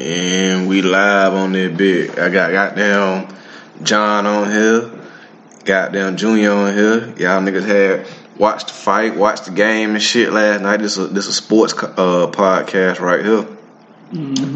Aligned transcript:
And 0.00 0.66
we 0.66 0.80
live 0.80 1.34
on 1.34 1.52
that 1.52 1.76
bit. 1.76 2.18
I 2.18 2.30
got 2.30 2.52
goddamn 2.52 3.28
John 3.82 4.24
on 4.26 4.50
here, 4.50 4.90
goddamn 5.64 6.16
Junior 6.16 6.52
on 6.52 6.72
here. 6.74 7.00
Y'all 7.18 7.42
niggas 7.42 7.66
had 7.66 8.06
watched 8.38 8.68
the 8.68 8.72
fight, 8.72 9.14
watched 9.14 9.44
the 9.44 9.50
game 9.50 9.90
and 9.90 10.02
shit 10.02 10.32
last 10.32 10.62
night. 10.62 10.78
This 10.78 10.96
is 10.96 11.10
this 11.12 11.26
a 11.28 11.32
sports 11.34 11.74
uh, 11.74 12.30
podcast 12.32 13.00
right 13.00 13.22
here. 13.22 13.46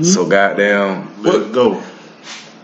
So 0.02 0.26
goddamn, 0.26 1.22
Let's 1.22 1.50
go. 1.52 1.82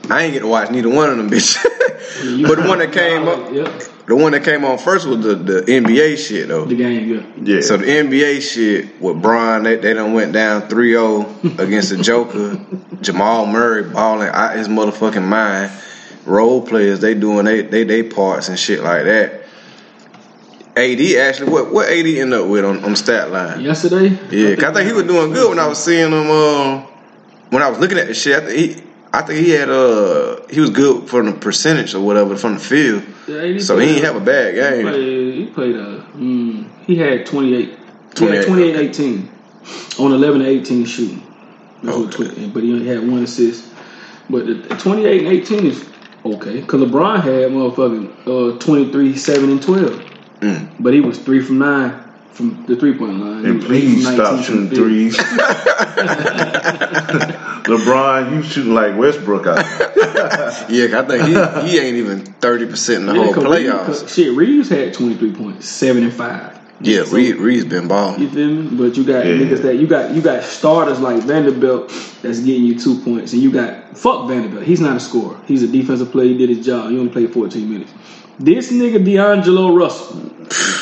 I 0.08 0.22
ain't 0.24 0.32
get 0.32 0.40
to 0.40 0.48
watch 0.48 0.70
neither 0.70 0.88
one 0.88 1.10
of 1.10 1.18
them 1.18 1.28
bitches. 1.30 1.62
But 2.46 2.56
the 2.62 2.68
one 2.68 2.78
that 2.80 2.92
came 2.92 3.28
up, 3.28 3.52
Yep. 3.52 3.82
The 4.10 4.16
one 4.16 4.32
that 4.32 4.42
came 4.42 4.64
on 4.64 4.76
first 4.76 5.06
was 5.06 5.22
the, 5.22 5.36
the 5.36 5.60
NBA 5.62 6.18
shit 6.18 6.48
though. 6.48 6.64
The 6.64 6.74
game, 6.74 7.08
yeah. 7.08 7.54
Yeah. 7.54 7.60
So 7.60 7.76
the 7.76 7.86
NBA 7.86 8.42
shit 8.42 9.00
with 9.00 9.22
Bron, 9.22 9.62
they, 9.62 9.76
they 9.76 9.94
done 9.94 10.14
went 10.14 10.32
down 10.32 10.62
3-0 10.62 11.58
against 11.60 11.90
the 11.90 12.02
Joker. 12.02 12.60
Jamal 13.00 13.46
Murray 13.46 13.84
balling 13.84 14.26
out 14.26 14.56
his 14.56 14.66
motherfucking 14.66 15.24
mind. 15.24 15.70
Role 16.26 16.60
players, 16.60 16.98
they 16.98 17.14
doing 17.14 17.44
they 17.44 17.62
they 17.62 17.84
they 17.84 18.02
parts 18.02 18.48
and 18.48 18.58
shit 18.58 18.82
like 18.82 19.04
that. 19.04 19.44
AD 20.76 21.00
actually, 21.16 21.52
what 21.52 21.72
what 21.72 21.88
AD 21.88 22.06
end 22.06 22.34
up 22.34 22.48
with 22.48 22.64
on, 22.64 22.84
on 22.84 22.96
stat 22.96 23.30
line? 23.30 23.60
Yesterday? 23.60 24.08
Yeah, 24.30 24.68
I 24.68 24.72
think 24.72 24.88
he 24.88 24.92
was 24.92 25.04
doing 25.04 25.32
good 25.32 25.50
when 25.50 25.60
I 25.60 25.68
was 25.68 25.78
seeing 25.78 26.10
him. 26.10 26.30
Uh, 26.30 26.80
when 27.50 27.62
I 27.62 27.70
was 27.70 27.78
looking 27.78 27.98
at 27.98 28.08
the 28.08 28.14
shit, 28.14 28.42
I 28.42 28.46
think 28.46 28.58
he, 28.58 28.89
I 29.12 29.22
think 29.22 29.44
he 29.44 29.50
had 29.50 29.68
uh, 29.68 30.40
he 30.48 30.60
was 30.60 30.70
good 30.70 31.08
from 31.08 31.26
the 31.26 31.32
percentage 31.32 31.94
or 31.94 32.00
whatever 32.00 32.36
from 32.36 32.54
the 32.54 32.60
field. 32.60 33.02
Yeah, 33.26 33.42
he 33.44 33.60
So 33.60 33.78
he 33.78 33.90
ain't 33.96 34.04
have 34.04 34.16
a 34.16 34.20
bad 34.20 34.54
He 34.54 34.60
game. 34.60 34.82
played, 34.86 35.34
he 35.34 35.46
played 35.46 35.76
a. 35.76 36.00
Mm, 36.14 36.68
he 36.86 36.96
had 36.96 37.26
28. 37.26 37.76
28, 38.14 38.46
28, 38.46 38.46
28 38.46 38.76
18 38.76 39.30
on 40.00 40.12
11 40.12 40.40
to 40.40 40.46
18 40.46 40.84
shooting. 40.84 41.22
Okay. 41.84 42.46
but 42.48 42.62
he 42.62 42.72
only 42.72 42.86
had 42.86 43.08
one 43.08 43.22
assist. 43.22 43.72
But 44.28 44.46
the, 44.46 44.54
the 44.54 44.76
28 44.76 45.26
and 45.26 45.28
18 45.28 45.66
is 45.66 45.88
okay. 46.24 46.60
Because 46.60 46.80
LeBron 46.82 47.16
had 47.22 47.50
motherfucking 47.52 48.54
uh, 48.56 48.58
23, 48.58 49.16
7, 49.16 49.50
and 49.50 49.62
12. 49.62 49.90
Mm. 50.40 50.70
But 50.80 50.92
he 50.92 51.00
was 51.00 51.18
3 51.18 51.40
from 51.42 51.58
9 51.58 52.09
from 52.32 52.64
the 52.66 52.76
three 52.76 52.96
point 52.96 53.18
line. 53.20 53.44
And 53.44 53.62
please 53.62 54.06
stop 54.06 54.42
shooting 54.44 54.68
from 54.68 54.68
the 54.68 54.76
field. 54.76 55.14
threes. 55.14 55.16
LeBron, 57.64 58.34
you 58.34 58.42
shooting 58.42 58.74
like 58.74 58.96
Westbrook 58.96 59.46
out. 59.46 59.64
Yeah, 60.68 60.86
'cause 60.88 60.94
I 60.94 61.06
think 61.06 61.24
he, 61.24 61.70
he 61.70 61.78
ain't 61.78 61.96
even 61.96 62.20
thirty 62.24 62.66
percent 62.66 63.00
in 63.00 63.06
the 63.06 63.14
Yeah, 63.14 63.24
whole 63.24 63.34
'cause 63.34 64.02
Reaves- 64.02 64.14
shit, 64.14 64.32
Reaves 64.36 64.68
had 64.68 64.92
23 64.94 65.32
points, 65.32 65.68
7 65.68 66.02
and 66.02 66.12
5. 66.12 66.58
Yeah, 66.82 67.04
So- 67.04 67.16
Reed 67.16 67.36
Reed's 67.36 67.64
been 67.64 67.88
balling. 67.88 68.20
You 68.20 68.28
feel 68.28 68.48
me? 68.48 68.76
But 68.76 68.96
you 68.96 69.04
got 69.04 69.24
Yeah. 69.26 69.32
niggas 69.34 69.62
that 69.62 69.76
you 69.76 69.86
got 69.86 70.12
you 70.14 70.20
got 70.22 70.42
starters 70.44 70.98
like 71.00 71.22
Vanderbilt 71.22 71.88
that's 72.22 72.40
getting 72.40 72.64
you 72.64 72.78
two 72.78 72.98
points, 73.00 73.32
and 73.32 73.40
you 73.42 73.50
got 73.50 73.96
fuck 73.96 74.28
Vanderbilt. 74.28 74.64
He's 74.64 74.80
not 74.80 74.96
a 74.96 75.00
scorer. 75.00 75.36
He's 75.46 75.62
a 75.62 75.68
defensive 75.68 76.10
player. 76.12 76.28
He 76.28 76.36
did 76.38 76.48
his 76.50 76.64
job. 76.64 76.90
He 76.90 76.98
only 76.98 77.10
played 77.12 77.32
14 77.32 77.70
minutes. 77.70 77.92
This 78.40 78.72
nigga 78.72 79.04
D'Angelo 79.04 79.74
Russell. 79.74 80.16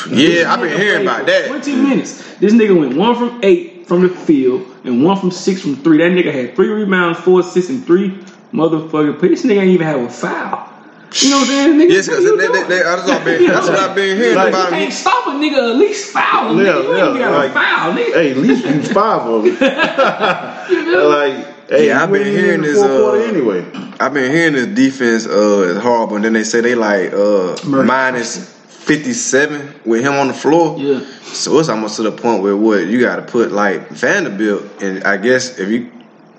Yeah, 0.09 0.51
I've 0.53 0.61
been 0.61 0.79
hearing 0.79 1.01
about 1.03 1.25
that. 1.27 1.47
20 1.49 1.75
minutes. 1.75 2.35
This 2.37 2.53
nigga 2.53 2.77
went 2.79 2.95
one 2.95 3.15
from 3.15 3.39
eight 3.43 3.85
from 3.85 4.01
the 4.01 4.09
field 4.09 4.65
and 4.85 5.03
one 5.03 5.19
from 5.19 5.29
six 5.29 5.61
from 5.61 5.75
three. 5.75 5.97
That 5.97 6.11
nigga 6.11 6.31
had 6.33 6.55
three 6.55 6.69
rebounds, 6.69 7.19
four 7.19 7.41
assists, 7.41 7.69
and 7.69 7.85
three 7.85 8.11
motherfucking. 8.53 9.19
This 9.19 9.43
nigga 9.45 9.59
ain't 9.61 9.71
even 9.71 9.85
have 9.85 9.99
a 9.99 10.09
foul. 10.09 10.67
You 11.11 11.31
know 11.31 11.37
what 11.39 11.41
I'm 11.41 11.47
saying? 11.47 11.79
Nigga, 11.79 11.91
Yes, 11.91 12.07
what 12.07 12.17
because 12.19 12.23
you 12.23 12.37
they, 12.37 12.47
they, 12.47 12.53
doing? 12.53 12.69
they, 12.69 12.79
that's, 12.79 13.01
what 13.07 13.17
I've 13.17 13.25
been, 13.25 13.47
that's 13.51 13.67
what 13.67 13.79
I've 13.79 13.95
been 13.95 14.17
hearing 14.17 14.35
Like- 14.37 14.49
about 14.49 14.69
You 14.69 14.75
him. 14.75 14.81
can't 14.83 14.93
stop 14.93 15.27
a 15.27 15.29
nigga 15.31 15.69
at 15.71 15.75
least 15.75 16.11
foul. 16.13 16.55
Yeah, 16.55 16.71
nigga. 16.71 16.83
You 16.83 16.95
yeah, 16.95 17.09
ain't 17.09 17.19
got 17.19 17.31
like- 17.33 17.49
a 17.49 17.53
foul, 17.53 17.93
nigga. 17.93 18.13
hey, 18.13 18.31
at 18.31 18.37
least 18.37 18.65
use 18.65 18.91
five 18.93 19.21
of 19.27 19.45
it. 19.45 19.59
like, 21.09 21.47
hey, 21.69 21.87
Yeah, 21.87 22.03
I've 22.03 22.11
been 22.11 22.25
hearing 22.27 22.61
this, 22.61 22.77
uh, 22.81 23.11
anyway. 23.13 23.65
I've 23.99 24.13
been 24.13 24.31
hearing 24.31 24.53
this 24.53 24.67
defense 24.67 25.25
uh, 25.25 25.73
is 25.75 25.77
horrible, 25.81 26.15
and 26.15 26.25
then 26.25 26.33
they 26.33 26.43
say 26.43 26.61
they 26.61 26.75
like 26.75 27.13
uh, 27.13 27.57
minus 27.65 28.49
fifty 28.67 29.13
seven 29.13 29.73
with 29.85 30.01
him 30.01 30.13
on 30.13 30.27
the 30.27 30.33
floor. 30.33 30.77
Yeah. 30.79 31.01
So 31.23 31.59
it's 31.59 31.69
almost 31.69 31.97
to 31.97 32.03
the 32.03 32.11
point 32.11 32.41
where 32.41 32.55
what 32.57 32.87
you 32.87 32.99
got 32.99 33.17
to 33.17 33.21
put 33.21 33.51
like 33.51 33.89
Vanderbilt, 33.89 34.81
and 34.81 35.03
I 35.03 35.17
guess 35.17 35.59
if 35.59 35.69
you 35.69 35.91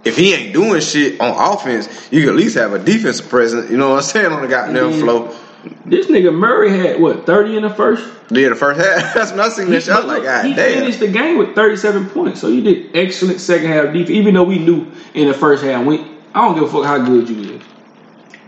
if 0.05 0.17
he 0.17 0.33
ain't 0.35 0.53
doing 0.55 0.81
shit 0.81 1.21
on 1.21 1.55
offense, 1.55 1.89
you 2.11 2.21
can 2.23 2.31
at 2.31 2.37
least 2.37 2.57
have 2.57 2.73
a 2.73 2.79
defensive 2.79 3.29
presence. 3.29 3.71
You 3.71 3.77
know 3.77 3.91
what 3.91 3.97
I'm 3.97 4.03
saying 4.03 4.33
on 4.33 4.43
the 4.43 4.49
goddamn 4.49 4.93
Mhm. 4.93 5.01
floor. 5.01 5.35
This 5.85 6.07
nigga 6.07 6.35
Murray 6.35 6.71
had 6.71 7.01
what 7.01 7.27
thirty 7.27 7.57
in 7.57 7.63
the 7.63 7.71
first. 7.71 8.03
Yeah, 8.31 8.49
the 8.51 8.55
first 8.55 8.81
half. 8.81 9.15
That's 9.35 9.57
seen 9.57 9.71
that 9.71 9.87
was 9.87 10.05
like, 10.05 10.23
God 10.23 10.47
he 10.47 10.55
damn. 10.55 10.81
finished 10.81 11.01
the 11.01 11.09
game 11.09 11.37
with 11.39 11.55
thirty-seven 11.55 12.11
points. 12.11 12.41
So 12.41 12.49
you 12.49 12.63
did 12.63 12.97
excellent 12.97 13.41
second 13.41 13.69
half 13.69 13.93
defense. 13.93 14.11
Even 14.11 14.35
though 14.35 14.45
we 14.45 14.59
knew 14.59 14.91
in 15.15 15.29
the 15.29 15.35
first 15.35 15.63
half, 15.63 15.85
we 15.85 16.01
I 16.35 16.47
don't 16.47 16.55
give 16.55 16.65
a 16.65 16.69
fuck 16.69 16.85
how 16.85 16.99
good 17.05 17.29
you 17.29 17.57
is. 17.57 17.63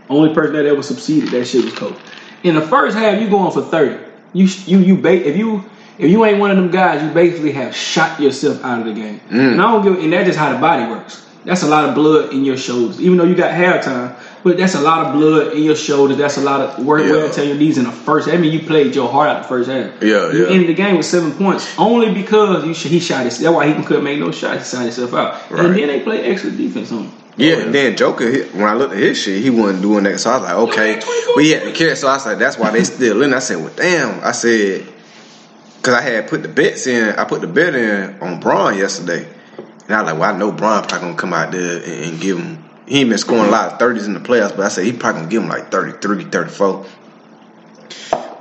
Only 0.09 0.33
person 0.33 0.53
that 0.53 0.65
ever 0.65 0.81
succeeded 0.81 1.29
that 1.29 1.45
shit 1.45 1.65
was 1.65 1.73
Kobe. 1.73 1.99
In 2.43 2.55
the 2.55 2.61
first 2.61 2.97
half, 2.97 3.21
you 3.21 3.29
going 3.29 3.51
for 3.51 3.61
thirty. 3.61 4.03
You 4.33 4.47
you 4.65 4.79
you 4.79 4.97
ba- 4.97 5.27
if 5.27 5.37
you 5.37 5.63
if 5.97 6.09
you 6.09 6.25
ain't 6.25 6.39
one 6.39 6.49
of 6.49 6.57
them 6.57 6.71
guys, 6.71 7.03
you 7.03 7.09
basically 7.11 7.51
have 7.51 7.75
shot 7.75 8.19
yourself 8.19 8.63
out 8.63 8.79
of 8.79 8.85
the 8.85 8.93
game. 8.93 9.19
Mm. 9.29 9.53
And 9.53 9.61
I 9.61 9.71
don't 9.71 9.83
give. 9.83 10.03
And 10.03 10.11
that's 10.11 10.27
just 10.27 10.39
how 10.39 10.51
the 10.51 10.59
body 10.59 10.89
works. 10.89 11.27
That's 11.45 11.63
a 11.63 11.67
lot 11.67 11.87
of 11.87 11.93
blood 11.95 12.33
in 12.33 12.45
your 12.45 12.57
shoulders. 12.57 13.01
Even 13.01 13.17
though 13.17 13.25
you 13.25 13.35
got 13.35 13.51
halftime, 13.51 14.17
but 14.43 14.57
that's 14.57 14.75
a 14.75 14.81
lot 14.81 15.05
of 15.07 15.13
blood 15.13 15.53
in 15.53 15.63
your 15.63 15.75
shoulders. 15.75 16.17
That's 16.17 16.37
a 16.37 16.41
lot 16.41 16.59
of 16.61 16.85
work 16.85 17.01
wear 17.01 17.17
Yeah. 17.19 17.23
and 17.25 17.33
tear 17.33 17.45
your 17.45 17.55
knees 17.57 17.77
in 17.77 17.85
the 17.85 17.91
first. 17.91 18.27
I 18.27 18.37
mean, 18.37 18.51
you 18.51 18.59
played 18.65 18.93
your 18.93 19.09
heart 19.09 19.29
out 19.29 19.41
the 19.43 19.47
first 19.47 19.69
half. 19.69 20.01
Yeah, 20.01 20.31
You 20.31 20.43
yeah. 20.45 20.49
ended 20.53 20.69
the 20.69 20.73
game 20.73 20.97
with 20.97 21.05
seven 21.05 21.31
points 21.31 21.73
only 21.77 22.13
because 22.13 22.65
you 22.65 22.73
sh- 22.73 22.83
he 22.85 22.99
shot 22.99 23.25
his. 23.25 23.39
That's 23.39 23.53
why 23.55 23.71
he 23.71 23.83
couldn't 23.83 24.03
make 24.03 24.19
no 24.19 24.31
shots. 24.31 24.69
He 24.71 24.75
shot 24.77 24.83
himself 24.83 25.13
out. 25.13 25.49
Right. 25.51 25.65
And 25.65 25.75
then 25.75 25.87
they 25.87 25.99
played 26.01 26.25
extra 26.25 26.51
defense 26.51 26.91
on 26.91 27.03
him. 27.05 27.11
Yeah, 27.35 27.55
and 27.61 27.73
then 27.73 27.95
Joker, 27.97 28.29
he- 28.29 28.41
when 28.57 28.65
I 28.65 28.75
looked 28.75 28.93
at 28.93 28.99
his 28.99 29.17
shit, 29.17 29.41
he 29.41 29.49
wasn't 29.49 29.81
doing 29.81 30.03
that. 30.03 30.19
So 30.19 30.29
I 30.29 30.37
was 30.37 30.43
like, 30.43 30.55
okay, 30.69 31.01
we 31.35 31.49
had 31.49 31.63
to 31.63 31.71
care. 31.71 31.95
So 31.95 32.07
I 32.07 32.17
said, 32.17 32.37
that's 32.37 32.59
why 32.59 32.69
they 32.69 32.83
still 32.83 33.23
in. 33.23 33.33
I 33.33 33.39
said, 33.39 33.57
well, 33.57 33.71
damn. 33.75 34.23
I 34.23 34.33
said, 34.33 34.85
because 35.77 35.95
I 35.95 36.01
had 36.01 36.27
put 36.27 36.43
the 36.43 36.47
bets 36.49 36.85
in. 36.85 37.15
I 37.15 37.23
put 37.25 37.41
the 37.41 37.47
bet 37.47 37.73
in 37.75 38.19
on 38.21 38.39
Bron 38.39 38.77
yesterday, 38.77 39.25
and 39.87 39.95
I 39.95 40.01
was 40.03 40.11
like, 40.11 40.19
well, 40.21 40.35
I 40.35 40.37
know 40.37 40.51
Bron 40.51 40.83
probably 40.83 41.07
gonna 41.07 41.17
come 41.17 41.33
out 41.33 41.51
there 41.51 41.77
and, 41.77 42.05
and 42.11 42.21
give 42.21 42.37
him. 42.37 42.62
He 42.87 42.99
ain't 42.99 43.09
been 43.09 43.17
scoring 43.17 43.45
a 43.45 43.51
lot 43.51 43.73
of 43.73 43.79
thirties 43.79 44.07
in 44.07 44.13
the 44.13 44.19
playoffs, 44.19 44.55
but 44.55 44.61
I 44.61 44.67
said 44.67 44.85
he 44.85 44.93
probably 44.93 45.21
gonna 45.21 45.31
give 45.31 45.43
him 45.43 45.49
like 45.49 45.71
33, 45.71 46.25
34. 46.25 46.85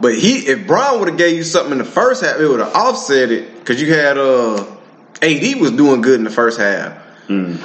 But 0.00 0.18
he, 0.18 0.48
if 0.48 0.66
Bron 0.66 0.98
would 0.98 1.08
have 1.08 1.18
gave 1.18 1.36
you 1.36 1.44
something 1.44 1.72
in 1.72 1.78
the 1.78 1.84
first 1.84 2.24
half, 2.24 2.40
it 2.40 2.46
would 2.46 2.60
have 2.60 2.74
offset 2.74 3.30
it 3.30 3.58
because 3.60 3.80
you 3.80 3.94
had 3.94 4.18
uh, 4.18 4.64
AD 5.22 5.60
was 5.60 5.70
doing 5.72 6.00
good 6.00 6.18
in 6.18 6.24
the 6.24 6.30
first 6.30 6.58
half. 6.58 7.01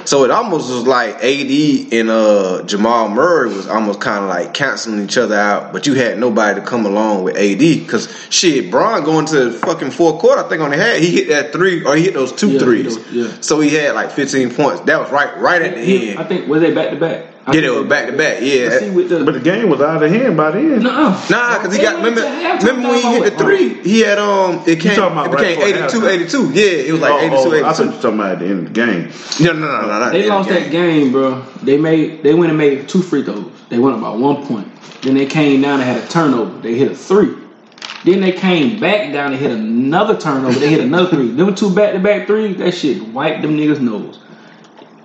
So 0.04 0.24
it 0.24 0.30
almost 0.30 0.70
was 0.70 0.86
like 0.86 1.16
AD 1.16 1.92
and 1.92 2.10
uh, 2.10 2.62
Jamal 2.64 3.08
Murray 3.08 3.48
was 3.48 3.66
almost 3.66 4.00
kind 4.00 4.22
of 4.24 4.28
like 4.30 4.54
canceling 4.54 5.02
each 5.04 5.16
other 5.18 5.34
out, 5.34 5.72
but 5.72 5.86
you 5.86 5.94
had 5.94 6.18
nobody 6.18 6.60
to 6.60 6.66
come 6.66 6.86
along 6.86 7.24
with 7.24 7.36
AD 7.36 7.58
because 7.58 8.08
shit, 8.30 8.70
Bron 8.70 9.04
going 9.04 9.26
to 9.26 9.50
the 9.50 9.58
fucking 9.58 9.90
fourth 9.90 10.20
quarter, 10.20 10.44
I 10.44 10.48
think 10.48 10.62
on 10.62 10.70
the 10.70 10.76
head, 10.76 11.00
he 11.00 11.10
hit 11.10 11.28
that 11.28 11.52
three 11.52 11.84
or 11.84 11.96
he 11.96 12.04
hit 12.04 12.14
those 12.14 12.32
two 12.32 12.50
Yeah, 12.52 12.58
threes. 12.60 12.96
those- 12.96 13.12
yeah. 13.12 13.32
So 13.40 13.60
he 13.60 13.70
had 13.70 13.94
like 13.94 14.10
15 14.12 14.54
points. 14.54 14.80
That 14.82 15.00
was 15.00 15.10
right, 15.10 15.38
right 15.38 15.62
at 15.62 15.74
the 15.74 15.80
He- 15.84 16.10
end. 16.10 16.18
I 16.18 16.24
think 16.24 16.48
was 16.48 16.60
they 16.62 16.72
back 16.74 16.90
to 16.90 16.96
back. 16.96 17.26
I 17.48 17.54
Yeah, 17.54 17.60
think 17.60 17.82
they 17.82 17.88
back 17.88 18.06
to 18.10 18.16
back. 18.16 18.38
Yeah. 18.42 18.68
But 18.68 18.78
see, 18.80 18.90
with 18.90 19.08
the, 19.08 19.24
But 19.24 19.34
the 19.34 19.40
game 19.40 19.70
was 19.70 19.80
out 19.80 20.02
of 20.02 20.10
hand 20.10 20.36
by 20.36 20.50
then. 20.50 20.82
Nuh-uh. 20.82 21.26
Nah, 21.30 21.58
because 21.58 21.74
he 21.74 21.82
got 21.82 21.96
remember, 21.96 22.20
remember 22.22 22.88
when 22.88 22.98
he 23.00 23.08
hit 23.18 23.24
the 23.24 23.38
three, 23.38 23.74
he 23.82 24.00
had 24.00 24.18
um 24.18 24.62
it 24.66 24.80
came 24.80 24.98
about 24.98 25.26
it 25.26 25.30
became 25.32 25.58
right 25.60 25.74
before 25.90 26.08
82, 26.10 26.28
halftime. 26.28 26.52
82. 26.52 26.60
Yeah, 26.60 26.64
it 26.88 26.92
was 26.92 27.00
like 27.00 27.12
Oh, 27.12 27.18
82, 27.18 27.34
oh, 27.36 27.50
I 27.52 27.56
82. 27.56 27.62
thought 27.64 27.78
you 27.78 27.86
were 27.90 27.92
talking 28.02 28.14
about 28.20 28.32
at 28.32 28.38
the 28.40 28.44
end 28.46 28.58
of 28.58 28.64
the 28.66 28.70
game. 28.70 29.12
No, 29.40 29.52
no, 29.52 29.58
no, 29.66 29.80
no, 29.82 29.88
not 29.98 30.12
They 30.12 30.28
lost 30.28 30.48
game. 30.48 30.62
that 30.62 30.70
game, 30.70 31.12
bro. 31.12 31.40
They 31.62 31.78
made 31.78 32.22
they 32.22 32.34
went 32.34 32.50
and 32.50 32.58
made 32.58 32.88
two 32.88 33.02
free 33.02 33.22
throws. 33.24 33.50
They 33.70 33.78
went 33.78 33.96
about 33.96 34.18
one 34.18 34.46
point. 34.46 34.68
Then 35.02 35.14
they 35.14 35.26
came 35.26 35.62
down 35.62 35.80
and 35.80 35.84
had 35.88 36.02
a 36.04 36.08
turnover. 36.08 36.58
They 36.60 36.74
hit 36.74 36.92
a 36.92 36.94
three. 36.94 37.34
Then 38.04 38.20
they 38.20 38.32
came 38.32 38.78
back 38.78 39.12
down 39.12 39.32
and 39.32 39.40
hit 39.40 39.50
another 39.50 40.16
turnover. 40.18 40.58
They 40.58 40.70
hit 40.70 40.80
another 40.80 41.10
three. 41.10 41.28
Them 41.32 41.54
two 41.54 41.74
back 41.74 41.92
to 41.94 41.98
back 41.98 42.26
threes, 42.26 42.56
that 42.58 42.72
shit 42.74 43.02
wiped 43.08 43.42
them 43.42 43.56
niggas' 43.56 43.80
nose. 43.80 44.20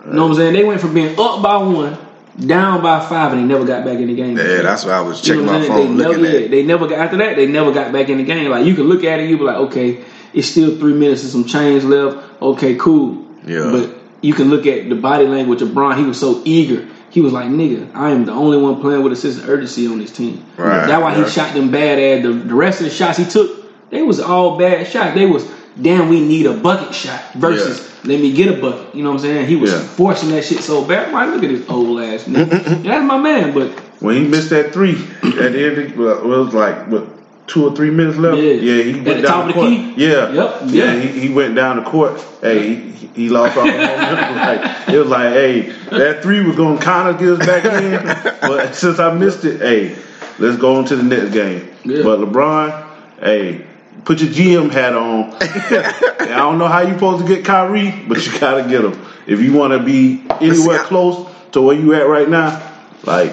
You 0.05 0.13
know 0.13 0.23
what 0.23 0.31
I'm 0.31 0.35
saying? 0.37 0.53
They 0.53 0.63
went 0.63 0.79
from 0.81 0.93
being 0.93 1.17
up 1.19 1.41
by 1.41 1.57
one, 1.57 1.97
down 2.39 2.81
by 2.81 2.99
five, 2.99 3.33
and 3.33 3.41
they 3.41 3.53
never 3.53 3.65
got 3.65 3.85
back 3.85 3.97
in 3.99 4.07
the 4.07 4.15
game. 4.15 4.37
Yeah, 4.37 4.61
that's 4.61 4.85
what 4.85 4.93
I 4.93 5.01
was 5.01 5.19
You 5.19 5.33
checking 5.35 5.45
know 5.45 5.53
what 5.53 5.61
my 5.61 5.67
phone 5.67 5.97
they 5.97 6.03
looking 6.05 6.23
never, 6.23 6.37
at. 6.45 6.51
they 6.51 6.63
never 6.63 6.87
got 6.87 6.99
after 6.99 7.17
that. 7.17 7.35
They 7.35 7.47
never 7.47 7.71
got 7.71 7.91
back 7.93 8.09
in 8.09 8.17
the 8.17 8.23
game. 8.23 8.49
Like 8.49 8.65
you 8.65 8.75
can 8.75 8.85
look 8.85 9.03
at 9.03 9.19
it, 9.19 9.29
you 9.29 9.37
be 9.37 9.43
like, 9.43 9.57
okay, 9.57 10.03
it's 10.33 10.47
still 10.47 10.77
three 10.79 10.93
minutes 10.93 11.23
and 11.23 11.31
some 11.31 11.45
change 11.45 11.83
left. 11.83 12.41
Okay, 12.41 12.75
cool. 12.75 13.25
Yeah. 13.45 13.71
But 13.71 13.97
you 14.21 14.33
can 14.33 14.49
look 14.49 14.65
at 14.65 14.89
the 14.89 14.95
body 14.95 15.27
language 15.27 15.61
of 15.61 15.73
Bron. 15.73 15.97
He 15.97 16.05
was 16.05 16.19
so 16.19 16.41
eager. 16.45 16.87
He 17.11 17.21
was 17.21 17.31
like, 17.33 17.47
nigga, 17.49 17.93
I 17.93 18.09
am 18.09 18.25
the 18.25 18.31
only 18.31 18.57
one 18.57 18.81
playing 18.81 19.03
with 19.03 19.13
a 19.13 19.15
sense 19.15 19.37
of 19.37 19.47
urgency 19.47 19.85
on 19.85 19.99
this 19.99 20.11
team. 20.11 20.43
Right, 20.57 20.87
That's 20.87 21.01
why 21.01 21.13
he 21.13 21.29
shot 21.29 21.53
them 21.53 21.69
bad 21.69 21.99
ass. 21.99 22.23
The, 22.23 22.33
the 22.33 22.55
rest 22.55 22.79
of 22.79 22.85
the 22.85 22.91
shots 22.91 23.19
he 23.19 23.25
took, 23.25 23.89
they 23.91 24.01
was 24.01 24.19
all 24.19 24.57
bad 24.57 24.87
shots. 24.87 25.13
They 25.13 25.27
was 25.27 25.47
damn, 25.81 26.09
we 26.09 26.19
need 26.21 26.45
a 26.45 26.53
bucket 26.53 26.93
shot 26.93 27.21
versus 27.35 27.89
let 28.05 28.19
me 28.19 28.33
get 28.33 28.57
a 28.57 28.61
bucket. 28.61 28.93
You 28.95 29.03
know 29.03 29.09
what 29.11 29.15
I'm 29.17 29.21
saying? 29.21 29.47
He 29.47 29.55
was 29.55 29.71
Yeah. 29.71 29.79
forcing 29.79 30.29
that 30.31 30.43
shit 30.43 30.59
so 30.59 30.83
bad. 30.83 31.07
I'm 31.07 31.13
like, 31.13 31.29
look 31.33 31.43
at 31.43 31.49
this 31.57 31.69
old 31.69 32.01
ass 32.01 32.23
nigga. 32.25 32.49
That's 32.83 33.05
my 33.05 33.17
man, 33.17 33.53
but 33.53 33.69
When 34.01 34.15
he 34.15 34.27
missed 34.27 34.49
that 34.49 34.73
three 34.73 34.95
at 35.23 35.53
the 35.53 35.65
end, 35.65 35.77
of- 35.77 35.77
it 35.79 35.97
was 35.97 36.53
like 36.53 36.87
what 36.87 37.07
two 37.47 37.65
or 37.67 37.75
three 37.75 37.89
minutes 37.91 38.17
left. 38.17 38.37
Yeah. 38.37 38.53
Yeah, 38.53 38.83
he 38.83 38.99
At 38.99 39.05
went 39.05 39.21
down 39.23 39.41
of 39.41 39.47
the 39.47 39.53
court. 39.53 39.67
key? 39.69 39.93
Yeah, 39.97 40.31
Yep, 40.31 40.61
yeah. 40.67 40.93
yeah. 40.93 40.99
He, 40.99 41.27
he 41.27 41.33
went 41.33 41.55
down 41.55 41.75
the 41.77 41.83
court. 41.83 42.19
Hey, 42.41 42.75
he, 42.75 43.07
he 43.13 43.29
lost 43.29 43.57
all 43.57 43.65
the 43.65 43.71
momentum. 43.73 44.35
like, 44.37 44.89
It 44.89 44.97
was 44.97 45.09
like, 45.09 45.33
hey, 45.33 45.61
that 45.91 46.23
three 46.23 46.41
was 46.45 46.55
gonna 46.55 46.79
kind 46.79 47.09
of 47.09 47.19
get 47.19 47.29
us 47.29 47.45
back 47.45 47.65
in, 47.65 48.39
but 48.41 48.75
since 48.75 48.97
I 48.99 49.13
missed 49.13 49.43
it, 49.45 49.59
hey, 49.59 49.95
let's 50.39 50.57
go 50.57 50.75
on 50.77 50.85
to 50.85 50.95
the 50.95 51.03
next 51.03 51.31
game. 51.33 51.67
Yeah. 51.83 52.03
But 52.03 52.19
LeBron, 52.19 52.87
hey. 53.21 53.65
Put 54.05 54.19
your 54.21 54.29
GM 54.31 54.69
hat 54.71 54.93
on. 54.93 55.33
I 55.41 56.25
don't 56.27 56.57
know 56.57 56.67
how 56.67 56.81
you're 56.81 56.93
supposed 56.95 57.25
to 57.25 57.35
get 57.35 57.45
Kyrie, 57.45 58.03
but 58.07 58.25
you 58.25 58.37
gotta 58.39 58.67
get 58.69 58.83
him. 58.83 58.99
If 59.27 59.39
you 59.39 59.53
want 59.53 59.71
to 59.73 59.79
be 59.79 60.23
anywhere 60.41 60.81
I- 60.81 60.83
close 60.85 61.29
to 61.53 61.61
where 61.61 61.75
you 61.75 61.93
at 61.93 62.07
right 62.07 62.27
now, 62.27 62.61
like 63.05 63.31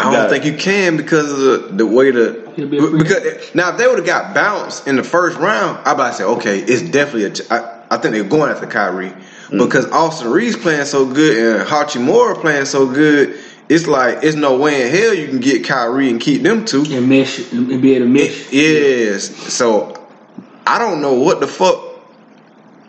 I 0.00 0.04
don't 0.04 0.12
gotta- 0.12 0.30
think 0.30 0.44
you 0.46 0.54
can 0.56 0.96
because 0.96 1.30
of 1.32 1.38
the, 1.38 1.68
the 1.76 1.86
way 1.86 2.10
the 2.10 2.44
be 2.56 2.78
a 2.78 2.80
free- 2.80 2.98
because 2.98 3.54
now 3.54 3.70
if 3.72 3.76
they 3.78 3.86
would 3.86 3.98
have 3.98 4.06
got 4.06 4.34
bounced 4.34 4.86
in 4.88 4.96
the 4.96 5.02
first 5.04 5.36
round, 5.38 5.78
I'd 5.86 5.92
about 5.92 6.14
say 6.14 6.24
okay, 6.24 6.58
it's 6.60 6.82
definitely 6.90 7.24
a. 7.24 7.30
ch- 7.30 7.50
I, 7.50 7.74
I 7.90 7.96
think 7.98 8.12
they're 8.14 8.24
going 8.24 8.50
after 8.50 8.66
Kyrie 8.66 9.12
Mm. 9.48 9.64
because 9.64 9.86
Austin 9.92 10.30
Reaves 10.30 10.56
playing 10.58 10.84
so 10.84 11.06
good 11.06 11.60
and 11.60 11.66
Hachimura 11.68 12.38
playing 12.38 12.66
so 12.66 12.86
good. 12.86 13.38
It's 13.68 13.86
like 13.86 14.22
it's 14.22 14.36
no 14.36 14.56
way 14.58 14.82
in 14.82 14.90
hell 14.94 15.12
you 15.12 15.28
can 15.28 15.40
get 15.40 15.64
Kyrie 15.64 16.08
and 16.08 16.20
keep 16.20 16.42
them 16.42 16.64
two. 16.64 16.84
and 16.88 17.08
mesh 17.08 17.52
and 17.52 17.68
be 17.82 17.94
able 17.94 18.06
to 18.06 18.10
mesh. 18.10 18.50
Yes. 18.52 19.24
So 19.52 19.94
I 20.66 20.78
don't 20.78 21.00
know 21.02 21.14
what 21.14 21.40
the 21.40 21.46
fuck 21.46 21.84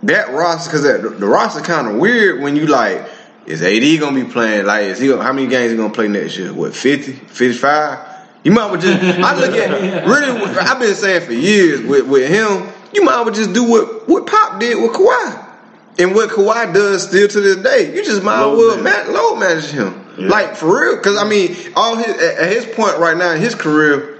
that 0.03 0.29
roster 0.31 0.69
because 0.69 0.83
the, 0.83 1.09
the 1.09 1.27
roster 1.27 1.61
kind 1.61 1.87
of 1.87 1.95
weird 1.95 2.41
when 2.41 2.55
you 2.55 2.67
like 2.67 3.05
is 3.45 3.61
AD 3.61 3.99
gonna 3.99 4.23
be 4.23 4.29
playing 4.29 4.65
like 4.65 4.85
is 4.85 4.99
he 4.99 5.09
gonna, 5.09 5.21
how 5.21 5.33
many 5.33 5.47
games 5.47 5.71
he 5.71 5.77
gonna 5.77 5.93
play 5.93 6.07
next 6.07 6.37
year? 6.37 6.53
What 6.53 6.73
50, 6.73 7.11
55? 7.11 8.17
You 8.43 8.51
might 8.51 8.71
well 8.71 8.79
just 8.79 9.01
I 9.03 9.35
look 9.37 9.55
at 9.55 9.69
really 10.07 10.41
I've 10.59 10.79
been 10.79 10.95
saying 10.95 11.25
for 11.25 11.33
years 11.33 11.81
with, 11.81 12.07
with 12.07 12.29
him. 12.29 12.71
You 12.93 13.03
might 13.03 13.21
well 13.21 13.33
just 13.33 13.53
do 13.53 13.69
what 13.69 14.07
what 14.07 14.25
Pop 14.27 14.59
did 14.59 14.81
with 14.81 14.93
Kawhi. 14.93 15.47
And 15.99 16.15
what 16.15 16.29
Kawhi 16.29 16.73
does 16.73 17.05
still 17.05 17.27
to 17.27 17.41
this 17.41 17.57
day, 17.57 17.93
you 17.93 18.05
just 18.05 18.23
might 18.23 18.39
as 18.39 18.45
Load 18.45 18.57
well 18.57 18.81
man, 18.81 19.13
load 19.13 19.35
manage 19.35 19.65
him. 19.65 19.98
Yeah. 20.19 20.27
Like 20.27 20.55
for 20.55 20.81
real, 20.81 20.97
because 20.97 21.17
I 21.17 21.27
mean, 21.27 21.55
all 21.75 21.95
his 21.95 22.07
at 22.07 22.51
his 22.51 22.65
point 22.65 22.97
right 22.97 23.15
now 23.15 23.31
in 23.31 23.41
his 23.41 23.55
career, 23.55 24.19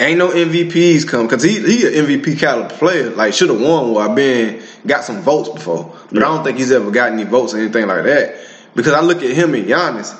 Ain't 0.00 0.16
no 0.16 0.30
MVPs 0.30 1.06
come 1.06 1.26
because 1.26 1.42
he 1.42 1.60
he 1.60 1.86
an 1.86 2.06
MVP 2.06 2.38
caliber 2.38 2.74
player. 2.74 3.10
Like 3.10 3.34
should 3.34 3.50
have 3.50 3.60
won 3.60 3.90
or 3.90 4.14
been 4.14 4.62
got 4.86 5.04
some 5.04 5.20
votes 5.20 5.50
before, 5.50 5.94
but 6.10 6.22
I 6.22 6.34
don't 6.34 6.42
think 6.42 6.56
he's 6.56 6.72
ever 6.72 6.90
got 6.90 7.12
any 7.12 7.24
votes 7.24 7.52
or 7.52 7.58
anything 7.58 7.86
like 7.86 8.04
that. 8.04 8.34
Because 8.74 8.94
I 8.94 9.02
look 9.02 9.22
at 9.22 9.30
him 9.30 9.54
and 9.54 9.66
Giannis, 9.66 10.18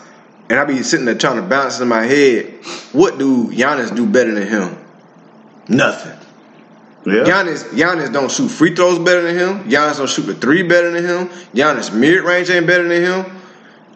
and 0.51 0.59
I 0.59 0.67
be 0.67 0.83
sitting 0.83 1.07
there 1.07 1.15
trying 1.15 1.37
to 1.37 1.43
bounce 1.43 1.81
in 1.81 1.89
my 1.89 2.03
head, 2.03 2.63
what 2.93 3.19
do 3.19 3.47
Giannis 3.47 3.97
do 3.97 4.07
better 4.07 4.35
than 4.35 4.47
him? 4.47 4.77
Nothing. 5.67 6.19
yeah. 7.07 7.25
Giannis 7.25 7.65
Giannis 7.71 8.13
don't 8.13 8.31
shoot 8.31 8.51
free 8.51 8.75
throws 8.75 8.99
better 8.99 9.23
than 9.23 9.35
him. 9.35 9.71
Giannis 9.71 9.97
don't 9.97 10.11
shoot 10.11 10.27
the 10.27 10.35
three 10.35 10.63
better 10.63 10.91
than 10.91 11.03
him. 11.03 11.29
Giannis 11.55 11.91
mid 11.91 12.23
range 12.23 12.51
ain't 12.51 12.67
better 12.67 12.87
than 12.87 13.03
him. 13.03 13.40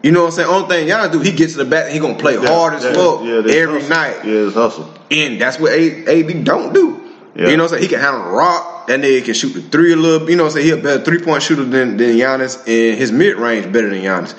You 0.05 0.11
know 0.11 0.19
what 0.21 0.25
I'm 0.27 0.31
saying? 0.33 0.49
Only 0.49 0.67
thing 0.67 0.87
y'all 0.87 1.09
do, 1.09 1.19
he 1.19 1.31
gets 1.31 1.53
to 1.53 1.57
the 1.63 1.65
back, 1.65 1.91
he 1.91 1.97
gonna 1.97 2.13
play 2.13 2.35
hard 2.35 2.75
as 2.75 2.83
fuck 2.83 3.23
that's 3.23 3.51
every 3.55 3.81
hustle. 3.81 3.89
night. 3.89 4.17
Yeah, 4.23 4.45
it's 4.45 4.53
hustle. 4.53 4.93
And 5.09 5.41
that's 5.41 5.57
what 5.59 5.71
A- 5.71 6.05
AD 6.19 6.43
don't 6.43 6.75
do. 6.75 7.01
Yeah. 7.35 7.49
You 7.49 7.57
know 7.57 7.63
what 7.63 7.71
I'm 7.73 7.79
saying? 7.79 7.81
He 7.81 7.89
can 7.89 7.99
handle 8.01 8.23
the 8.25 8.29
rock. 8.29 8.85
That 8.85 8.99
nigga 8.99 9.25
can 9.25 9.33
shoot 9.33 9.53
the 9.53 9.61
three 9.63 9.93
a 9.93 9.95
little. 9.95 10.29
You 10.29 10.35
know 10.35 10.43
what 10.43 10.49
I'm 10.51 10.61
saying? 10.61 10.65
He 10.67 10.71
a 10.73 10.77
better 10.77 11.03
three 11.03 11.23
point 11.23 11.41
shooter 11.41 11.63
than, 11.65 11.97
than 11.97 12.09
Giannis, 12.17 12.57
and 12.67 12.99
his 12.99 13.11
mid 13.11 13.37
range 13.37 13.71
better 13.73 13.89
than 13.89 13.99
Giannis. 14.03 14.35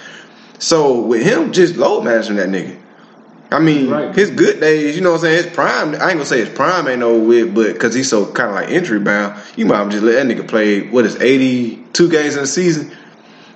So 0.61 1.01
with 1.01 1.23
him, 1.25 1.51
just 1.53 1.75
load 1.77 2.05
managing 2.05 2.37
that 2.37 2.49
nigga. 2.49 2.77
I 3.51 3.59
mean, 3.59 3.91
Right. 3.91 4.15
his 4.15 4.31
good 4.31 4.61
days, 4.61 4.95
you 4.95 5.03
know 5.03 5.11
what 5.11 5.17
I'm 5.17 5.23
saying? 5.23 5.45
His 5.47 5.53
prime, 5.53 5.89
I 5.89 5.93
ain't 5.93 5.99
gonna 6.15 6.27
say 6.27 6.39
his 6.39 6.49
prime 6.49 6.87
ain't 6.87 7.03
over 7.03 7.25
with, 7.27 7.55
but 7.57 7.73
because 7.73 7.93
he's 7.93 8.09
so 8.09 8.25
kind 8.27 8.51
of 8.51 8.55
like 8.55 8.71
injury 8.71 9.01
bound, 9.01 9.35
you 9.57 9.67
might 9.67 9.89
just 9.91 10.05
let 10.05 10.13
that 10.15 10.27
nigga 10.27 10.47
play, 10.47 10.83
what 10.89 11.05
is 11.05 11.17
82 11.17 12.09
games 12.09 12.37
in 12.37 12.45
a 12.45 12.47
season? 12.47 12.93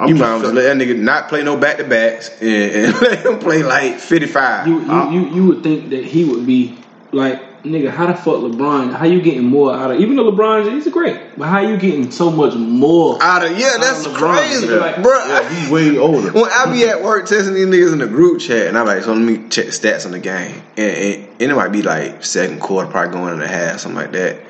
I'm 0.01 0.09
you 0.09 0.15
just 0.15 0.29
might 0.29 0.37
as 0.37 0.43
well 0.43 0.53
let 0.53 0.63
that 0.63 0.77
nigga 0.77 0.99
not 0.99 1.29
play 1.29 1.43
no 1.43 1.57
back 1.57 1.77
to 1.77 1.85
backs 1.85 2.31
and, 2.41 2.87
and 2.87 2.95
let 3.03 3.25
him 3.25 3.39
play 3.39 3.63
like 3.63 3.99
55. 3.99 4.67
You 4.67 4.81
you, 4.81 5.11
you 5.11 5.35
you 5.35 5.47
would 5.47 5.63
think 5.63 5.91
that 5.91 6.05
he 6.05 6.25
would 6.25 6.47
be 6.47 6.79
like 7.13 7.51
nigga. 7.65 7.91
How 7.91 8.07
the 8.07 8.15
fuck 8.15 8.37
LeBron? 8.37 8.95
How 8.95 9.07
you 9.07 9.21
getting 9.21 9.45
more 9.45 9.75
out 9.75 9.91
of? 9.91 10.01
Even 10.01 10.17
though 10.17 10.31
LeBron 10.31 10.73
he's 10.73 10.89
great, 10.89 11.37
but 11.37 11.49
how 11.49 11.61
you 11.61 11.77
getting 11.77 12.11
so 12.11 12.31
much 12.31 12.55
more? 12.55 13.23
out 13.23 13.45
of, 13.45 13.59
yeah, 13.59 13.77
that's 13.81 14.07
of 14.07 14.13
LeBron, 14.13 14.37
crazy, 14.39 14.67
yeah. 14.67 14.75
Like- 14.75 15.03
bro. 15.03 15.19
Yeah, 15.27 15.49
he's 15.49 15.71
way 15.71 15.99
older. 15.99 16.33
When 16.41 16.51
I 16.51 16.73
be 16.73 16.85
at 16.89 17.03
work 17.03 17.27
testing 17.27 17.55
these 17.55 17.67
niggas 17.67 17.93
in 17.93 17.99
the 17.99 18.07
group 18.07 18.41
chat, 18.41 18.69
and 18.69 18.79
I'm 18.79 18.87
like, 18.87 19.03
so 19.03 19.13
let 19.13 19.21
me 19.21 19.49
check 19.49 19.67
the 19.67 19.73
stats 19.73 20.07
on 20.07 20.13
the 20.13 20.19
game, 20.19 20.63
and, 20.77 20.97
and, 20.97 21.29
and 21.41 21.53
it 21.53 21.55
might 21.55 21.73
be 21.73 21.83
like 21.83 22.25
second 22.25 22.61
quarter, 22.61 22.91
probably 22.91 23.13
going 23.13 23.35
in 23.35 23.43
a 23.43 23.49
half, 23.49 23.81
something 23.81 24.01
like 24.01 24.13
that. 24.13 24.41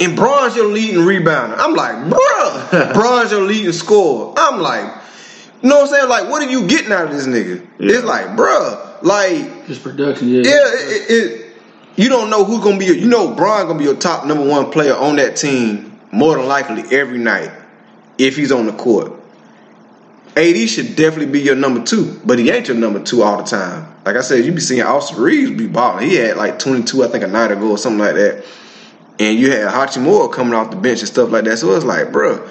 And 0.00 0.14
Bron's 0.14 0.54
your 0.54 0.66
leading 0.66 1.00
rebounder. 1.00 1.56
I'm 1.58 1.74
like, 1.74 1.96
bruh, 1.96 2.94
Bron's 2.94 3.32
your 3.32 3.42
leading 3.42 3.72
scorer. 3.72 4.34
I'm 4.36 4.60
like, 4.60 4.84
you 5.62 5.68
know 5.68 5.80
what 5.80 5.88
I'm 5.90 5.94
saying? 5.94 6.08
Like, 6.08 6.30
what 6.30 6.42
are 6.42 6.50
you 6.50 6.68
getting 6.68 6.92
out 6.92 7.06
of 7.06 7.10
this 7.10 7.26
nigga? 7.26 7.66
Yeah. 7.78 7.96
It's 7.96 8.04
like, 8.04 8.26
bruh, 8.28 9.02
like, 9.02 9.66
His 9.66 9.78
production, 9.78 10.28
yeah. 10.28 10.42
yeah, 10.42 10.42
it, 10.44 11.10
it, 11.10 11.10
it, 11.10 11.56
you 11.96 12.08
don't 12.08 12.30
know 12.30 12.44
who's 12.44 12.62
gonna 12.62 12.78
be. 12.78 12.86
Your, 12.86 12.94
you 12.94 13.08
know, 13.08 13.34
Bron 13.34 13.66
gonna 13.66 13.78
be 13.78 13.84
your 13.84 13.96
top 13.96 14.24
number 14.24 14.46
one 14.46 14.70
player 14.70 14.94
on 14.94 15.16
that 15.16 15.36
team 15.36 15.98
more 16.12 16.36
than 16.36 16.46
likely 16.46 16.84
every 16.96 17.18
night 17.18 17.50
if 18.18 18.36
he's 18.36 18.52
on 18.52 18.66
the 18.66 18.72
court. 18.72 19.12
AD 20.36 20.68
should 20.68 20.94
definitely 20.94 21.32
be 21.32 21.40
your 21.40 21.56
number 21.56 21.82
two, 21.82 22.20
but 22.24 22.38
he 22.38 22.48
ain't 22.50 22.68
your 22.68 22.76
number 22.76 23.02
two 23.02 23.22
all 23.22 23.38
the 23.38 23.42
time. 23.42 23.92
Like 24.06 24.14
I 24.14 24.20
said, 24.20 24.44
you 24.44 24.52
be 24.52 24.60
seeing 24.60 24.82
Austin 24.82 25.20
Reaves 25.20 25.50
be 25.50 25.66
balling. 25.66 26.08
He 26.08 26.14
had 26.14 26.36
like 26.36 26.60
22, 26.60 27.02
I 27.02 27.08
think, 27.08 27.24
a 27.24 27.26
night 27.26 27.50
ago 27.50 27.70
or 27.70 27.78
something 27.78 27.98
like 27.98 28.14
that. 28.14 28.44
And 29.18 29.38
you 29.38 29.50
had 29.50 29.68
Hachimura 29.72 30.32
coming 30.32 30.54
off 30.54 30.70
the 30.70 30.76
bench 30.76 31.00
and 31.00 31.08
stuff 31.08 31.30
like 31.30 31.44
that. 31.44 31.58
So 31.58 31.74
it's 31.74 31.84
like, 31.84 32.08
bruh, 32.08 32.48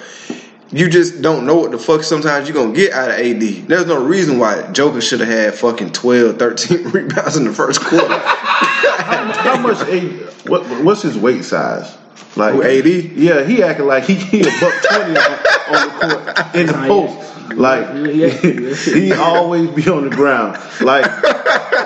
you 0.70 0.88
just 0.90 1.22
don't 1.22 1.46
know 1.46 1.56
what 1.56 1.70
the 1.70 1.78
fuck 1.78 2.02
sometimes 2.02 2.46
you're 2.48 2.54
gonna 2.54 2.74
get 2.74 2.92
out 2.92 3.10
of 3.10 3.16
AD. 3.18 3.40
There's 3.68 3.86
no 3.86 4.04
reason 4.04 4.38
why 4.38 4.70
Joker 4.72 5.00
should 5.00 5.20
have 5.20 5.28
had 5.28 5.54
fucking 5.54 5.92
12, 5.92 6.38
13 6.38 6.82
rebounds 6.90 7.36
in 7.36 7.44
the 7.44 7.52
first 7.52 7.80
quarter. 7.80 8.18
How 8.18 9.58
much? 9.60 9.80
A, 9.88 10.00
what, 10.48 10.62
what's 10.84 11.02
his 11.02 11.16
weight 11.16 11.44
size? 11.44 11.96
Like 12.36 12.54
Who, 12.54 12.62
AD? 12.62 12.86
Yeah, 12.86 13.44
he 13.44 13.62
acting 13.62 13.86
like 13.86 14.04
he 14.04 14.14
he 14.14 14.40
a 14.42 14.44
buck 14.60 14.74
twenty 14.82 15.16
on, 15.16 15.38
on 15.68 15.88
the 15.88 15.94
court 16.00 16.54
in 16.54 16.66
the 16.66 16.72
Nah, 16.72 16.86
post. 16.86 17.37
Like 17.56 17.86
Yeah, 18.14 18.26
yeah. 18.26 18.74
he 18.74 19.12
always 19.12 19.70
be 19.70 19.88
on 19.88 20.08
the 20.08 20.14
ground. 20.14 20.58
Like 20.80 21.06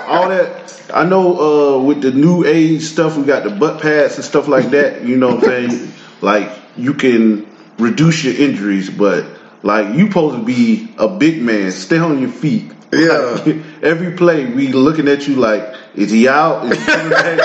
all 0.07 0.29
that. 0.29 0.61
I 0.93 1.05
know 1.05 1.79
uh, 1.79 1.83
with 1.83 2.01
the 2.01 2.11
new 2.11 2.45
age 2.45 2.83
stuff, 2.83 3.17
we 3.17 3.23
got 3.23 3.43
the 3.43 3.49
butt 3.49 3.81
pads 3.81 4.15
and 4.15 4.25
stuff 4.25 4.47
like 4.47 4.69
that. 4.71 5.03
You 5.03 5.17
know 5.17 5.35
what 5.35 5.49
I'm 5.49 5.69
saying? 5.69 5.93
Like 6.21 6.51
you 6.77 6.93
can 6.93 7.47
reduce 7.77 8.23
your 8.23 8.35
injuries, 8.35 8.89
but 8.89 9.25
like 9.63 9.95
you 9.95 10.07
supposed 10.07 10.37
to 10.37 10.43
be 10.43 10.93
a 10.97 11.07
big 11.07 11.41
man. 11.41 11.71
Stay 11.71 11.97
on 11.97 12.19
your 12.19 12.29
feet. 12.29 12.71
Yeah. 12.91 13.41
Like, 13.45 13.57
every 13.81 14.15
play 14.15 14.45
we 14.45 14.67
looking 14.67 15.07
at 15.07 15.27
you 15.27 15.35
like, 15.35 15.75
is 15.95 16.11
he 16.11 16.27
out? 16.27 16.65
Is 16.65 16.77
he 16.77 16.85
coming 16.85 17.09
back? 17.09 17.39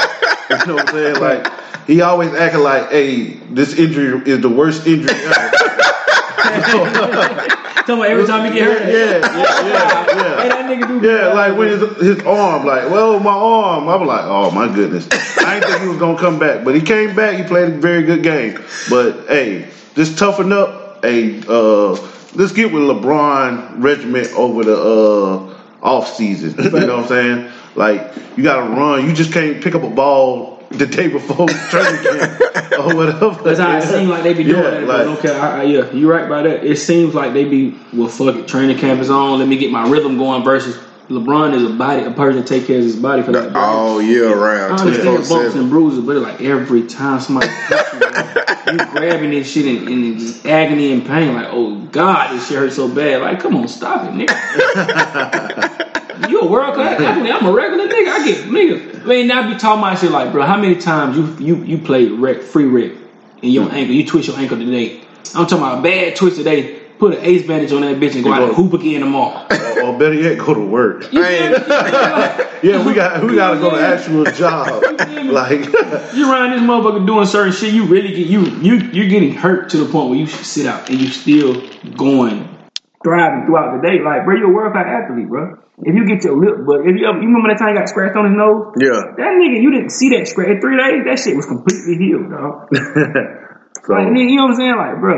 You 0.50 0.66
know 0.66 0.74
what 0.74 0.88
I'm 0.88 0.94
saying? 0.94 1.20
Like 1.20 1.52
he 1.86 2.02
always 2.02 2.34
acting 2.34 2.60
like, 2.60 2.90
hey, 2.90 3.34
this 3.50 3.78
injury 3.78 4.30
is 4.30 4.40
the 4.40 4.50
worst 4.50 4.86
injury 4.86 5.14
ever. 5.14 5.54
Tell 7.88 7.96
me 7.96 8.06
every 8.06 8.26
time 8.26 8.52
he 8.52 8.58
get 8.58 8.66
hurt. 8.66 8.92
Yeah, 8.92 9.16
yeah, 9.16 9.66
yeah, 9.66 10.06
yeah. 10.14 10.42
Hey, 10.42 10.48
that 10.50 10.66
nigga 10.66 11.00
do. 11.00 11.08
Yeah, 11.08 11.28
like 11.28 11.56
when 11.56 11.68
his, 11.68 11.80
his 11.96 12.20
arm, 12.26 12.66
like, 12.66 12.90
well, 12.90 13.18
my 13.18 13.32
arm. 13.32 13.88
I 13.88 13.96
was 13.96 14.06
like, 14.06 14.24
oh 14.24 14.50
my 14.50 14.66
goodness. 14.66 15.08
I 15.38 15.54
didn't 15.54 15.70
think 15.70 15.82
he 15.84 15.88
was 15.88 15.96
gonna 15.96 16.18
come 16.18 16.38
back, 16.38 16.66
but 16.66 16.74
he 16.74 16.82
came 16.82 17.16
back. 17.16 17.38
He 17.38 17.44
played 17.44 17.72
a 17.72 17.76
very 17.78 18.02
good 18.02 18.22
game. 18.22 18.62
But 18.90 19.26
hey, 19.28 19.70
just 19.94 20.18
toughen 20.18 20.52
up. 20.52 21.02
Hey, 21.02 21.40
uh, 21.48 21.92
let's 22.34 22.52
get 22.52 22.74
with 22.74 22.82
LeBron 22.82 23.82
regiment 23.82 24.34
over 24.34 24.64
the 24.64 24.76
uh, 24.76 25.54
off 25.82 26.14
season. 26.14 26.62
You 26.62 26.70
know 26.70 26.96
what 26.96 27.04
I'm 27.04 27.08
saying? 27.08 27.52
Like 27.74 28.12
you 28.36 28.44
got 28.44 28.68
to 28.68 28.70
run. 28.70 29.08
You 29.08 29.14
just 29.14 29.32
can't 29.32 29.64
pick 29.64 29.74
up 29.74 29.82
a 29.82 29.88
ball 29.88 30.57
the 30.70 30.86
day 30.86 31.08
before 31.08 31.48
training 31.70 32.02
camp 32.02 32.78
or 32.78 32.94
whatever. 32.94 33.30
That's 33.42 33.58
how 33.58 33.76
it 33.78 33.82
seems 33.82 34.08
like 34.08 34.22
they 34.22 34.34
be 34.34 34.44
doing 34.44 34.62
Yeah, 34.62 34.70
that. 34.70 34.84
like- 34.86 35.18
okay, 35.18 35.36
I, 35.38 35.60
I, 35.60 35.62
yeah, 35.64 35.90
you 35.92 36.10
right 36.10 36.26
about 36.26 36.44
that. 36.44 36.64
It 36.64 36.76
seems 36.76 37.14
like 37.14 37.32
they 37.32 37.44
be 37.44 37.78
well, 37.92 38.08
fuck 38.08 38.34
it. 38.36 38.48
Training 38.48 38.78
camp 38.78 39.00
is 39.00 39.10
on. 39.10 39.38
Let 39.38 39.48
me 39.48 39.56
get 39.56 39.70
my 39.70 39.88
rhythm 39.88 40.18
going. 40.18 40.44
Versus 40.44 40.76
LeBron 41.08 41.54
is 41.54 41.62
a 41.64 41.70
body, 41.70 42.04
a 42.04 42.10
person 42.10 42.40
that 42.42 42.46
take 42.46 42.66
care 42.66 42.76
of 42.76 42.82
his 42.84 42.96
body 42.96 43.22
for 43.22 43.32
that. 43.32 43.56
all 43.56 44.02
year 44.02 44.28
I 44.28 44.68
round, 44.68 44.80
understand 44.80 45.16
24 45.24 45.38
bumps 45.38 45.54
and 45.56 45.70
bruises, 45.70 46.04
but 46.04 46.16
it's 46.16 46.22
like 46.24 46.42
every 46.42 46.86
time 46.86 47.18
somebody 47.20 47.46
you, 47.48 48.78
grabbing 48.90 49.30
this 49.30 49.50
shit 49.50 49.88
and 49.88 50.18
just 50.18 50.44
agony 50.44 50.92
and 50.92 51.06
pain. 51.06 51.34
Like, 51.34 51.48
oh 51.50 51.76
God, 51.92 52.34
this 52.34 52.46
shit 52.46 52.58
hurts 52.58 52.76
so 52.76 52.88
bad. 52.94 53.22
Like, 53.22 53.40
come 53.40 53.56
on, 53.56 53.68
stop 53.68 54.04
it, 54.04 54.28
nigga. 54.28 55.84
you 56.28 56.40
a 56.40 56.46
world 56.46 56.74
class 56.74 57.00
athlete. 57.00 57.32
I'm 57.32 57.46
a 57.46 57.52
regular 57.52 57.86
nigga. 57.86 58.08
I 58.08 58.24
get 58.26 58.44
nigga. 58.46 59.02
I 59.02 59.06
mean, 59.06 59.30
I 59.30 59.52
be 59.52 59.58
talking 59.58 59.82
about 59.82 59.98
shit 59.98 60.10
like, 60.10 60.32
bro, 60.32 60.44
how 60.44 60.56
many 60.56 60.76
times 60.76 61.16
you 61.16 61.46
you 61.46 61.62
you 61.64 61.78
played 61.78 62.12
rec, 62.12 62.40
free 62.42 62.64
rec 62.66 62.92
in 63.42 63.50
your 63.50 63.70
ankle? 63.72 63.94
You 63.94 64.04
twist 64.06 64.28
your 64.28 64.38
ankle 64.38 64.58
today. 64.58 65.00
I'm 65.34 65.46
talking 65.46 65.58
about 65.58 65.78
a 65.78 65.82
bad 65.82 66.16
twist 66.16 66.36
today. 66.36 66.80
put 66.98 67.14
an 67.14 67.20
ace 67.24 67.46
bandage 67.46 67.70
on 67.72 67.82
that 67.82 67.96
bitch 68.00 68.14
and 68.14 68.24
go 68.24 68.32
out 68.32 68.42
and 68.42 68.54
hoop 68.54 68.72
again 68.72 69.00
tomorrow. 69.00 69.46
or, 69.50 69.82
or 69.82 69.98
better 69.98 70.14
yet, 70.14 70.38
go 70.38 70.52
to 70.54 70.60
work. 70.60 71.12
You 71.12 71.20
Man. 71.20 71.54
feel 71.54 71.68
me? 71.68 71.90
Like, 71.92 72.48
Yeah, 72.62 72.84
we 72.84 72.92
got 72.92 73.22
we 73.22 73.36
got 73.36 73.54
to 73.54 73.60
go 73.60 73.70
to 73.70 73.80
actual 73.80 74.24
job. 74.24 74.82
Like, 75.28 75.60
you 76.14 76.32
around 76.32 76.52
this 76.52 76.62
motherfucker 76.62 77.06
doing 77.06 77.26
certain 77.26 77.52
shit, 77.52 77.74
you 77.74 77.84
really 77.84 78.08
get 78.14 78.26
you 78.26 78.40
you 78.62 78.76
you're 78.76 79.08
getting 79.08 79.32
hurt 79.34 79.68
to 79.70 79.76
the 79.76 79.84
point 79.92 80.08
where 80.08 80.18
you 80.18 80.26
should 80.26 80.46
sit 80.46 80.66
out 80.66 80.88
and 80.88 80.98
you're 81.00 81.10
still 81.10 81.62
going 81.96 82.48
thriving 83.08 83.48
throughout 83.48 83.72
the 83.74 83.80
day. 83.80 84.04
Like, 84.04 84.28
bro, 84.28 84.36
you're 84.36 84.52
a 84.52 84.54
world 84.54 84.76
class 84.76 84.84
athlete, 84.86 85.28
bro. 85.32 85.56
If 85.80 85.94
you 85.96 86.04
get 86.04 86.20
your 86.24 86.36
lip, 86.36 86.66
but 86.68 86.84
if 86.84 86.92
you 86.98 87.06
ever, 87.08 87.18
you 87.22 87.28
remember 87.32 87.48
that 87.54 87.58
time 87.58 87.72
he 87.72 87.78
got 87.80 87.88
scratched 87.88 88.16
on 88.18 88.28
his 88.28 88.36
nose, 88.36 88.74
Yeah. 88.76 89.14
that 89.16 89.32
nigga, 89.40 89.62
you 89.62 89.70
didn't 89.72 89.90
see 89.94 90.10
that 90.18 90.26
scratch 90.28 90.50
in 90.52 90.60
three 90.60 90.76
days. 90.76 91.06
That 91.06 91.16
shit 91.22 91.36
was 91.38 91.46
completely 91.46 91.96
healed, 92.02 92.28
dog. 92.28 92.68
so 92.74 93.92
Like, 93.94 94.10
nigga, 94.10 94.28
you 94.28 94.36
know 94.42 94.50
what 94.50 94.58
I'm 94.58 94.60
saying? 94.60 94.76
Like, 94.76 94.96
bro, 95.00 95.14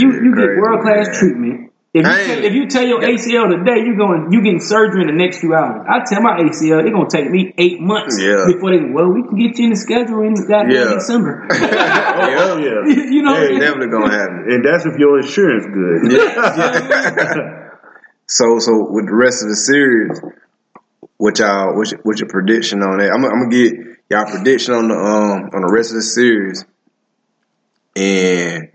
you 0.00 0.08
you 0.24 0.30
get 0.34 0.48
world 0.60 0.80
class 0.82 1.12
treatment. 1.18 1.71
If 1.94 2.06
you, 2.06 2.24
tell, 2.24 2.44
if 2.44 2.52
you 2.54 2.66
tell 2.68 2.86
your 2.86 3.00
ACL 3.02 3.50
today, 3.52 3.84
you're 3.84 3.96
going 3.98 4.32
you 4.32 4.40
getting 4.42 4.60
surgery 4.60 5.02
in 5.02 5.08
the 5.08 5.12
next 5.12 5.40
few 5.40 5.52
hours. 5.54 5.84
I 5.86 6.00
tell 6.08 6.22
my 6.22 6.40
ACL 6.40 6.80
it's 6.80 6.90
gonna 6.90 7.10
take 7.10 7.30
me 7.30 7.52
eight 7.58 7.80
months 7.82 8.18
Yeah. 8.18 8.46
before 8.46 8.70
they 8.72 8.80
well 8.90 9.12
we 9.12 9.22
can 9.28 9.36
get 9.36 9.58
you 9.58 9.64
in 9.64 9.70
the 9.70 9.76
schedule 9.76 10.22
in 10.22 10.32
goddamn 10.32 10.70
Yeah. 10.70 10.94
December. 10.94 11.46
oh, 11.52 11.58
oh, 11.58 12.56
yeah, 12.56 12.94
you 13.12 13.20
know, 13.20 13.34
Hey, 13.34 13.58
Definitely 13.58 13.88
gonna 13.88 14.10
happen. 14.10 14.46
and 14.48 14.64
that's 14.64 14.86
if 14.86 14.96
your 14.96 15.18
insurance 15.20 15.66
good. 15.66 16.12
Yeah. 16.12 17.58
So, 18.26 18.58
so 18.60 18.86
with 18.90 19.04
the 19.06 19.14
rest 19.14 19.42
of 19.42 19.50
the 19.50 19.56
series, 19.56 20.18
what 21.18 21.38
y'all, 21.38 21.76
what's 21.76 21.90
your, 21.90 22.00
what's 22.04 22.20
your 22.20 22.30
prediction 22.30 22.82
on 22.82 22.96
that? 23.00 23.10
I'm, 23.12 23.22
I'm 23.22 23.50
gonna 23.50 23.50
get 23.50 23.74
y'all 24.08 24.24
prediction 24.24 24.72
on 24.72 24.88
the 24.88 24.94
um 24.94 25.50
on 25.52 25.60
the 25.60 25.70
rest 25.70 25.90
of 25.90 25.96
the 25.96 26.02
series, 26.02 26.64
and 27.94 28.70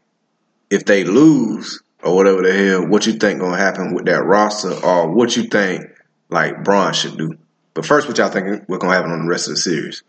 if 0.69 0.86
they 0.86 1.05
lose 1.05 1.81
or 2.03 2.15
whatever 2.15 2.41
the 2.43 2.53
hell, 2.53 2.87
what 2.87 3.05
you 3.07 3.13
think 3.13 3.39
gonna 3.39 3.57
happen 3.57 3.93
with 3.93 4.05
that 4.05 4.23
roster, 4.23 4.73
or 4.73 5.11
what 5.13 5.35
you 5.35 5.43
think 5.43 5.85
like 6.29 6.63
Bron 6.63 6.93
should 6.93 7.17
do? 7.17 7.37
But 7.73 7.85
first, 7.85 8.07
what 8.07 8.17
y'all 8.17 8.29
think 8.29 8.63
what's 8.67 8.81
gonna 8.81 8.93
happen 8.95 9.11
on 9.11 9.23
the 9.23 9.29
rest 9.29 9.47
of 9.47 9.55
the 9.55 9.61
series? 9.61 10.03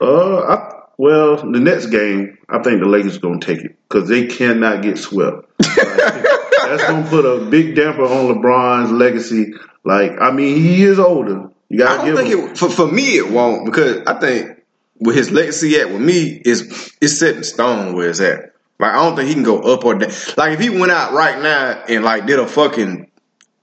Uh, 0.00 0.38
I, 0.40 0.82
well, 0.98 1.36
the 1.36 1.60
next 1.60 1.86
game, 1.86 2.38
I 2.48 2.62
think 2.62 2.80
the 2.80 2.86
Lakers 2.86 3.18
going 3.18 3.40
to 3.40 3.46
take 3.46 3.64
it 3.64 3.76
because 3.88 4.08
they 4.08 4.26
cannot 4.26 4.82
get 4.82 4.98
swept. 4.98 5.46
That's 5.58 6.84
going 6.84 7.04
to 7.04 7.08
put 7.10 7.24
a 7.24 7.44
big 7.50 7.74
damper 7.74 8.02
on 8.02 8.34
LeBron's 8.34 8.90
legacy. 8.92 9.54
Like, 9.84 10.12
I 10.20 10.30
mean, 10.30 10.56
he 10.56 10.82
is 10.84 10.98
older. 10.98 11.50
You 11.68 11.78
got 11.78 12.00
I 12.00 12.04
to 12.06 12.12
don't 12.12 12.24
give 12.26 12.34
think 12.34 12.44
him. 12.44 12.50
it 12.52 12.58
for 12.58 12.68
for 12.70 12.86
me 12.90 13.16
it 13.16 13.30
won't 13.30 13.64
because 13.66 14.06
I 14.06 14.18
think 14.18 14.62
with 15.00 15.16
his 15.16 15.30
legacy 15.30 15.76
at 15.80 15.90
with 15.90 16.00
me 16.00 16.40
is 16.44 16.92
it's 17.00 17.18
set 17.18 17.36
in 17.36 17.44
stone 17.44 17.94
where 17.94 18.08
it's 18.10 18.20
at. 18.20 18.53
Like 18.78 18.92
I 18.92 18.96
don't 18.96 19.16
think 19.16 19.28
he 19.28 19.34
can 19.34 19.42
go 19.42 19.60
up 19.60 19.84
or 19.84 19.94
down. 19.94 20.10
Like 20.36 20.52
if 20.52 20.60
he 20.60 20.70
went 20.70 20.92
out 20.92 21.12
right 21.12 21.40
now 21.40 21.84
and 21.88 22.04
like 22.04 22.26
did 22.26 22.38
a 22.38 22.46
fucking 22.46 23.10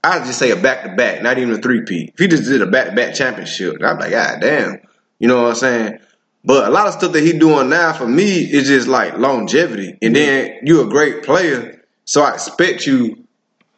I'd 0.04 0.24
just 0.24 0.38
say 0.38 0.50
a 0.50 0.56
back 0.56 0.84
to 0.84 0.96
back, 0.96 1.22
not 1.22 1.38
even 1.38 1.54
a 1.54 1.58
three 1.58 1.82
P. 1.82 2.10
If 2.12 2.18
he 2.18 2.28
just 2.28 2.44
did 2.44 2.62
a 2.62 2.66
back 2.66 2.88
to 2.88 2.92
back 2.92 3.14
championship, 3.14 3.82
I'd 3.82 3.98
be 3.98 4.04
like, 4.04 4.10
God 4.10 4.40
damn. 4.40 4.80
You 5.18 5.28
know 5.28 5.42
what 5.42 5.50
I'm 5.50 5.54
saying? 5.54 5.98
But 6.44 6.66
a 6.66 6.70
lot 6.70 6.88
of 6.88 6.94
stuff 6.94 7.12
that 7.12 7.22
he 7.22 7.34
doing 7.34 7.68
now 7.68 7.92
for 7.92 8.06
me 8.06 8.40
is 8.40 8.66
just 8.66 8.88
like 8.88 9.16
longevity. 9.16 9.96
And 10.02 10.16
then 10.16 10.58
you're 10.64 10.86
a 10.86 10.90
great 10.90 11.22
player, 11.22 11.84
so 12.04 12.22
I 12.22 12.34
expect 12.34 12.86
you 12.86 13.22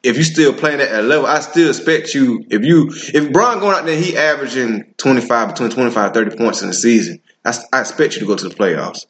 if 0.04 0.18
you 0.18 0.22
still 0.22 0.52
playing 0.52 0.80
at 0.80 0.90
that 0.90 1.04
level, 1.04 1.26
I 1.26 1.40
still 1.40 1.70
expect 1.70 2.14
you. 2.14 2.44
If 2.50 2.62
you 2.62 2.90
if 2.92 3.32
Bron 3.32 3.58
going 3.58 3.74
out 3.76 3.86
there, 3.86 3.98
he 3.98 4.16
averaging 4.16 4.94
twenty 4.98 5.22
five 5.22 5.48
between 5.48 5.70
25 5.70 6.12
30 6.12 6.36
points 6.36 6.62
in 6.62 6.68
the 6.68 6.74
season. 6.74 7.20
I, 7.44 7.54
I 7.72 7.80
expect 7.80 8.14
you 8.14 8.20
to 8.20 8.26
go 8.26 8.36
to 8.36 8.48
the 8.48 8.54
playoffs. 8.54 9.06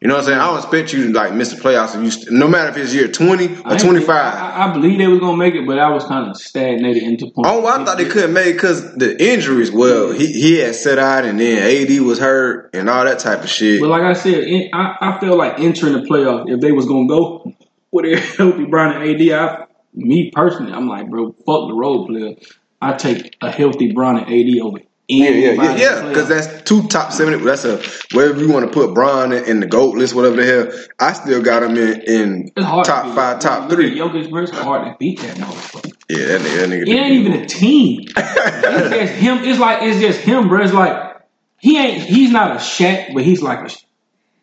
You 0.00 0.08
know 0.08 0.14
what 0.14 0.20
I'm 0.20 0.26
saying? 0.28 0.38
I 0.40 0.46
don't 0.46 0.56
expect 0.56 0.92
you 0.94 1.08
to 1.08 1.12
like 1.12 1.34
miss 1.34 1.52
the 1.52 1.60
playoffs. 1.60 1.94
If 1.94 2.02
you 2.02 2.10
st- 2.10 2.32
no 2.32 2.48
matter 2.48 2.70
if 2.70 2.76
it's 2.78 2.94
year 2.94 3.06
twenty 3.08 3.48
or 3.48 3.72
ain't- 3.72 3.80
twenty 3.80 4.00
five. 4.00 4.34
I, 4.34 4.68
I 4.68 4.72
believe 4.72 4.96
they 4.96 5.06
was 5.06 5.20
gonna 5.20 5.36
make 5.36 5.54
it, 5.54 5.66
but 5.66 5.78
I 5.78 5.90
was 5.90 6.04
kind 6.04 6.30
of 6.30 6.38
stagnated 6.38 7.02
into 7.02 7.26
point. 7.30 7.46
Oh, 7.46 7.66
I 7.66 7.84
thought 7.84 7.98
they 7.98 8.06
couldn't 8.06 8.32
make 8.32 8.46
it 8.46 8.52
because 8.54 8.94
the 8.94 9.22
injuries. 9.22 9.70
Well, 9.70 10.12
he 10.12 10.26
he 10.32 10.56
had 10.56 10.74
set 10.74 10.98
out, 10.98 11.26
and 11.26 11.38
then 11.38 11.58
AD 11.58 12.00
was 12.00 12.18
hurt, 12.18 12.70
and 12.72 12.88
all 12.88 13.04
that 13.04 13.18
type 13.18 13.42
of 13.42 13.50
shit. 13.50 13.78
But 13.80 13.90
like 13.90 14.02
I 14.02 14.14
said, 14.14 14.44
in, 14.44 14.70
I, 14.72 14.96
I 15.02 15.20
feel 15.20 15.36
like 15.36 15.60
entering 15.60 15.92
the 15.92 16.00
playoff, 16.08 16.50
if 16.50 16.60
they 16.60 16.72
was 16.72 16.86
gonna 16.86 17.06
go 17.06 17.54
with 17.90 18.06
a 18.06 18.16
healthy 18.18 18.64
Brian 18.64 19.02
and 19.02 19.20
AD, 19.20 19.30
I, 19.38 19.66
me 19.92 20.30
personally, 20.30 20.72
I'm 20.72 20.88
like, 20.88 21.10
bro, 21.10 21.32
fuck 21.32 21.68
the 21.68 21.74
role 21.74 22.06
player. 22.06 22.36
I 22.80 22.94
take 22.94 23.36
a 23.42 23.50
healthy 23.50 23.92
Brian 23.92 24.16
and 24.24 24.32
AD 24.32 24.62
over 24.62 24.78
Yeah, 25.10 25.30
yeah, 25.30 25.52
yeah, 25.52 25.76
yeah. 25.76 26.08
Because 26.08 26.28
playoff. 26.28 26.28
that's 26.28 26.62
two 26.62 26.86
top 26.86 27.12
seven. 27.12 27.44
That's 27.44 27.64
a 27.64 27.82
wherever 28.12 28.38
you 28.40 28.48
want 28.48 28.64
to 28.66 28.70
put 28.72 28.94
Bron 28.94 29.32
in, 29.32 29.44
in 29.44 29.60
the 29.60 29.66
goat 29.66 29.96
list, 29.96 30.14
whatever 30.14 30.36
the 30.36 30.44
hell. 30.44 30.84
I 31.00 31.12
still 31.14 31.42
got 31.42 31.64
him 31.64 31.76
in 31.76 32.00
in 32.02 32.52
It's 32.54 32.64
hard 32.64 32.84
to 32.84 32.90
top 32.90 33.14
five, 33.16 33.40
top 33.40 33.68
Look 33.68 33.78
three. 33.78 33.98
Jokic, 33.98 34.30
bro, 34.30 34.42
it's 34.44 34.52
hard 34.52 34.86
to 34.86 34.96
beat 34.98 35.20
that 35.20 35.36
motherfucker. 35.36 35.92
Yeah, 36.08 36.26
that 36.26 36.40
nigga, 36.40 36.56
that 36.58 36.68
nigga. 36.68 36.82
It 36.82 36.88
ain't 36.90 37.12
even 37.14 37.32
a 37.32 37.46
team. 37.46 38.04
it's 38.16 38.90
just 38.94 39.12
him. 39.14 39.38
It's 39.38 39.58
like 39.58 39.82
it's 39.82 40.00
just 40.00 40.20
him, 40.20 40.48
bro. 40.48 40.62
It's 40.62 40.72
like 40.72 41.16
he 41.58 41.76
ain't. 41.76 42.02
He's 42.02 42.30
not 42.30 42.52
a 42.52 42.60
Shaq, 42.60 43.12
but 43.12 43.24
he's 43.24 43.42
like 43.42 43.58
a 43.60 43.74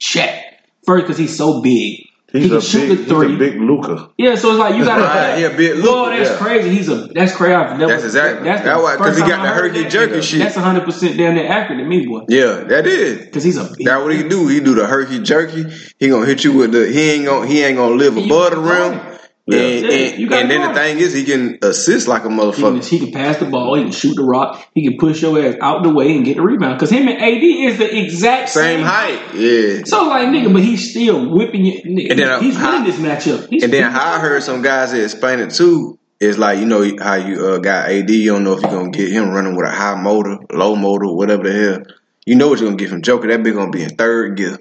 Shaq. 0.01 0.41
First, 0.85 1.05
because 1.05 1.17
he's 1.17 1.35
so 1.37 1.61
big. 1.61 2.07
He's 2.33 2.43
he 2.43 2.49
can 2.49 2.57
a 2.57 2.61
shoot 2.61 2.79
big, 2.89 3.07
the 3.07 3.19
he's 3.21 3.35
a 3.35 3.37
big 3.37 3.61
Luka. 3.61 4.09
Yeah, 4.17 4.35
so 4.35 4.49
it's 4.51 4.59
like 4.59 4.75
you 4.75 4.83
gotta. 4.83 5.01
Right, 5.07 5.37
he 5.37 5.43
a 5.45 5.49
big 5.49 5.77
Lord, 5.77 6.09
looker, 6.11 6.17
that's 6.17 6.29
yeah. 6.31 6.37
crazy. 6.45 6.69
He's 6.71 6.89
a 6.89 6.95
that's 7.13 7.33
crazy. 7.33 7.53
I've 7.53 7.79
never- 7.79 7.91
That's 7.93 8.03
exactly- 8.03 8.43
That's 8.43 8.63
that 8.63 8.81
why- 8.81 8.97
'cause 8.97 9.07
first 9.15 9.23
he 9.23 9.29
got 9.29 9.41
the 9.43 9.47
heard 9.49 9.71
herky 9.71 9.83
that. 9.83 9.91
jerky 9.91 10.21
shit. 10.21 10.39
That's 10.39 10.55
hundred 10.55 10.83
percent 10.83 11.15
damn 11.17 11.35
near 11.35 11.47
accurate 11.49 11.79
to 11.79 11.85
me, 11.85 12.05
boy. 12.05 12.25
Yeah, 12.27 12.63
that 12.65 12.85
is. 12.85 13.25
Because 13.27 13.43
he's 13.45 13.55
a 13.57 13.63
big. 13.77 13.87
That 13.87 14.03
what 14.03 14.13
he 14.13 14.23
do? 14.27 14.47
He 14.49 14.59
do 14.59 14.75
the 14.75 14.85
herky 14.87 15.19
jerky. 15.19 15.65
He 15.99 16.09
gonna 16.09 16.25
hit 16.25 16.43
you 16.43 16.51
with 16.51 16.73
the. 16.73 16.87
He 16.91 17.11
ain't 17.11 17.25
gonna. 17.25 17.47
He 17.47 17.63
ain't 17.63 17.77
gonna 17.77 17.95
live 17.95 18.17
You 18.17 18.25
above 18.25 18.49
the 18.51 18.61
gotta 18.61 18.95
rim. 18.97 19.16
Guard 19.55 19.63
him. 19.63 19.83
And, 19.83 19.91
Yeah, 19.91 20.25
and, 20.25 20.33
and 20.33 20.51
then 20.51 20.67
the 20.67 20.73
thing 20.79 20.97
is, 20.99 21.13
he 21.13 21.23
can 21.23 21.57
assist 21.61 22.07
like 22.07 22.23
a 22.25 22.29
He 22.29 22.35
can, 22.35 22.37
motherfucker. 22.51 22.87
he 22.87 22.99
can 22.99 23.11
pass 23.11 23.37
the 23.37 23.45
ball. 23.45 23.75
He 23.75 23.83
can 23.83 23.91
shoot 23.91 24.15
the 24.15 24.23
rock. 24.23 24.67
He 24.73 24.83
can 24.87 24.97
push 24.97 25.21
your 25.21 25.39
ass 25.43 25.55
out 25.61 25.83
the 25.83 25.89
way 25.93 26.15
and 26.15 26.25
get 26.25 26.37
the 26.37 26.43
rebound. 26.43 26.75
Because 26.77 26.89
him 26.91 27.07
and 27.07 27.17
AD 27.21 27.43
is 27.43 27.77
the 27.77 27.97
exact 27.97 28.49
Same 28.49 28.79
same, 28.79 28.85
height. 28.85 29.35
Yeah. 29.35 29.83
So 29.85 30.07
like 30.07 30.27
nigga, 30.27 30.51
but 30.53 30.63
he's 30.63 30.91
still 30.91 31.29
whipping 31.29 31.65
you. 31.65 31.81
Nigga, 31.83 32.09
And 32.11 32.19
then, 32.19 32.29
uh, 32.29 32.39
he's 32.39 32.55
how- 32.57 32.71
winning 32.79 32.91
this 32.91 32.99
matchup. 32.99 33.47
He's 33.49 33.63
And 33.63 33.71
then 33.73 33.91
how 33.91 34.15
I 34.15 34.19
heard 34.19 34.43
some 34.43 34.61
guys 34.61 34.91
that 34.91 35.03
explain 35.03 35.39
it 35.39 35.51
too 35.51 35.97
is 36.19 36.37
like 36.37 36.57
you 36.59 36.65
know 36.65 36.83
how 36.99 37.15
you 37.15 37.45
uh, 37.45 37.57
got 37.59 37.89
AD. 37.89 38.09
You 38.09 38.33
don't 38.33 38.43
know 38.43 38.53
if 38.53 38.61
you're 38.61 38.71
gonna 38.71 38.89
get 38.91 39.11
him 39.11 39.29
running 39.29 39.55
with 39.55 39.67
a 39.67 39.71
high 39.71 40.01
motor, 40.01 40.37
low 40.51 40.75
motor, 40.75 41.07
whatever 41.13 41.43
the 41.43 41.53
hell. 41.53 41.83
You 42.25 42.35
know 42.35 42.49
what 42.49 42.59
you're 42.59 42.67
gonna 42.69 42.77
get 42.77 42.89
from 42.89 43.01
Joker. 43.03 43.27
That 43.27 43.41
bitch 43.41 43.53
gonna 43.53 43.69
be 43.71 43.83
in 43.83 43.91
third 43.95 44.35
gear, 44.35 44.57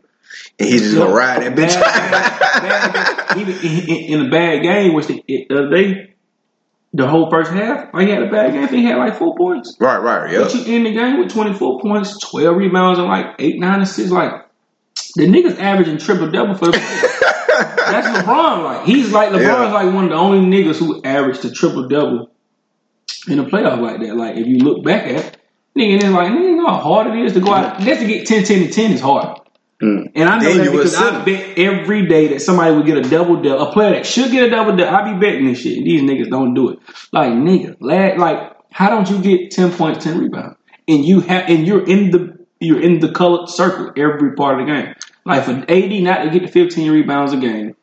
and 0.59 0.69
he's 0.69 0.83
just 0.83 0.95
gonna 0.97 1.13
ride 1.15 1.43
that 1.43 1.55
bitch. 1.55 1.75
Bad, 1.81 2.41
bad, 2.63 3.29
bad, 3.29 3.39
even 3.39 3.55
in, 3.59 4.21
in 4.21 4.27
a 4.27 4.31
bad 4.31 4.63
game, 4.63 4.95
which 4.95 5.07
the, 5.07 5.23
the 5.27 5.47
other 5.51 5.71
day, 5.71 6.15
the 6.93 7.07
whole 7.07 7.31
first 7.31 7.51
half, 7.53 7.93
like 7.93 8.07
he 8.07 8.13
had 8.13 8.23
a 8.23 8.31
bad 8.31 8.53
game. 8.53 8.69
He 8.69 8.85
had 8.85 8.97
like 8.97 9.17
four 9.19 9.35
points. 9.37 9.77
right, 9.81 9.99
right, 9.99 10.33
yeah. 10.33 10.41
But 10.41 10.55
you 10.55 10.75
end 10.75 10.87
the 10.87 10.93
game 10.93 11.19
with 11.19 11.31
24 11.31 11.81
points, 11.81 12.19
12 12.21 12.57
rebounds, 12.57 12.99
and 12.99 13.09
like 13.09 13.35
8, 13.39 13.59
9 13.61 13.81
assists. 13.83 14.11
Like, 14.13 14.33
the 15.17 15.27
nigga's 15.27 15.59
averaging 15.59 15.99
triple 15.99 16.31
double 16.31 16.55
for. 16.55 16.71
That's 17.57 18.07
LeBron. 18.19 18.65
Like, 18.65 18.87
he's 18.87 19.13
like, 19.13 19.31
LeBron's 19.31 19.43
Yeah. 19.43 19.73
like 19.73 19.95
one 19.95 20.05
of 20.05 20.11
the 20.11 20.17
only 20.17 20.39
niggas 20.41 20.77
who 20.79 21.03
averaged 21.03 21.45
a 21.45 21.51
triple 21.51 21.89
double 21.89 22.31
in 23.29 23.39
a 23.39 23.45
playoff 23.45 23.81
like 23.81 24.01
that. 24.01 24.17
Like, 24.17 24.37
if 24.37 24.47
you 24.47 24.59
look 24.59 24.83
back 24.85 25.05
at 25.05 25.11
it, 25.17 25.37
nigga, 25.77 25.95
and 25.95 26.03
it's 26.03 26.13
like, 26.13 26.29
nigga, 26.33 26.43
you 26.43 26.57
know 26.57 26.67
how 26.69 26.79
hard 26.81 27.07
it 27.09 27.25
is 27.25 27.33
to 27.35 27.41
go 27.41 27.53
out. 27.53 27.81
Just 27.81 28.01
to 28.01 28.07
get 28.07 28.27
10, 28.27 28.45
10, 28.45 28.63
and 28.65 28.73
10 28.73 28.93
is 28.93 29.01
hard. 29.01 29.41
Mm. 29.83 30.13
And 30.15 30.29
I 30.29 30.39
know 30.39 30.55
that 30.55 30.73
because 30.73 30.95
I 30.95 31.23
bet 31.25 31.59
every 31.59 32.07
day 32.07 32.29
that 32.29 32.41
somebody 32.41 32.75
would 32.75 32.87
get 32.87 32.97
a 32.97 33.03
double 33.03 33.43
double. 33.43 33.69
A 33.69 33.73
player 33.73 33.91
that 33.91 34.07
should 34.07 34.31
get 34.31 34.45
a 34.45 34.51
double 34.51 34.75
double, 34.75 34.95
I 34.95 35.13
be 35.13 35.21
betting 35.21 35.47
this 35.47 35.61
shit. 35.61 35.85
These 35.85 36.03
niggas 36.03 36.31
don't 36.31 36.55
do 36.55 36.71
it. 36.71 36.79
Like 37.13 37.33
nigga, 37.33 37.77
lad, 37.81 38.19
like 38.19 38.53
how 38.73 38.89
don't 38.89 39.09
you 39.11 39.21
get 39.21 39.51
ten 39.51 39.71
points, 39.71 40.05
ten 40.05 40.19
rebounds, 40.19 40.57
and 40.89 41.05
you 41.05 41.21
have 41.21 41.51
and 41.51 41.67
you're 41.67 41.85
in 41.85 42.11
the 42.11 42.47
you're 42.59 42.81
in 42.81 43.01
the 43.01 43.13
colored 43.13 43.51
circle 43.51 43.93
every 43.97 44.35
part 44.35 44.61
of 44.61 44.67
the 44.67 44.73
game. 44.73 44.95
Like 45.27 45.45
for 45.45 45.53
AD 45.53 46.03
not 46.03 46.25
to 46.25 46.31
get 46.31 46.43
the 46.43 46.49
fifteen 46.49 46.91
rebounds 46.91 47.35
a 47.35 47.37
game, 47.37 47.77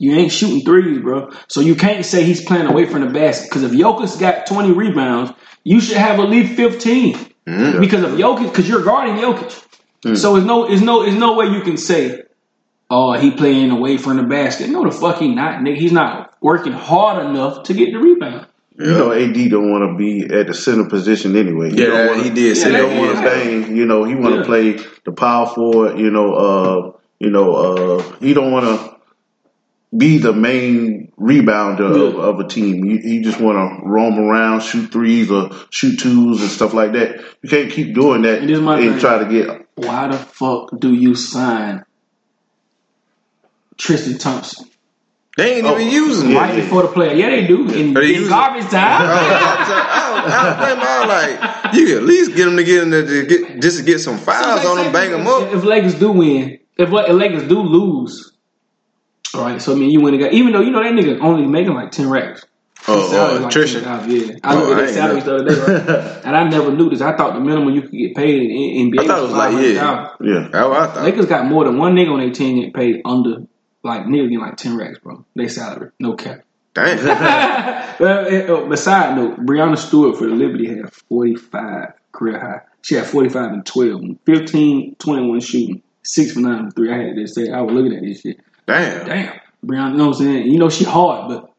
you 0.00 0.16
ain't 0.16 0.32
shooting 0.32 0.64
threes, 0.64 1.00
bro. 1.00 1.30
So 1.46 1.60
you 1.60 1.76
can't 1.76 2.04
say 2.04 2.24
he's 2.24 2.44
playing 2.44 2.66
away 2.66 2.86
from 2.86 3.02
the 3.02 3.10
basket 3.10 3.48
because 3.48 3.62
if 3.62 3.70
Jokic 3.70 4.18
got 4.18 4.46
twenty 4.46 4.72
rebounds, 4.72 5.32
you 5.62 5.80
should 5.80 5.98
have 5.98 6.18
at 6.18 6.28
least 6.28 6.56
fifteen 6.56 7.32
because 7.44 8.02
of 8.02 8.12
Jokic 8.12 8.50
because 8.50 8.68
you're 8.68 8.82
guarding 8.82 9.16
Jokic. 9.16 9.66
So 10.04 10.36
it's 10.36 10.44
no, 10.46 10.68
it's 10.68 10.82
no, 10.82 11.02
it's 11.02 11.16
no 11.16 11.34
way 11.34 11.46
you 11.46 11.60
can 11.62 11.76
say, 11.76 12.22
"Oh, 12.90 13.12
he 13.12 13.30
playing 13.30 13.70
away 13.70 13.96
from 13.98 14.16
the 14.16 14.24
basket." 14.24 14.68
No, 14.68 14.84
the 14.84 14.90
fuck 14.90 15.18
he 15.18 15.32
not, 15.32 15.60
nigga. 15.60 15.76
He's 15.76 15.92
not 15.92 16.34
working 16.40 16.72
hard 16.72 17.24
enough 17.24 17.62
to 17.64 17.74
get 17.74 17.92
the 17.92 17.98
rebound. 17.98 18.46
You 18.78 18.86
know, 18.86 19.12
AD 19.12 19.50
don't 19.50 19.70
want 19.70 19.92
to 19.92 19.96
be 19.98 20.24
at 20.34 20.46
the 20.48 20.54
center 20.54 20.88
position 20.88 21.36
anyway. 21.36 21.70
He 21.70 21.82
Yeah, 21.84 22.08
wanna, 22.08 22.22
he 22.24 22.30
did 22.30 22.56
Yeah, 22.56 22.62
say 22.62 22.70
He 22.72 22.76
don't 22.78 22.98
want 22.98 23.16
to 23.16 23.22
Yeah. 23.22 23.28
bang. 23.28 23.76
You 23.76 23.84
know, 23.86 24.04
he 24.04 24.14
want 24.14 24.34
to 24.34 24.40
Yeah. 24.40 24.46
play 24.46 24.78
the 25.04 25.12
power 25.12 25.46
forward. 25.46 25.98
You 25.98 26.10
know, 26.10 26.32
uh, 26.34 26.90
you 27.20 27.30
know, 27.30 27.52
uh, 27.54 28.02
he 28.18 28.32
don't 28.34 28.50
want 28.50 28.64
to 28.66 28.96
be 29.96 30.18
the 30.18 30.32
main 30.32 31.12
rebounder 31.20 31.90
of, 31.90 32.14
Yeah. 32.14 32.20
of 32.22 32.40
a 32.40 32.48
team. 32.48 32.82
He, 32.82 32.96
he 32.96 33.20
just 33.20 33.38
want 33.40 33.58
to 33.58 33.86
roam 33.88 34.18
around, 34.18 34.62
shoot 34.62 34.90
threes 34.90 35.30
or 35.30 35.50
shoot 35.70 35.98
twos 36.00 36.40
and 36.40 36.50
stuff 36.50 36.72
like 36.74 36.92
that. 36.94 37.20
You 37.42 37.50
can't 37.50 37.70
keep 37.70 37.94
doing 37.94 38.22
that 38.22 38.42
It 38.42 38.50
is 38.50 38.60
my 38.60 38.80
and 38.80 38.98
try 38.98 39.18
to 39.18 39.26
get. 39.26 39.61
Why 39.74 40.08
the 40.08 40.18
fuck 40.18 40.70
do 40.78 40.92
you 40.94 41.14
sign 41.14 41.84
Tristan 43.76 44.18
Thompson? 44.18 44.68
They 45.36 45.56
ain't 45.56 45.66
Oh, 45.66 45.78
even 45.78 45.90
using 45.90 46.32
it. 46.32 46.34
right 46.34 46.54
before 46.54 46.82
the 46.82 46.88
player. 46.88 47.14
Yeah, 47.14 47.30
they 47.30 47.46
do. 47.46 47.66
In, 47.70 47.94
they 47.94 48.14
in 48.14 48.20
use- 48.20 48.28
garbage 48.28 48.64
time. 48.70 49.00
Oh, 49.02 50.24
was, 50.24 50.32
I 50.32 50.76
I 50.76 51.00
all 51.00 51.08
like 51.08 51.74
you 51.74 51.86
can 51.86 51.96
at 51.96 52.02
least 52.02 52.36
get 52.36 52.44
them 52.44 52.56
to 52.58 52.64
get 52.64 52.82
in 52.82 52.90
there 52.90 53.04
to 53.06 53.26
get 53.26 53.62
just 53.62 53.78
to 53.78 53.82
get 53.84 53.98
some 53.98 54.18
fouls 54.18 54.64
on 54.66 54.76
them, 54.76 54.92
bang 54.92 55.10
them 55.10 55.26
up. 55.26 55.48
If, 55.48 55.54
if 55.54 55.64
Lakers 55.64 55.94
do 55.98 56.12
win, 56.12 56.58
if, 56.76 56.90
if 56.92 57.08
Lakers 57.14 57.48
do 57.48 57.60
lose, 57.60 58.32
all 59.34 59.40
right. 59.42 59.60
So 59.60 59.72
I 59.72 59.74
mean, 59.76 59.90
you 59.90 60.00
win 60.02 60.12
the 60.12 60.18
game, 60.18 60.32
even 60.34 60.52
though 60.52 60.60
you 60.60 60.70
know 60.70 60.82
that 60.82 60.92
nigga 60.92 61.18
only 61.22 61.46
making 61.46 61.72
like 61.72 61.90
ten 61.92 62.10
racks. 62.10 62.44
Oh, 62.88 63.10
salary 63.10 63.38
like 63.40 63.48
attrition. 63.48 63.84
10,000, 63.84 64.10
Yeah, 64.10 64.34
I 64.42 64.54
Oh, 64.54 64.58
looked 64.58 64.70
I 64.70 64.72
at 64.72 64.76
their 64.76 64.88
salaries 64.94 65.24
the 65.24 65.34
other 65.36 65.44
day, 65.48 65.60
right? 65.60 66.20
and 66.24 66.36
I 66.36 66.48
never 66.48 66.72
knew 66.72 66.90
this. 66.90 67.00
I 67.00 67.16
thought 67.16 67.34
the 67.34 67.40
minimum 67.40 67.74
you 67.74 67.82
could 67.82 67.92
get 67.92 68.16
paid 68.16 68.42
in 68.42 68.90
NBA 68.90 69.00
I 69.00 69.06
thought 69.06 69.18
it 69.18 69.22
was 69.22 69.32
like, 69.32 69.52
yeah. 69.52 70.08
500,000. 70.18 70.26
Yeah. 70.26 70.48
That's 70.50 70.68
what 70.68 70.80
I 70.80 70.86
thought. 70.86 71.04
Lakers 71.04 71.26
got 71.26 71.46
more 71.46 71.64
than 71.64 71.78
one 71.78 71.94
nigga 71.94 72.12
on 72.12 72.20
their 72.20 72.30
team 72.32 72.56
getting 72.56 72.72
paid 72.72 73.02
under 73.04 73.46
like 73.84 74.06
nearly 74.06 74.28
getting 74.28 74.40
like 74.40 74.56
ten 74.56 74.76
racks, 74.76 74.98
bro. 74.98 75.24
They 75.34 75.48
salary, 75.48 75.90
no 75.98 76.14
cap. 76.14 76.42
Damn. 76.74 77.04
well, 78.00 78.26
eh, 78.26 78.46
oh, 78.48 78.68
but 78.68 78.78
side 78.78 79.16
note, 79.16 79.38
Breanna 79.40 79.76
Stewart 79.76 80.16
for 80.16 80.26
the 80.26 80.34
Liberty 80.34 80.68
had 80.68 80.92
45 80.92 81.92
career 82.12 82.40
high. 82.40 82.60
She 82.80 82.94
had 82.94 83.06
45 83.06 83.52
and 83.52 83.66
12, 83.66 84.00
15, 84.24 84.96
21 84.96 85.40
shooting, 85.40 85.82
6 86.02 86.32
for 86.32 86.40
9 86.40 86.58
from 86.58 86.70
3. 86.72 86.92
I 86.92 86.96
had 86.96 87.16
to 87.16 87.26
say, 87.28 87.50
I 87.50 87.60
was 87.60 87.74
looking 87.74 87.94
at 87.96 88.02
this 88.02 88.22
shit. 88.22 88.40
Damn. 88.66 89.06
Damn. 89.06 89.40
Breanna, 89.64 89.90
you 89.92 89.96
know 89.98 90.08
what 90.08 90.16
I'm 90.16 90.24
saying? 90.24 90.46
You 90.46 90.58
know, 90.58 90.70
she 90.70 90.84
hard, 90.84 91.28
but 91.28 91.51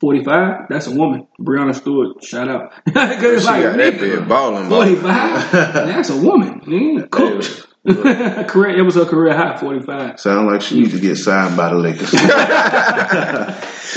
45, 0.00 0.66
that's 0.68 0.86
a 0.86 0.92
woman. 0.94 1.26
Breanna 1.38 1.74
Stewart, 1.74 2.22
shout 2.24 2.48
out. 2.48 2.72
Because 2.86 3.22
it's 3.22 3.42
She 3.44 3.48
like, 3.50 3.62
got 3.62 3.76
that 3.76 4.00
big 4.00 4.28
balling 4.28 4.68
45, 4.68 5.52
that's 5.52 6.10
a 6.10 6.16
woman. 6.16 7.08
Cooked. 7.10 7.66
career, 7.86 8.76
it 8.78 8.82
was 8.82 8.94
her 8.96 9.06
career 9.06 9.34
high, 9.34 9.56
45. 9.56 10.20
Sound 10.20 10.46
like 10.48 10.60
she 10.60 10.80
needs 10.80 10.92
to 10.92 11.00
get 11.00 11.16
signed 11.16 11.56
by 11.56 11.70
the 11.70 11.76
Lakers. 11.76 12.10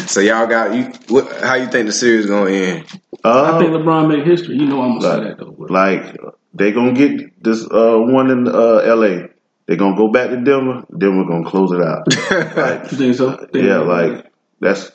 So 0.10 0.22
y'all 0.22 0.48
got 0.48 0.74
you. 0.74 0.86
What, 1.10 1.32
how 1.42 1.56
you 1.56 1.68
think 1.68 1.88
the 1.88 1.92
series 1.92 2.26
gonna 2.26 2.50
end? 2.50 2.86
I 3.24 3.60
think 3.60 3.72
Uh, 3.72 3.78
LeBron 3.78 4.08
made 4.10 4.26
history. 4.26 4.56
You 4.56 4.66
know 4.66 4.82
I'm 4.82 5.00
going 5.00 5.02
to 5.02 5.08
say 5.08 5.24
that, 5.30 5.38
though. 5.38 5.56
Like 5.70 6.18
they 6.54 6.72
gonna 6.72 6.94
get 6.94 7.42
this 7.44 7.64
uh, 7.66 7.98
one 7.98 8.30
in 8.32 8.48
uh, 8.48 8.78
L.A. 8.78 9.30
They 9.68 9.76
gonna 9.78 9.96
go 9.98 10.10
back 10.12 10.30
to 10.30 10.38
Denver. 10.38 10.84
Denver 10.98 11.26
gonna 11.26 11.46
close 11.50 11.72
it 11.72 11.82
out. 11.82 12.08
like, 12.58 12.92
You 12.92 12.98
think 12.98 13.16
so? 13.16 13.36
Think 13.52 13.66
yeah, 13.66 13.80
like 13.80 14.32
that's 14.60 14.92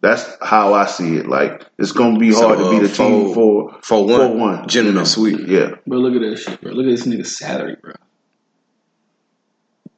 that's 0.00 0.36
how 0.40 0.74
I 0.74 0.86
see 0.86 1.16
it. 1.16 1.26
Like 1.28 1.64
it's 1.78 1.92
gonna 1.92 2.18
be 2.18 2.32
So, 2.32 2.46
hard 2.46 2.58
to 2.58 2.70
be 2.70 2.78
the 2.78 2.92
a 2.92 2.96
team 2.96 3.34
four- 3.34 3.74
for 3.74 3.78
for 3.82 4.06
one, 4.06 4.20
for 4.20 4.36
one. 4.36 4.68
gentleman 4.68 5.04
sweep. 5.06 5.40
Yeah, 5.46 5.72
Bro, 5.86 5.98
look 5.98 6.14
at 6.22 6.28
that 6.30 6.36
shit, 6.38 6.60
bro. 6.60 6.72
Look 6.72 6.86
at 6.86 6.90
this 6.90 7.06
nigga's 7.06 7.36
salary, 7.36 7.76
bro. 7.80 7.92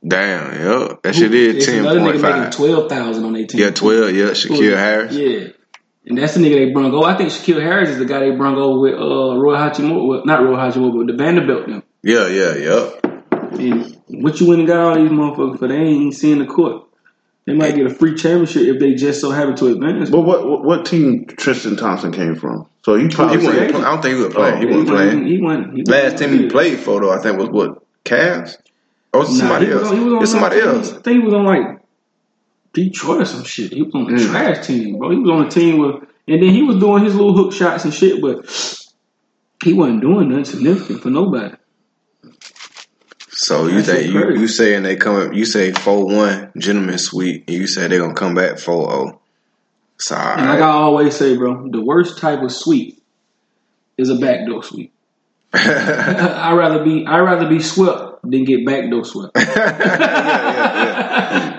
Damn, 0.07 0.53
yeah, 0.61 0.95
that 1.03 1.15
shit 1.15 1.33
is 1.33 1.57
It's 1.57 1.67
ten 1.67 1.81
another 1.81 2.01
point 2.01 2.17
nigga 2.17 2.23
making 2.23 2.43
five. 2.43 2.57
twelve 2.57 2.89
thousand 2.89 3.25
on 3.25 3.33
their 3.35 3.47
team. 3.47 3.61
Yeah, 3.61 3.71
twelve. 3.71 4.11
Yeah, 4.13 4.31
Shaquille 4.31 4.77
Harris. 4.77 5.15
Yeah, 5.15 5.49
and 6.07 6.19
that's 6.19 6.35
the 6.35 6.41
nigga 6.41 6.55
they 6.67 6.73
brung 6.73 6.93
over. 6.93 7.07
I 7.07 7.17
think 7.17 7.31
Shaquille 7.31 7.63
Harris 7.63 7.91
is 7.91 7.99
the 7.99 8.05
guy 8.05 8.19
they 8.19 8.33
brung 8.33 8.57
over 8.57 8.81
with 8.81 8.95
uh, 8.95 9.37
Rui 9.39 9.57
Hachimura. 9.57 10.05
Well, 10.09 10.23
not 10.25 10.43
Rui 10.43 10.57
Hachimura, 10.57 10.99
but 10.99 11.07
the 11.07 11.17
Vanderbilt. 11.17 11.69
Them. 11.69 11.83
Yeah, 12.03 12.27
yeah, 12.27 12.55
yeah. 12.57 12.91
And 13.53 13.97
what 14.09 14.41
you 14.41 14.49
went 14.49 14.59
and 14.61 14.67
got 14.69 14.81
all 14.81 14.95
these 15.01 15.11
motherfuckers 15.13 15.59
for? 15.61 15.69
They 15.69 15.77
ain't 15.77 16.15
seeing 16.15 16.41
the 16.41 16.47
court. 16.47 16.83
They 17.45 17.55
might 17.55 17.75
get 17.75 17.87
a 17.87 17.91
free 17.91 18.15
championship 18.15 18.63
if 18.63 18.79
they 18.79 18.95
just 18.95 19.21
so 19.21 19.31
happen 19.31 19.57
to 19.57 19.67
advance. 19.67 20.11
but 20.11 20.21
what 20.21 20.49
what, 20.49 20.63
what 20.65 20.87
team 20.87 21.27
Tristan 21.27 21.77
Thompson 21.77 22.13
came 22.13 22.37
from? 22.37 22.69
So 22.85 22.95
he 22.95 23.05
He 23.05 23.09
probably 23.09 23.39
wasn't. 23.39 23.75
I 23.77 23.81
don't 23.91 24.03
think 24.03 24.17
he 24.17 24.23
was 24.23 24.33
playing. 24.35 24.61
he 24.61 24.67
Oh, 24.67 24.71
wasn't 24.79 24.89
playing. 24.89 25.27
He 25.27 25.41
went. 25.41 25.75
He 25.75 25.83
Last 25.85 26.19
team 26.19 26.31
he 26.39 26.49
played 26.49 26.79
for 26.79 27.01
though, 27.01 27.11
I 27.13 27.19
think 27.19 27.39
was 27.39 27.49
what 27.51 27.83
Cavs. 28.05 28.57
Or 29.13 29.21
was 29.21 29.31
Nah, 29.31 29.39
somebody 29.41 29.67
he 29.67 29.73
was 29.73 29.83
else? 29.83 29.91
on- 29.91 29.99
he 29.99 30.05
was 30.05 30.13
on 30.15 30.23
it's 30.23 30.31
somebody 30.31 30.57
like- 30.61 30.65
else. 30.67 30.93
I 30.93 30.99
think 31.01 31.19
he 31.21 31.25
was 31.25 31.35
on 31.35 31.45
like 31.45 31.79
Detroit 32.73 33.21
or 33.23 33.25
some 33.25 33.45
shit. 33.45 33.73
He 33.73 33.83
was 33.83 33.95
on 33.95 34.05
the 34.07 34.13
Mm. 34.23 34.31
trash 34.31 34.67
team, 34.67 34.99
bro. 34.99 35.11
He 35.11 35.19
was 35.19 35.31
on 35.31 35.47
a 35.47 35.51
team 35.51 35.79
with, 35.79 35.97
and 36.29 36.43
then 36.43 36.51
he 36.51 36.63
was 36.63 36.77
doing 36.77 37.05
his 37.05 37.15
little 37.15 37.37
hook 37.37 37.53
shots 37.53 37.85
and 37.85 37.93
shit, 37.93 38.23
but 38.23 38.47
he 39.63 39.73
wasn't 39.75 40.01
doing 40.01 40.29
nothing 40.31 40.45
significant 40.45 41.03
for 41.03 41.11
nobody. 41.11 41.55
So 43.43 43.67
you 43.67 43.83
think 43.83 44.13
you, 44.13 44.39
you 44.39 44.47
saying 44.47 44.85
they 44.85 44.95
coming? 44.95 45.35
You 45.35 45.45
say 45.45 45.73
four 45.73 46.07
one 46.07 46.53
gentleman 46.57 46.97
sweep, 46.97 47.43
and 47.49 47.57
you 47.57 47.67
say 47.67 47.89
they 47.89 47.99
gonna 47.99 48.15
come 48.15 48.37
back 48.37 48.61
four 48.61 48.89
oh. 48.89 49.05
zero. 49.05 49.21
Sorry. 49.99 50.41
And 50.41 50.49
like 50.49 50.61
I 50.61 50.69
always 50.69 51.17
say, 51.17 51.37
bro, 51.37 51.69
the 51.69 51.81
worst 51.81 52.19
type 52.19 52.41
of 52.41 52.53
sweep 52.53 53.03
is 53.99 54.11
a 54.11 54.15
backdoor 54.15 54.63
sweep. 54.63 54.93
I'd 55.53 56.55
rather 56.57 56.85
be 56.85 57.05
I'd 57.05 57.19
rather 57.19 57.49
be 57.49 57.59
swept 57.59 58.23
than 58.23 58.45
get 58.45 58.65
backdoor 58.65 59.05
swept. 59.05 59.35
Them 59.35 59.45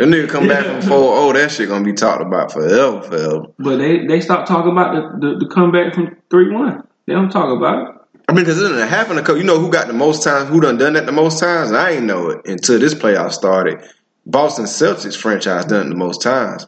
nigga 0.09 0.29
come 0.29 0.47
back 0.47 0.65
from 0.65 0.81
four 0.83 1.17
zero. 1.17 1.33
That 1.33 1.51
shit 1.51 1.67
gonna 1.67 1.83
be 1.83 1.91
talked 1.91 2.21
about 2.21 2.53
forever, 2.53 3.01
forever. 3.01 3.47
But 3.59 3.75
they 3.75 4.07
they 4.07 4.21
stop 4.21 4.47
talking 4.47 4.71
about 4.71 5.19
the, 5.19 5.27
the, 5.27 5.39
the 5.39 5.47
comeback 5.53 5.93
from 5.95 6.15
three 6.29 6.49
one. 6.49 6.87
They 7.07 7.13
don't 7.13 7.29
talk 7.29 7.57
about 7.57 7.89
it. 7.89 7.92
I 8.27 8.31
mean, 8.31 8.45
because 8.45 8.61
it 8.61 8.69
done 8.69 8.87
happened 8.87 9.19
a 9.19 9.21
couple. 9.21 9.37
You 9.37 9.43
know 9.43 9.59
who 9.59 9.69
got 9.69 9.87
the 9.87 9.93
most 9.93 10.23
times? 10.23 10.49
Who 10.49 10.61
done 10.61 10.77
done 10.77 10.93
that 10.93 11.05
the 11.05 11.11
most 11.11 11.39
times? 11.39 11.69
And 11.69 11.77
I 11.77 11.91
ain't 11.91 12.05
know 12.05 12.29
it 12.29 12.45
until 12.45 12.79
this 12.79 12.93
playoff 12.93 13.31
started. 13.31 13.81
Boston 14.25 14.65
Celtics 14.65 15.17
franchise 15.17 15.65
done 15.65 15.87
it 15.87 15.89
the 15.89 15.95
most 15.95 16.21
times. 16.21 16.65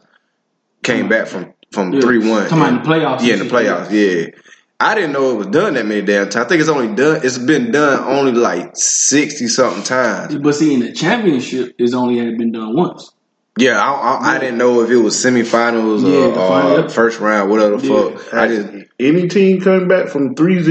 Came 0.82 1.06
mm. 1.06 1.10
back 1.10 1.26
from 1.26 1.54
from 1.72 1.92
Yeah. 1.92 2.00
three 2.00 2.18
one. 2.18 2.48
Talking 2.48 2.58
about 2.58 2.68
in 2.68 2.82
the 2.82 2.88
playoffs 2.88 3.22
Yeah, 3.22 3.34
in 3.34 3.38
the 3.40 3.44
playoffs. 3.46 3.90
Yeah. 3.90 4.40
I 4.78 4.94
didn't 4.94 5.12
know 5.12 5.30
it 5.30 5.36
was 5.36 5.46
done 5.46 5.74
that 5.74 5.86
many 5.86 6.02
damn 6.02 6.28
times. 6.28 6.44
I 6.44 6.48
think 6.48 6.60
it's 6.60 6.68
only 6.68 6.94
done. 6.94 7.20
It's 7.24 7.38
been 7.38 7.72
done 7.72 8.04
only 8.04 8.32
like 8.32 8.72
sixty 8.74 9.48
something 9.48 9.82
times. 9.82 10.36
But 10.36 10.54
see, 10.54 10.74
in 10.74 10.80
the 10.80 10.92
championship, 10.92 11.74
it's 11.78 11.94
only 11.94 12.18
had 12.18 12.36
been 12.36 12.52
done 12.52 12.76
once. 12.76 13.10
Yeah, 13.58 13.80
I, 13.80 13.92
I, 13.92 14.36
I 14.36 14.38
didn't 14.38 14.58
know 14.58 14.82
if 14.82 14.90
it 14.90 14.96
was 14.96 15.16
semifinals 15.16 16.02
Yeah, 16.02 16.26
or, 16.26 16.76
the 16.76 16.84
or 16.84 16.88
first 16.90 17.20
round, 17.20 17.50
whatever 17.50 17.78
the 17.78 17.86
Yeah. 17.86 18.16
fuck. 18.18 18.34
I 18.34 18.48
just 18.48 18.68
any 18.98 19.28
team 19.28 19.60
coming 19.60 19.88
back 19.88 20.08
from 20.08 20.34
3-0 20.34 20.64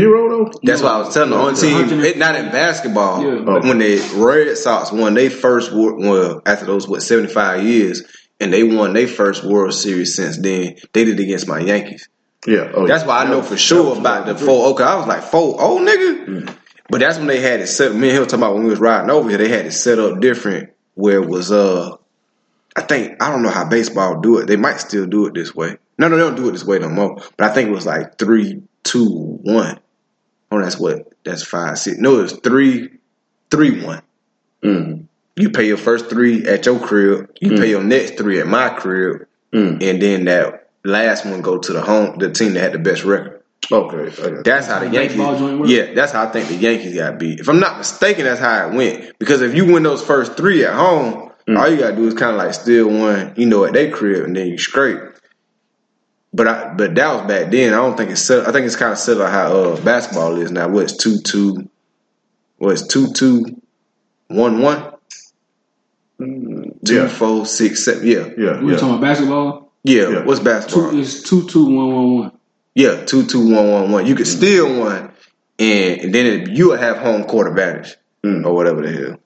though. 0.52 0.60
That's 0.63 0.82
why 0.82 0.89
I 0.89 0.98
was 1.00 1.13
telling 1.13 1.32
the 1.32 1.36
only 1.38 1.56
team, 1.60 1.74
100 1.74 2.04
it, 2.06 2.17
not 2.17 2.36
in 2.36 2.45
basketball, 2.52 3.24
Yeah. 3.24 3.41
but 3.43 3.63
when 3.63 3.80
the 3.80 3.98
Red 4.15 4.56
Sox 4.58 4.91
won 4.91 5.13
they 5.15 5.30
first 5.30 5.71
well 5.71 6.41
after 6.45 6.65
those 6.65 6.88
what 6.88 7.02
seventy 7.02 7.32
five 7.32 7.63
years, 7.63 8.04
and 8.39 8.52
they 8.54 8.63
won 8.63 8.93
their 8.93 9.08
first 9.08 9.43
World 9.43 9.74
Series 9.74 10.15
since 10.15 10.38
then. 10.38 10.76
They 10.93 11.06
did 11.06 11.19
it 11.19 11.24
against 11.24 11.48
my 11.48 11.60
Yankees. 11.60 12.08
Yeah, 12.48 12.71
oh, 12.76 12.86
That's 12.86 13.02
yeah. 13.04 13.08
why 13.08 13.24
I 13.24 13.30
know 13.30 13.41
for 13.41 13.58
sure 13.58 13.98
about 13.98 14.28
the 14.28 14.34
2003. 14.34 14.45
four. 14.45 14.67
Okay, 14.74 14.84
I 14.84 14.95
was 14.98 15.08
like 15.08 15.24
four 15.24 15.56
oh 15.60 15.80
nigga, 15.80 16.56
but 16.89 17.00
that's 17.00 17.17
when 17.17 17.26
they 17.28 17.39
had 17.41 17.62
it 17.62 17.67
set. 17.67 17.95
Me 17.95 18.10
and 18.10 18.17
him 18.19 18.24
talking 18.26 18.39
about 18.39 18.54
when 18.54 18.63
we 18.65 18.69
was 18.69 18.80
riding 18.80 19.10
over 19.10 19.30
here. 19.30 19.39
They 19.39 19.50
had 19.50 19.65
it 19.65 19.71
set 19.71 19.98
up 19.98 20.19
different 20.19 20.69
where 20.93 21.21
it 21.21 21.28
was 21.28 21.52
uh. 21.52 21.95
I 22.76 22.82
think 22.82 23.22
I 23.24 23.32
don't 23.32 23.42
know 23.44 23.50
how 23.50 23.66
baseball 23.68 24.20
do 24.20 24.40
it. 24.40 24.48
They 24.48 24.58
might 24.58 24.80
still 24.80 25.06
do 25.06 25.26
it 25.28 25.34
this 25.34 25.56
way. 25.56 25.78
No, 25.98 26.08
no, 26.10 26.18
they 26.18 26.24
don't 26.24 26.36
do 26.36 26.50
it 26.50 26.52
this 26.52 26.66
way 26.66 26.80
no 26.80 26.90
more. 26.90 27.22
But 27.38 27.50
I 27.50 27.54
think 27.54 27.70
it 27.70 27.74
was 27.74 27.86
like 27.86 28.18
three, 28.18 28.62
two, 28.84 29.08
one. 29.44 29.80
Oh, 30.52 30.62
that's 30.62 30.78
what? 30.78 31.14
That's 31.24 31.44
five, 31.44 31.80
six. 31.80 31.98
No, 31.98 32.20
it 32.20 32.24
was 32.24 32.34
three, 32.44 32.90
three, 33.50 33.84
one. 33.84 34.02
Mm. 34.62 35.06
You 35.38 35.50
pay 35.50 35.68
your 35.68 35.78
first 35.78 36.10
three 36.10 36.46
at 36.46 36.66
your 36.66 36.80
crib. 36.80 37.30
You 37.40 37.52
pay 37.58 37.70
your 37.70 37.84
next 37.84 38.18
three 38.18 38.40
at 38.40 38.48
my 38.48 38.70
crib, 38.70 39.28
Mm. 39.54 39.82
and 39.82 40.02
then 40.02 40.26
that 40.26 40.70
last 40.84 41.26
one 41.26 41.42
go 41.42 41.58
to 41.58 41.72
the 41.74 41.82
home, 41.82 42.18
the 42.20 42.30
team 42.32 42.54
that 42.54 42.60
had 42.62 42.74
the 42.74 42.80
best 42.80 43.04
record. 43.06 43.42
Okay, 43.72 44.12
I 44.22 44.30
got 44.30 44.44
That's 44.44 44.68
how 44.68 44.80
the 44.80 44.90
Yankees. 44.90 45.18
Baseball 45.18 45.38
joint 45.40 45.60
work? 45.62 45.70
Yeah, 45.70 45.94
that's 45.94 46.12
how 46.12 46.24
I 46.28 46.32
think 46.32 46.50
the 46.50 46.56
Yankees 46.56 46.96
got 46.96 47.18
beat. 47.18 47.40
If 47.40 47.48
I'm 47.50 47.60
not 47.60 47.78
mistaken, 47.78 48.26
that's 48.26 48.40
how 48.40 48.68
it 48.68 48.74
went. 48.76 49.18
Because 49.18 49.42
if 49.42 49.56
you 49.56 49.66
win 49.74 49.84
those 49.84 50.04
first 50.04 50.36
three 50.38 50.66
at 50.66 50.74
home, 50.74 51.32
Mm. 51.47 51.60
all 51.60 51.69
you 51.69 51.77
gotta 51.77 51.95
do 51.95 52.08
is 52.08 52.13
kind 52.15 52.31
of 52.31 52.38
like 52.38 52.53
steal 52.53 52.88
one, 52.89 53.34
you 53.36 53.45
know, 53.45 53.65
at 53.65 53.73
their 53.73 53.91
crib, 53.91 54.23
and 54.25 54.36
then 54.36 54.47
you 54.47 54.58
scrape. 54.58 54.99
But 56.34 56.47
I, 56.47 56.73
but 56.73 56.95
that 56.95 57.13
was 57.15 57.27
back 57.27 57.51
then. 57.51 57.73
I 57.73 57.77
don't 57.77 57.95
think 57.95 58.12
it's. 58.12 58.21
Set, 58.21 58.47
I 58.47 58.51
think 58.51 58.65
it's 58.65 58.75
kind 58.75 58.91
of 58.91 58.97
set 58.97 59.21
up 59.21 59.31
how 59.31 59.53
uh, 59.55 59.81
basketball 59.81 60.36
is 60.38 60.51
now. 60.51 60.67
What's 60.67 60.97
two 60.97 61.19
two? 61.19 61.69
What's 62.58 62.86
two 62.88 63.13
two? 63.13 63.62
One 64.27 64.60
one? 64.60 64.91
Two 66.19 66.73
Yeah. 66.84 67.08
four 67.08 67.45
six 67.45 67.84
seven? 67.86 68.08
Yeah, 68.08 68.29
Yeah, 68.38 68.62
We 68.62 68.71
yeah. 68.71 68.77
talking 68.77 68.89
about 68.95 69.01
basketball. 69.01 69.71
yeah. 69.84 70.10
Yeah. 70.10 70.25
What's 70.25 70.39
basketball? 70.39 70.91
Two 70.91 70.99
is 70.99 71.23
two 71.23 71.47
two 71.47 71.65
one 71.65 71.93
one 71.93 72.19
one. 72.19 72.31
Yeah, 72.73 73.05
two 73.05 73.25
two 73.25 73.53
one 73.53 73.69
one 73.71 73.91
one. 73.91 74.05
You 74.05 74.15
could 74.15 74.27
steal 74.27 74.79
one, 74.79 75.12
and, 75.60 76.01
and 76.01 76.13
then 76.15 76.25
it, 76.25 76.49
you 76.51 76.69
would 76.69 76.79
have 76.79 76.97
home 76.97 77.23
court 77.25 77.47
advantage 77.47 77.95
Mm. 78.23 78.43
or 78.45 78.55
whatever 78.55 78.81
the 78.81 78.91
hell. 78.91 79.19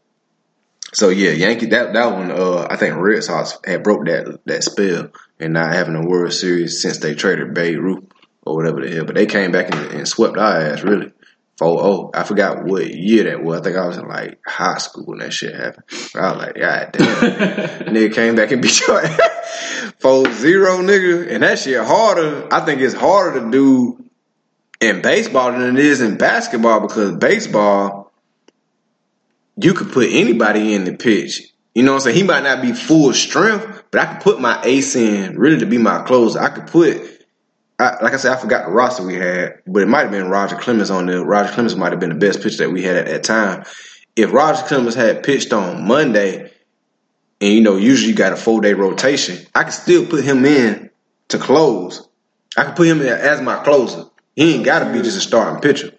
So 0.94 1.10
yeah, 1.10 1.32
Yankee. 1.32 1.68
That 1.68 1.94
that 1.94 2.14
one. 2.14 2.32
Uh, 2.32 2.68
I 2.70 2.76
think 2.76 2.96
Red 2.96 3.24
Sox 3.24 3.58
had 3.66 3.84
broke 3.84 4.06
that 4.06 4.40
that 4.46 4.64
spell 4.64 5.10
and 5.40 5.54
not 5.54 5.74
having 5.74 5.96
a 5.96 6.06
World 6.06 6.34
Series 6.34 6.82
since 6.82 6.98
they 6.98 7.16
traded 7.16 7.54
Babe 7.54 7.80
Ruth 7.80 8.06
or 8.44 8.56
whatever 8.56 8.82
the 8.82 8.94
hell. 8.94 9.06
But 9.06 9.16
they 9.16 9.26
came 9.26 9.52
back 9.52 9.74
and, 9.74 9.92
and 9.92 10.08
swept 10.08 10.38
our 10.38 10.58
ass 10.58 10.84
really. 10.84 11.12
4-0. 11.60 12.12
I 12.14 12.24
forgot 12.24 12.64
what 12.64 12.88
year 12.88 13.26
that 13.26 13.44
was. 13.44 13.60
I 13.60 13.64
think 13.64 13.76
I 13.76 13.86
was 13.86 13.98
in 13.98 14.08
like 14.08 14.40
high 14.48 14.78
school 14.78 15.04
when 15.08 15.20
that 15.20 15.34
shit 15.34 15.54
happened. 15.54 15.84
I 16.16 16.32
was 16.32 16.38
like, 16.38 16.56
God 16.56 16.90
damn. 16.94 17.06
nigga 17.94 18.14
came 18.14 18.36
back 18.36 18.52
and 18.52 18.62
beat 18.62 18.80
your 18.80 19.02
ass. 19.04 19.20
4-0, 20.00 20.32
nigga. 20.86 21.30
And 21.30 21.44
that 21.44 21.60
shit 21.60 21.84
harder. 21.84 22.48
I 22.50 22.62
think 22.62 22.80
it's 22.80 22.94
harder 22.94 23.42
to 23.42 23.52
do 23.52 24.10
in 24.80 25.02
baseball 25.02 25.52
than 25.52 25.78
it 25.78 25.84
is 25.84 26.00
in 26.00 26.18
basketball 26.18 26.80
because 26.80 27.18
baseball, 27.18 28.09
you 29.62 29.74
could 29.74 29.92
put 29.92 30.10
anybody 30.12 30.74
in 30.74 30.86
the 30.86 30.94
pitch 30.94 31.54
You 31.76 31.84
know 31.84 31.92
what 31.92 31.98
I'm 31.98 32.02
saying? 32.02 32.18
He 32.18 32.24
might 32.24 32.44
not 32.44 32.62
be 32.62 32.74
full 32.74 33.14
strength, 33.14 33.84
but 33.92 34.02
I 34.02 34.06
could 34.14 34.22
put 34.22 34.42
my 34.42 34.62
ace 34.64 34.96
in 34.96 35.38
really 35.38 35.60
to 35.60 35.66
be 35.66 35.78
my 35.78 36.02
closer. 36.04 36.40
I 36.40 36.50
could 36.50 36.68
put, 36.68 36.98
I, 37.80 37.98
like 38.02 38.14
I 38.14 38.18
said, 38.18 38.34
I 38.34 38.38
forgot 38.38 38.66
the 38.66 38.72
roster 38.72 39.06
we 39.06 39.16
had, 39.16 39.60
but 39.68 39.84
it 39.84 39.88
might 39.88 40.02
have 40.02 40.12
been 40.12 40.30
Roger 40.30 40.56
Clemens 40.56 40.90
on 40.90 41.06
there. 41.06 41.24
Roger 41.24 41.52
Clemens 41.54 41.76
might 41.76 41.92
have 41.92 42.00
been 42.00 42.10
the 42.10 42.16
best 42.16 42.42
pitcher 42.42 42.58
that 42.58 42.72
we 42.72 42.84
had 42.84 42.98
at 42.98 43.06
that 43.08 43.24
time. 43.24 43.64
If 44.16 44.34
Roger 44.34 44.64
Clemens 44.64 44.96
had 44.96 45.24
pitched 45.24 45.54
on 45.54 45.88
Monday, 45.88 46.52
and 47.42 47.54
you 47.54 47.62
know, 47.62 47.78
usually 47.78 48.12
you 48.12 48.18
got 48.18 48.34
a 48.34 48.38
four 48.38 48.62
day 48.62 48.74
rotation, 48.74 49.46
I 49.56 49.64
could 49.64 49.74
still 49.74 50.06
put 50.06 50.24
him 50.24 50.46
in 50.46 50.90
to 51.30 51.38
close. 51.38 52.08
I 52.58 52.66
could 52.66 52.76
put 52.76 52.88
him 52.88 53.02
in 53.02 53.08
as 53.08 53.42
my 53.42 53.64
closer. 53.64 54.06
He 54.36 54.56
ain't 54.56 54.66
got 54.66 54.80
to 54.80 54.92
be 54.92 55.02
just 55.02 55.18
a 55.18 55.22
starting 55.22 55.62
pitcher. 55.62 55.94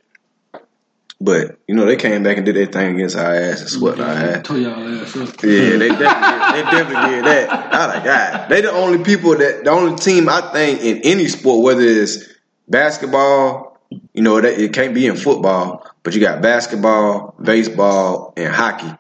But 1.21 1.59
you 1.69 1.75
know, 1.75 1.85
they 1.85 1.97
came 1.97 2.23
back 2.23 2.39
and 2.39 2.47
did 2.47 2.57
their 2.57 2.67
thing 2.67 2.95
against 2.95 3.17
our 3.17 3.35
ass 3.35 3.61
and 3.61 3.69
swept 3.69 4.01
our 4.01 4.09
ass. 4.09 4.43
Tore 4.43 4.57
y'all 4.57 5.03
ass 5.03 5.15
up. 5.17 5.29
Yeah, 5.43 5.77
they 5.77 5.89
definitely, 5.89 6.63
they 6.63 6.71
definitely 6.71 7.11
did 7.11 7.25
that. 7.27 7.51
I 7.51 7.87
like 7.87 8.05
God. 8.05 8.49
They 8.49 8.61
the 8.63 8.73
only 8.73 9.05
people 9.05 9.37
that 9.37 9.65
the 9.65 9.71
only 9.71 9.97
team 9.97 10.31
I 10.31 10.41
think 10.53 10.81
in 10.81 11.03
any 11.05 11.29
sport, 11.29 11.63
whether 11.63 11.83
it's 11.83 12.27
basketball, 12.69 13.79
you 14.15 14.23
know, 14.23 14.41
that 14.41 14.59
it 14.59 14.73
can't 14.73 14.95
be 14.95 15.07
in 15.07 15.17
football, 15.17 15.87
but 16.03 16.15
you 16.15 16.21
got 16.21 16.41
basketball, 16.41 17.35
baseball, 17.43 18.33
and 18.39 18.55
hockey. 18.55 18.91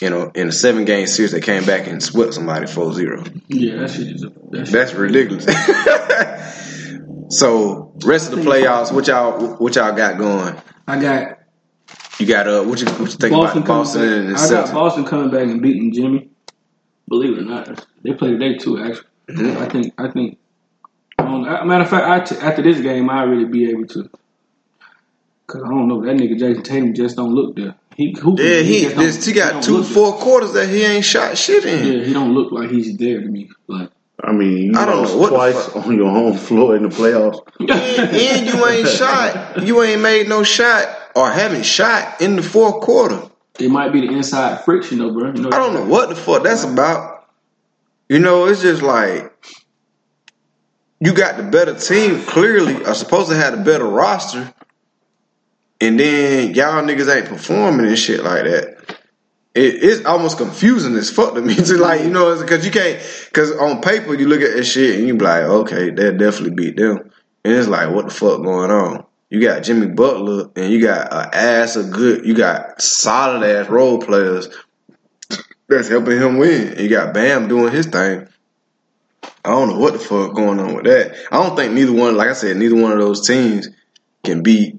You 0.00 0.10
know, 0.10 0.30
in 0.34 0.48
a 0.48 0.52
seven 0.52 0.84
game 0.84 1.06
series, 1.08 1.32
they 1.32 1.40
came 1.40 1.66
back 1.66 1.88
and 1.88 2.02
swept 2.02 2.34
somebody 2.34 2.66
4-0. 2.66 3.42
Yeah, 3.48 3.80
that 3.80 3.90
shit 3.90 4.08
is 4.08 4.22
a 4.22 4.28
that 4.28 4.64
shit. 4.64 4.72
That's 4.72 4.94
ridiculous. 4.94 5.44
so, 7.38 7.92
rest 8.04 8.32
of 8.32 8.38
the 8.38 8.44
playoffs, 8.48 8.92
what 8.92 9.08
y'all 9.08 9.56
what 9.56 9.74
y'all 9.74 9.92
got 9.92 10.16
going? 10.16 10.56
I 10.86 11.00
got 11.00 11.43
You 12.18 12.26
got 12.26 12.46
uh, 12.46 12.62
what 12.62 12.80
you 12.80 12.86
what 12.86 13.00
you 13.10 13.16
think 13.16 13.32
Boston 13.32 13.62
about 13.62 13.66
Boston 13.66 14.00
coming 14.02 14.26
and 14.26 14.34
back. 14.34 14.44
I 14.44 14.50
got 14.50 14.72
Boston 14.74 15.04
coming 15.04 15.30
back 15.30 15.42
and 15.42 15.60
beating 15.62 15.92
Jimmy. 15.92 16.28
Believe 17.08 17.36
it 17.36 17.42
or 17.42 17.44
not, 17.44 17.86
they 18.02 18.12
played 18.14 18.38
today 18.38 18.56
too. 18.58 18.78
Actually, 18.82 19.08
Mm-hmm. 19.28 19.62
I 19.62 19.68
think 19.70 19.94
I 19.98 20.08
think. 20.10 20.38
Um, 21.18 21.42
matter 21.66 21.84
of 21.84 21.88
fact, 21.90 22.04
I 22.06 22.20
t- 22.36 22.40
after 22.44 22.60
this 22.62 22.80
game, 22.80 23.08
I 23.08 23.22
really 23.22 23.46
be 23.46 23.70
able 23.70 23.86
to. 23.86 24.10
Cause 25.46 25.62
I 25.64 25.68
don't 25.68 25.88
know 25.88 26.02
that 26.04 26.16
nigga 26.16 26.38
Jayson 26.38 26.62
Tatum 26.62 26.94
just 26.94 27.16
don't 27.16 27.34
look 27.34 27.54
there. 27.56 27.74
He 27.96 28.12
hooping, 28.18 28.44
Yeah, 28.44 28.60
he 28.60 28.82
just 28.82 28.96
this, 28.96 29.26
he 29.26 29.32
got 29.32 29.52
don't 29.54 29.62
two 29.62 29.76
look 29.78 29.84
there. 29.86 29.94
four 29.94 30.12
quarters 30.14 30.52
that 30.54 30.68
he 30.68 30.82
ain't 30.84 31.04
shot 31.04 31.36
shit 31.38 31.64
in. 31.64 31.86
Yeah, 32.00 32.04
he 32.04 32.12
don't 32.12 32.32
look 32.34 32.50
like 32.52 32.70
he's 32.70 32.96
there 32.96 33.20
to 33.20 33.26
me. 33.26 33.50
Like 33.66 33.90
I 34.22 34.32
mean, 34.32 34.72
you 34.72 34.78
I 34.78 34.84
don't 34.86 34.98
lost 35.02 35.12
know 35.14 35.20
what 35.20 35.30
the 35.30 35.36
twice 35.36 35.68
on 35.86 35.96
your 35.96 36.10
home 36.10 36.36
floor 36.36 36.76
in 36.76 36.82
the 36.82 36.88
playoffs. 36.88 37.40
and, 37.60 37.70
and 37.70 38.46
you 38.46 38.66
ain't 38.66 38.88
shot. 38.88 39.62
You 39.66 39.82
ain't 39.82 40.00
made 40.02 40.28
no 40.28 40.42
shot 40.42 40.88
or 41.14 41.30
haven't 41.30 41.64
shot 41.64 42.20
in 42.20 42.36
the 42.36 42.42
fourth 42.42 42.80
quarter. 42.82 43.22
it 43.58 43.70
might 43.70 43.92
be 43.92 44.00
the 44.06 44.12
inside 44.12 44.64
friction 44.64 44.98
though, 44.98 45.12
bro. 45.12 45.32
You 45.32 45.42
know, 45.42 45.48
I 45.48 45.58
don't 45.58 45.74
know 45.74 45.86
what 45.86 46.08
the 46.08 46.16
fuck 46.16 46.42
that's 46.42 46.64
about. 46.64 47.26
You 48.08 48.18
know, 48.18 48.46
it's 48.46 48.62
just 48.62 48.82
like 48.82 49.32
you 51.00 51.12
got 51.14 51.36
the 51.36 51.44
better 51.44 51.74
team. 51.74 52.22
Clearly, 52.22 52.84
are 52.84 52.94
supposed 52.94 53.30
to 53.30 53.36
have 53.36 53.54
a 53.54 53.62
better 53.62 53.86
roster, 53.86 54.52
and 55.80 55.98
then 55.98 56.54
y'all 56.54 56.82
niggas 56.82 57.14
ain't 57.14 57.26
performing 57.26 57.86
and 57.86 57.98
shit 57.98 58.22
like 58.22 58.44
that. 58.44 58.96
It, 59.54 59.84
it's 59.84 60.04
almost 60.04 60.36
confusing 60.36 60.94
as 60.96 61.10
fuck 61.10 61.34
to 61.34 61.40
me. 61.40 61.54
To 61.64 61.76
like, 61.76 62.02
you 62.02 62.10
know, 62.10 62.40
because 62.40 62.64
you 62.66 62.72
can't. 62.72 63.00
Because 63.26 63.52
on 63.52 63.80
paper, 63.80 64.14
you 64.14 64.26
look 64.26 64.42
at 64.42 64.56
that 64.56 64.64
shit 64.64 64.98
and 64.98 65.06
you 65.06 65.14
be 65.14 65.24
like, 65.24 65.44
okay, 65.44 65.90
they'll 65.90 66.16
definitely 66.16 66.56
beat 66.56 66.76
them. 66.76 67.10
And 67.44 67.54
it's 67.54 67.68
like, 67.68 67.94
what 67.94 68.06
the 68.06 68.10
fuck 68.12 68.42
going 68.42 68.70
on? 68.70 69.04
You 69.34 69.40
got 69.40 69.64
Jimmy 69.64 69.88
Butler 69.88 70.48
and 70.54 70.72
you 70.72 70.80
got 70.80 71.12
an 71.12 71.30
ass 71.32 71.74
of 71.74 71.90
good. 71.90 72.24
You 72.24 72.34
got 72.34 72.80
solid 72.80 73.42
ass 73.42 73.68
role 73.68 73.98
players 73.98 74.48
that's 75.66 75.88
helping 75.88 76.18
him 76.18 76.38
win. 76.38 76.78
You 76.78 76.88
got 76.88 77.12
Bam 77.12 77.48
doing 77.48 77.72
his 77.72 77.86
thing. 77.86 78.28
I 79.44 79.50
don't 79.50 79.70
know 79.70 79.78
what 79.80 79.94
the 79.94 79.98
fuck 79.98 80.36
going 80.36 80.60
on 80.60 80.76
with 80.76 80.84
that. 80.84 81.16
I 81.32 81.42
don't 81.42 81.56
think 81.56 81.72
neither 81.72 81.92
one, 81.92 82.16
like 82.16 82.28
I 82.28 82.34
said, 82.34 82.56
neither 82.56 82.80
one 82.80 82.92
of 82.92 83.00
those 83.00 83.26
teams 83.26 83.70
can 84.22 84.44
beat 84.44 84.78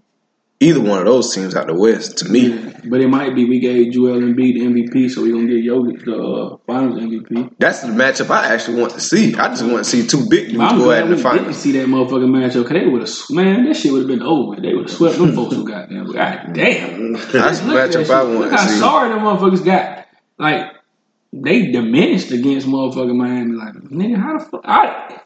either 0.65 0.81
one 0.81 0.99
of 0.99 1.05
those 1.05 1.33
teams 1.33 1.55
out 1.55 1.67
the 1.67 1.73
West. 1.73 2.17
To 2.17 2.29
me, 2.29 2.49
Yeah, 2.49 2.71
but 2.85 2.99
it 3.01 3.07
might 3.07 3.35
be 3.35 3.45
we 3.45 3.59
gave 3.59 3.91
Joel 3.93 4.19
Embiid 4.21 4.53
the 4.55 4.61
MVP, 4.61 5.09
so 5.11 5.21
we're 5.21 5.33
gonna 5.33 5.47
get 5.47 5.63
Jokic 5.65 6.03
the 6.05 6.15
uh, 6.17 6.57
Finals 6.65 6.99
MVP. 7.01 7.55
that's 7.59 7.81
the 7.81 7.87
matchup 7.87 8.29
I 8.29 8.53
actually 8.53 8.81
want 8.81 8.93
to 8.93 8.99
see. 8.99 9.35
I 9.35 9.47
just 9.49 9.63
want 9.63 9.85
to 9.85 9.89
see 9.89 10.07
two 10.07 10.27
big 10.29 10.49
dudes 10.49 10.57
go 10.73 10.91
at 10.91 11.03
the 11.07 11.15
didn't 11.15 11.23
finals. 11.23 11.57
see 11.57 11.71
that 11.73 11.87
motherfucking 11.87 12.29
matchup 12.29 12.63
because 12.63 12.81
they 12.81 12.87
would 12.87 13.01
have 13.01 13.11
man, 13.29 13.65
that 13.65 13.75
shit 13.75 13.91
would 13.91 13.99
have 13.99 14.07
been 14.09 14.23
over. 14.23 14.59
They 14.59 14.73
would 14.73 14.89
have 14.89 14.97
swept 14.97 15.17
them 15.17 15.33
folks 15.35 15.55
who 15.55 15.67
got 15.67 15.89
them. 15.89 16.11
God 16.11 16.51
damn. 16.53 17.13
That's 17.13 17.31
the 17.31 17.37
at 17.77 17.91
that 17.91 18.07
matchup 18.07 18.09
I 18.09 18.23
want 18.23 18.39
Look 18.39 18.49
to 18.51 18.57
how 18.57 18.67
see. 18.67 18.79
sorry 18.79 19.09
them 19.09 19.19
motherfuckers 19.19 19.63
got. 19.65 20.07
Like 20.37 20.71
they 21.33 21.71
diminished 21.71 22.31
against 22.31 22.67
motherfucking 22.67 23.15
Miami. 23.15 23.53
Like 23.55 23.73
nigga, 23.75 24.17
how 24.17 24.37
the 24.37 24.45
fuck? 24.45 24.61
I, 24.63 25.21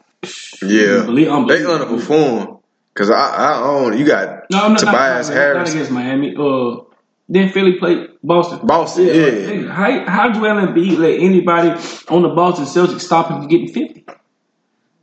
Yeah, 0.62 1.06
Unbelie- 1.06 1.48
they 1.48 1.64
unbelievable. 1.64 2.59
Underperform 2.94 2.94
because 2.94 3.10
I, 3.10 3.14
I 3.14 3.62
own. 3.62 3.98
You 3.98 4.06
got 4.06 4.50
no, 4.50 4.58
I'm 4.64 4.72
not, 4.72 4.80
Tobias 4.80 5.28
not, 5.28 5.34
not, 5.34 5.40
Harris. 5.40 5.68
not 5.68 5.74
against 5.74 5.90
Miami. 5.90 6.36
Uh, 6.36 6.84
then 7.28 7.48
Philly 7.50 7.78
played 7.78 8.08
Boston. 8.22 8.66
Boston, 8.66 9.06
like, 9.06 9.14
yeah. 9.14 9.22
nigga, 9.22 9.70
how 9.70 10.10
how 10.10 10.32
Joel 10.32 10.66
Embiid 10.66 10.98
let 10.98 11.20
anybody 11.20 11.70
on 12.08 12.22
the 12.22 12.30
Boston 12.30 12.64
Celtics 12.64 13.02
stop 13.02 13.28
him 13.30 13.38
from 13.38 13.48
getting 13.48 13.68
fifty? 13.68 14.04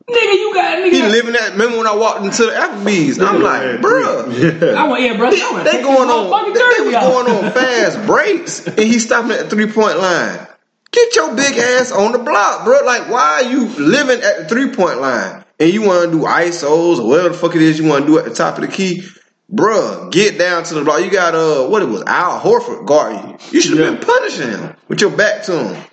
Nigga, 0.10 0.34
you 0.34 0.54
got 0.54 0.78
nigga. 0.78 0.92
He 0.92 1.02
living 1.02 1.34
that. 1.34 1.52
Remember 1.52 1.78
when 1.78 1.88
I 1.88 1.96
walked 1.96 2.24
into 2.24 2.46
the 2.46 2.52
Applebee's? 2.52 3.20
I'm 3.20 3.42
like, 3.42 3.82
bruh. 3.82 4.62
Yeah. 4.62 4.82
I 4.82 4.88
want 4.88 5.02
yeah, 5.02 5.18
brother. 5.18 5.36
I 5.38 5.52
want 5.52 5.64
They 5.66 5.82
going 5.82 6.10
on. 6.10 6.54
They, 6.54 6.60
they 6.60 6.86
was 6.86 6.94
going 6.94 7.46
on 7.46 7.52
fast 7.52 8.06
breaks, 8.06 8.68
and 8.68 8.80
he 8.80 9.00
stopping 9.00 9.32
at 9.32 9.50
the 9.50 9.50
three 9.50 9.72
point 9.72 9.98
line. 9.98 10.48
Get 10.92 11.16
your 11.16 11.36
big 11.36 11.58
ass 11.58 11.92
on 11.92 12.14
the 12.14 12.20
block, 12.20 12.64
bro. 12.64 12.80
Like, 12.86 13.10
why 13.10 13.44
are 13.44 13.52
you 13.52 13.68
living 13.68 14.22
at 14.22 14.38
the 14.40 14.46
three 14.48 14.74
point 14.74 15.02
line 15.02 15.44
and 15.60 15.74
you 15.74 15.82
want 15.82 16.12
to 16.12 16.18
do 16.18 16.24
isos 16.26 17.00
or 17.00 17.08
whatever 17.08 17.30
the 17.30 17.36
fuck 17.36 17.56
it 17.56 17.62
is 17.62 17.80
you 17.80 17.86
want 17.86 18.06
to 18.06 18.12
do 18.12 18.20
at 18.20 18.26
the 18.26 18.34
top 18.34 18.58
of 18.58 18.62
the 18.62 18.72
key? 18.72 19.04
Bruh, 19.52 20.12
get 20.12 20.38
down 20.38 20.64
to 20.66 20.74
the 20.74 20.84
block. 20.84 21.02
You 21.02 21.10
got 21.10 21.34
uh, 21.34 21.68
what 21.68 21.82
it 21.82 21.86
was, 21.88 22.04
Al 22.06 22.40
Horford 22.42 22.86
guarding 22.86 23.30
you. 23.30 23.38
You 23.52 23.62
should 23.62 23.78
have 23.78 24.00
been 24.00 24.06
punishing 24.06 24.50
him 24.50 24.76
with 24.90 25.00
your 25.00 25.16
back 25.16 25.44
to 25.44 25.64
him. 25.64 25.86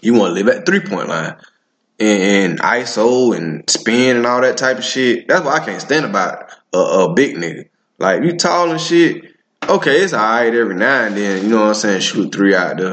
You 0.00 0.14
want 0.14 0.30
to 0.30 0.34
live 0.34 0.48
at 0.48 0.64
three 0.64 0.80
point 0.80 1.08
line 1.08 1.36
and, 1.98 2.22
and 2.52 2.60
ISO 2.60 3.36
and 3.36 3.68
spin 3.68 4.16
and 4.16 4.26
all 4.26 4.40
that 4.40 4.56
type 4.56 4.78
of 4.78 4.84
shit. 4.84 5.28
That's 5.28 5.44
what 5.44 5.60
I 5.60 5.64
can't 5.64 5.80
stand 5.80 6.04
about 6.04 6.52
a, 6.72 6.78
a 6.78 7.14
big 7.14 7.36
nigga. 7.36 7.68
Like 7.98 8.22
you 8.22 8.36
tall 8.36 8.70
and 8.70 8.80
shit. 8.80 9.24
Okay, 9.68 10.00
it's 10.02 10.12
alright 10.12 10.54
every 10.54 10.74
now 10.74 11.04
and 11.04 11.16
then. 11.16 11.44
You 11.44 11.50
know 11.50 11.60
what 11.60 11.68
I'm 11.68 11.74
saying? 11.74 12.00
Shoot 12.00 12.32
three 12.32 12.54
out 12.54 12.78
there. 12.78 12.90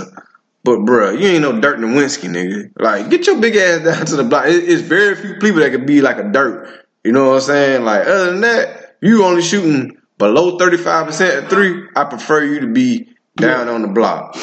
But 0.63 0.79
bruh, 0.79 1.19
you 1.19 1.27
ain't 1.27 1.41
no 1.41 1.59
Dirk 1.59 1.77
Nowitzki, 1.77 2.29
nigga. 2.29 2.71
Like 2.77 3.09
get 3.09 3.27
your 3.27 3.39
big 3.39 3.55
ass 3.55 3.83
down 3.83 4.05
to 4.05 4.15
the 4.15 4.23
block. 4.23 4.45
It, 4.47 4.67
it's 4.67 4.81
very 4.81 5.15
few 5.15 5.35
people 5.35 5.61
that 5.61 5.71
could 5.71 5.85
be 5.85 6.01
like 6.01 6.17
a 6.17 6.23
Dirk. 6.23 6.87
You 7.03 7.11
know 7.11 7.29
what 7.29 7.35
I'm 7.35 7.41
saying? 7.41 7.85
Like 7.85 8.05
other 8.07 8.31
than 8.31 8.41
that, 8.41 8.97
you 9.01 9.23
only 9.23 9.41
shooting 9.41 9.97
below 10.17 10.57
35% 10.57 11.43
at 11.43 11.49
three. 11.49 11.87
I 11.95 12.03
prefer 12.03 12.43
you 12.43 12.59
to 12.61 12.67
be 12.67 13.15
down 13.37 13.69
on 13.69 13.81
the 13.81 13.87
block. 13.87 14.35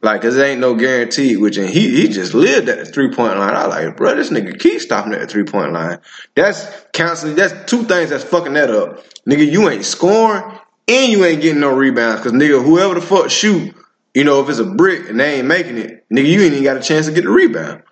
Like, 0.00 0.22
cause 0.22 0.36
there 0.36 0.46
ain't 0.46 0.60
no 0.60 0.74
guarantee. 0.76 1.36
Which 1.36 1.56
and 1.56 1.68
he 1.68 2.00
he 2.00 2.08
just 2.08 2.32
lived 2.32 2.68
at 2.68 2.78
the 2.78 2.84
three 2.84 3.12
point 3.12 3.36
line. 3.36 3.54
I 3.54 3.66
like, 3.66 3.96
bro, 3.96 4.14
this 4.14 4.30
nigga 4.30 4.58
keep 4.58 4.80
stopping 4.80 5.12
at 5.12 5.20
the 5.20 5.26
three 5.26 5.44
point 5.44 5.72
line. 5.72 5.98
That's 6.36 6.64
counseling. 6.92 7.34
That's 7.34 7.68
two 7.68 7.82
things 7.82 8.10
that's 8.10 8.22
fucking 8.22 8.52
that 8.52 8.70
up. 8.70 9.04
Nigga, 9.26 9.50
you 9.50 9.68
ain't 9.68 9.84
scoring 9.84 10.44
and 10.86 11.12
you 11.12 11.24
ain't 11.24 11.42
getting 11.42 11.60
no 11.60 11.74
rebounds. 11.74 12.22
Cause 12.22 12.32
nigga, 12.32 12.64
whoever 12.64 12.94
the 12.94 13.00
fuck 13.00 13.28
shoot, 13.28 13.74
you 14.18 14.24
know, 14.24 14.40
if 14.42 14.48
it's 14.48 14.58
a 14.58 14.64
brick 14.64 15.08
and 15.08 15.20
they 15.20 15.36
ain't 15.38 15.46
making 15.46 15.78
it, 15.78 16.04
nigga, 16.12 16.26
you 16.26 16.40
ain't 16.40 16.52
even 16.54 16.64
got 16.64 16.76
a 16.76 16.82
chance 16.82 17.06
to 17.06 17.12
get 17.12 17.22
the 17.22 17.30
rebound. 17.30 17.84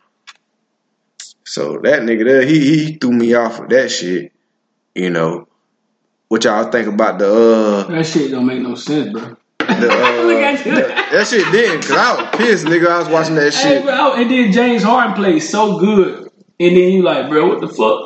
So 1.45 1.79
that 1.85 2.03
nigga 2.03 2.25
there, 2.25 2.43
he 2.45 2.59
he 2.85 2.97
threw 2.97 3.13
me 3.13 3.33
off 3.35 3.61
with 3.61 3.71
that 3.71 3.93
shit. 3.93 4.33
You 4.97 5.11
know, 5.11 5.47
what 6.27 6.43
y'all 6.43 6.69
think 6.73 6.89
about 6.89 7.21
the 7.21 7.33
uh 7.33 7.83
That 7.93 8.05
shit 8.07 8.33
don't 8.33 8.45
make 8.47 8.61
no 8.61 8.75
sense, 8.75 9.13
bro. 9.13 9.37
the 9.61 9.89
uh, 9.89 10.23
Look 10.25 10.43
at 10.43 10.67
you. 10.67 10.73
that 10.75 11.27
shit 11.29 11.53
didn't 11.53 11.83
cause 11.83 11.97
I 11.97 12.21
was 12.23 12.37
pissed, 12.37 12.65
nigga. 12.67 12.89
I 12.89 12.99
was 12.99 13.09
watching 13.09 13.37
that 13.37 13.55
Hey, 13.55 13.75
shit. 13.77 13.85
bro, 13.85 14.15
and 14.15 14.29
then 14.29 14.51
James 14.51 14.83
Harden 14.83 15.15
played 15.15 15.39
so 15.39 15.79
good, 15.79 16.25
and 16.59 16.77
then 16.77 16.93
you 16.93 17.03
like, 17.05 17.29
bro, 17.29 17.47
what 17.47 17.61
the 17.61 17.69
fuck? 17.69 18.06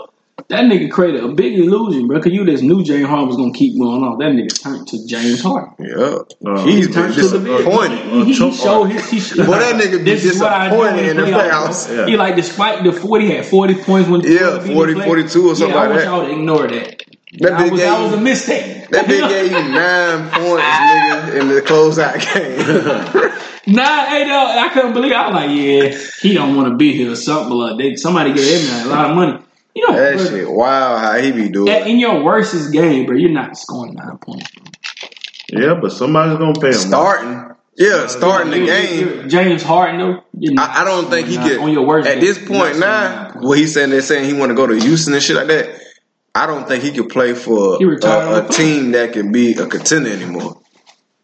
That 0.51 0.65
nigga 0.65 0.91
created 0.91 1.23
a 1.23 1.29
big 1.29 1.57
illusion, 1.59 2.09
bro. 2.09 2.21
Cause 2.21 2.33
you 2.33 2.45
just 2.45 2.63
knew 2.65 2.83
James 2.83 3.07
Harden 3.07 3.29
was 3.29 3.37
gonna 3.37 3.53
keep 3.53 3.79
going 3.79 4.03
on. 4.03 4.19
That 4.19 4.33
nigga 4.33 4.63
turned 4.63 4.87
to 4.89 5.07
James 5.07 5.41
Harden. 5.43 5.73
Yeah, 5.79 6.19
Uh, 6.45 6.65
he's 6.65 6.87
been 6.89 6.95
Turned 6.95 7.15
to 7.15 7.29
the 7.29 7.39
disappointed. 7.39 7.99
He, 7.99 8.25
he, 8.25 8.25
he 8.25 8.35
showed 8.35 8.85
his. 8.87 9.09
He 9.11 9.21
showed, 9.21 9.47
Boy, 9.47 9.59
that 9.59 9.81
nigga 9.81 9.99
be 9.99 10.11
this 10.11 10.25
is 10.25 10.41
what 10.41 10.53
I 10.53 10.69
do 10.69 10.77
disappointed 10.77 11.09
in 11.11 11.17
the 11.19 11.23
playoffs, 11.25 11.87
playoffs. 11.89 11.97
Yeah. 11.97 12.07
He 12.07 12.17
like 12.17 12.35
despite 12.37 12.83
the 12.85 12.93
forty, 12.93 13.27
he 13.27 13.33
had 13.33 13.47
forty 13.47 13.75
points 13.77 14.09
when 14.11 14.23
Yeah, 14.23 14.59
when 14.59 14.67
he 14.67 14.75
40, 14.75 14.95
played. 14.95 15.07
42 15.07 15.49
or 15.51 15.55
something 15.55 15.71
yeah, 15.75 15.81
I 15.83 15.87
like 15.87 15.91
want 15.91 16.05
y'all 16.05 16.25
to 16.27 16.33
ignore 16.33 16.67
that. 16.67 16.99
That 16.99 17.51
That, 17.51 17.59
big 17.63 17.71
was, 17.73 17.81
that 17.81 18.01
was 18.03 18.13
a 18.15 18.21
mistake. 18.21 18.89
That 18.91 19.05
bitch 19.07 19.29
gave 19.29 19.53
you 19.53 19.63
nine 19.69 20.31
points, 20.33 20.67
nigga, 20.67 21.41
in 21.41 21.49
the 21.49 21.63
closeout 21.63 22.19
game. 22.35 23.37
Nah, 23.67 24.07
hey, 24.07 24.27
no, 24.27 24.47
I 24.47 24.69
couldn't 24.73 24.95
believe. 24.95 25.13
It. 25.13 25.17
I 25.17 25.27
was 25.29 25.35
like, 25.37 25.51
yeah, 25.51 25.99
he 26.23 26.35
don't 26.35 26.57
want 26.57 26.71
to 26.71 26.77
be 26.77 26.93
here 26.93 27.13
or 27.13 27.15
something. 27.15 27.53
Like 27.57 27.79
they, 27.79 27.95
somebody 27.95 28.33
gave 28.33 28.63
him 28.69 28.87
a 28.87 28.89
lot 28.89 29.11
of 29.11 29.15
money. 29.17 29.39
You 29.75 29.89
know, 29.89 29.97
that 29.97 30.17
bro, 30.17 30.27
shit, 30.27 30.51
wow, 30.51 30.97
how 30.99 31.17
he 31.19 31.33
be 31.33 31.49
doing. 31.49 31.69
at- 31.69 31.87
in 31.87 31.99
your 31.99 32.23
worstest 32.23 32.73
game, 32.73 33.07
bro, 33.07 33.17
you're 33.17 33.31
not 33.31 33.57
scoring 33.57 33.95
nine 33.95 34.19
points. 34.19 34.51
Yeah, 35.49 35.75
but 35.81 35.93
somebody's 35.93 36.39
gonna 36.39 36.61
pay 36.61 36.69
him. 36.69 36.73
Starting, 36.75 37.47
Yeah, 37.77 38.09
starting 38.09 38.51
the 38.51 38.59
You- 38.59 38.65
you- 38.65 38.69
game. 38.69 38.99
you- 39.23 39.29
James 39.29 39.63
Harden, 39.63 39.99
though. 40.01 40.21
I, 40.59 40.83
I 40.83 40.85
don't 40.85 41.09
think 41.09 41.29
he 41.29 41.35
scoring 41.35 41.51
could. 41.51 41.61
on 41.61 41.73
your 41.73 41.87
worst 41.87 42.09
at 42.09 42.15
day, 42.17 42.21
this 42.21 42.39
point 42.39 42.79
not 42.79 42.81
now, 42.81 43.29
scoring. 43.31 43.49
what 43.49 43.59
he's 43.59 43.73
saying, 43.75 43.91
they're 43.91 44.03
saying 44.03 44.25
he 44.27 44.35
want 44.35 44.51
to 44.51 44.55
go 44.55 44.67
to 44.67 44.75
Houston 44.75 45.15
and 45.15 45.23
shit 45.23 45.37
like 45.37 45.47
that. 45.47 45.69
I 46.35 46.47
don't 46.47 46.69
think 46.69 46.83
he 46.85 46.91
could 46.91 47.09
play 47.09 47.33
for 47.35 47.79
He 47.79 47.85
retired 47.85 48.29
on 48.29 48.35
a, 48.45 48.47
a 48.47 48.49
team 48.49 48.93
that 48.93 49.13
can 49.13 49.33
be 49.33 49.53
a 49.55 49.67
contender 49.67 50.11
anymore. 50.11 50.59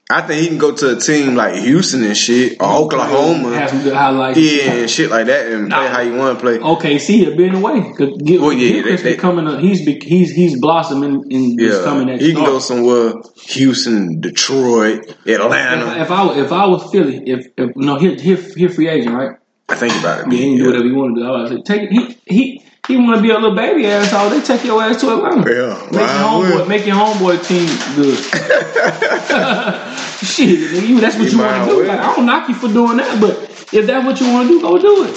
I 0.09 0.23
think 0.23 0.40
he 0.42 0.47
can 0.49 0.59
go 0.59 0.73
to 0.73 0.97
a 0.97 1.01
team 1.01 1.35
like 1.35 1.57
Houston 1.57 2.05
and 2.05 2.16
shit, 2.16 2.61
or 2.61 2.66
have 2.66 2.77
Oklahoma, 2.83 3.69
some 3.69 3.83
good 3.83 3.92
highlights. 3.92 4.38
yeah, 4.38 4.73
and 4.75 4.88
shit 4.90 5.11
like 5.11 5.27
that, 5.27 5.49
and 5.51 5.69
play 5.69 5.88
how 5.88 6.01
you 6.01 6.14
want 6.14 6.38
to 6.38 6.42
play. 6.45 6.59
Okay, 6.61 6.99
see, 7.01 7.25
he'd 7.25 7.37
been 7.37 7.57
away. 7.57 7.92
Get, 7.99 8.40
Well, 8.40 8.53
yeah, 8.53 8.71
Gilchrist 8.75 9.03
they- 9.03 9.11
they- 9.11 9.16
becoming 9.16 9.49
a, 9.49 9.61
he's 9.61 9.81
he's 9.81 10.31
he's 10.31 10.61
blossoming 10.61 11.14
and 11.14 11.33
he's 11.33 11.57
Yeah, 11.73 11.83
coming 11.83 12.09
at 12.09 12.21
he 12.21 12.29
can 12.29 12.37
star. 12.42 12.47
go 12.47 12.59
somewhere, 12.61 13.14
Houston, 13.49 14.21
Detroit, 14.21 15.11
Atlanta. 15.27 15.97
If, 15.97 16.03
if 16.03 16.11
I 16.12 16.38
if 16.38 16.53
I 16.53 16.66
was 16.66 16.90
Philly, 16.92 17.23
if, 17.27 17.47
if 17.57 17.75
no, 17.77 17.97
he 17.99 18.14
he 18.14 18.37
he 18.37 18.69
free 18.69 18.88
agent, 18.88 19.12
right? 19.14 19.37
I 19.69 19.75
think 19.75 19.92
about 19.99 20.21
it. 20.29 20.33
Yeah, 20.33 20.38
he 20.38 20.51
can 20.51 20.59
do 20.59 20.66
whatever 20.66 20.85
he 20.85 20.92
want 20.92 21.16
to 21.16 21.23
do. 21.23 21.27
I 21.27 21.42
was 21.42 21.51
like, 21.51 21.64
take 21.64 21.83
it. 21.83 21.90
He 21.92 22.16
he 22.27 22.62
he 22.87 22.96
want 22.96 23.16
to 23.16 23.22
be 23.22 23.31
a 23.31 23.35
little 23.35 23.55
baby 23.55 23.87
asshole. 23.87 24.31
They 24.31 24.40
take 24.40 24.64
your 24.64 24.83
ass 24.83 25.01
to 25.01 25.11
Atlanta. 25.12 25.51
Yeah, 25.51 25.75
make 25.90 26.07
your 26.07 26.29
homeboy 26.29 26.68
make 26.68 26.87
your 26.87 26.96
homeboy 26.96 27.44
team 27.46 27.66
good. 27.96 28.18
Shit, 30.27 30.49
nigga, 30.49 30.88
you 30.88 31.01
that's 31.01 31.16
what 31.16 31.27
He 31.27 31.33
you 31.33 31.38
want 31.38 31.68
to 31.68 31.75
do. 31.77 31.85
Like, 31.85 32.01
I 32.01 32.14
don't 32.14 32.27
knock 32.27 32.49
you 32.49 32.55
for 32.55 32.68
doing 32.68 32.96
that, 32.99 33.20
but 33.20 33.35
if 33.72 33.87
that's 33.87 34.05
what 34.07 34.20
you 34.20 34.33
want 34.33 34.49
to 34.49 34.55
do, 34.55 34.61
go 34.61 34.79
do 34.79 35.05
it. 35.05 35.14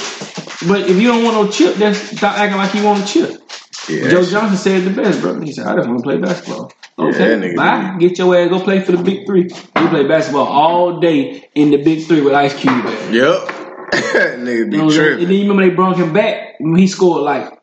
But 0.67 0.89
if 0.89 0.97
you 0.99 1.07
don't 1.07 1.23
want 1.23 1.35
no 1.35 1.49
chip, 1.49 1.75
then 1.75 1.93
stop 1.93 2.37
acting 2.37 2.57
like 2.57 2.73
you 2.73 2.83
want 2.83 3.03
a 3.03 3.07
chip. 3.07 3.41
Yeah, 3.87 4.09
Joe 4.09 4.23
Johnson 4.23 4.57
said 4.57 4.81
it 4.81 4.89
the 4.89 5.01
best, 5.01 5.21
bro. 5.21 5.39
He 5.39 5.53
said, 5.53 5.67
I 5.67 5.75
just 5.75 5.87
want 5.87 5.99
to 5.99 6.03
play 6.03 6.17
basketball. 6.17 6.71
Okay, 6.97 7.37
nigga 7.39 7.55
bye. 7.55 7.95
Get 7.97 8.17
your 8.17 8.35
ass, 8.35 8.49
go 8.49 8.59
play 8.61 8.81
for 8.81 8.91
the 8.91 9.01
big 9.01 9.25
three. 9.25 9.43
He 9.43 9.87
play 9.87 10.05
basketball 10.07 10.47
all 10.47 10.99
day 10.99 11.49
in 11.55 11.71
the 11.71 11.77
big 11.81 12.05
three 12.05 12.21
with 12.21 12.33
Ice 12.33 12.53
Cube. 12.59 12.83
Man. 12.83 13.13
Yep. 13.13 13.55
Nigga 13.89 14.69
be 14.69 14.77
You 14.77 14.83
know, 14.83 14.89
and 14.89 15.21
then 15.21 15.31
you 15.31 15.41
remember 15.49 15.67
they 15.67 15.75
brought 15.75 15.97
him 15.97 16.13
back. 16.13 16.59
when 16.59 16.77
He 16.77 16.87
scored 16.87 17.23
like 17.23 17.58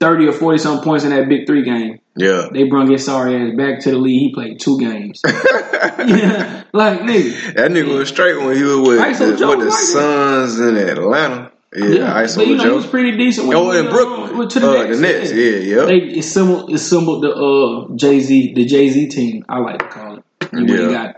30 0.00 0.28
or 0.28 0.32
40 0.32 0.58
some 0.58 0.80
points 0.82 1.04
in 1.04 1.10
that 1.10 1.28
big 1.28 1.46
three 1.46 1.62
game. 1.64 2.00
Yeah. 2.16 2.48
They 2.52 2.64
brung 2.64 2.90
his 2.90 3.04
sorry 3.04 3.34
ass 3.36 3.56
back 3.56 3.80
to 3.80 3.90
the 3.90 3.98
league. 3.98 4.20
He 4.20 4.32
played 4.34 4.60
two 4.60 4.78
games. 4.78 5.20
yeah, 5.24 6.64
like, 6.72 7.00
nigga. 7.00 7.54
That 7.54 7.70
nigga 7.70 7.96
was 7.98 8.08
straight 8.08 8.36
when 8.40 8.56
he 8.56 8.62
was 8.62 8.78
with, 8.88 8.98
ISO 9.00 9.36
the, 9.38 9.46
with 9.48 9.58
the 9.60 9.64
like. 9.66 9.72
Suns 9.78 10.60
in 10.60 10.76
Atlanta. 10.76 11.50
Yeah, 11.74 11.86
Yeah, 11.86 12.22
ISO 12.22 12.36
but 12.36 12.46
you 12.46 12.56
know, 12.56 12.62
Joe. 12.62 12.70
he 12.70 12.76
was 12.76 12.86
pretty 12.86 13.16
decent. 13.16 13.48
When 13.48 13.56
Oh, 13.56 13.70
he 13.72 13.78
in 13.80 13.88
Brooklyn. 13.88 14.40
uh, 14.40 14.48
to 14.48 14.60
the 14.60 14.70
Uh, 14.70 14.74
Nets. 14.84 14.96
the 14.96 15.02
Nets, 15.02 15.32
yeah, 15.32 15.76
yep. 15.76 15.86
They 15.88 16.18
assembled, 16.18 16.72
assembled 16.72 17.24
the 17.24 17.30
uh, 17.34 17.96
Jay 17.96 18.20
Z, 18.20 18.54
the 18.54 18.64
Jay 18.64 18.90
Z 18.90 19.08
team. 19.08 19.44
I 19.48 19.58
like 19.58 19.78
to 19.80 19.88
call 19.88 20.16
it. 20.18 20.24
And 20.52 20.68
Yeah. 20.68 20.88
got, 20.92 21.16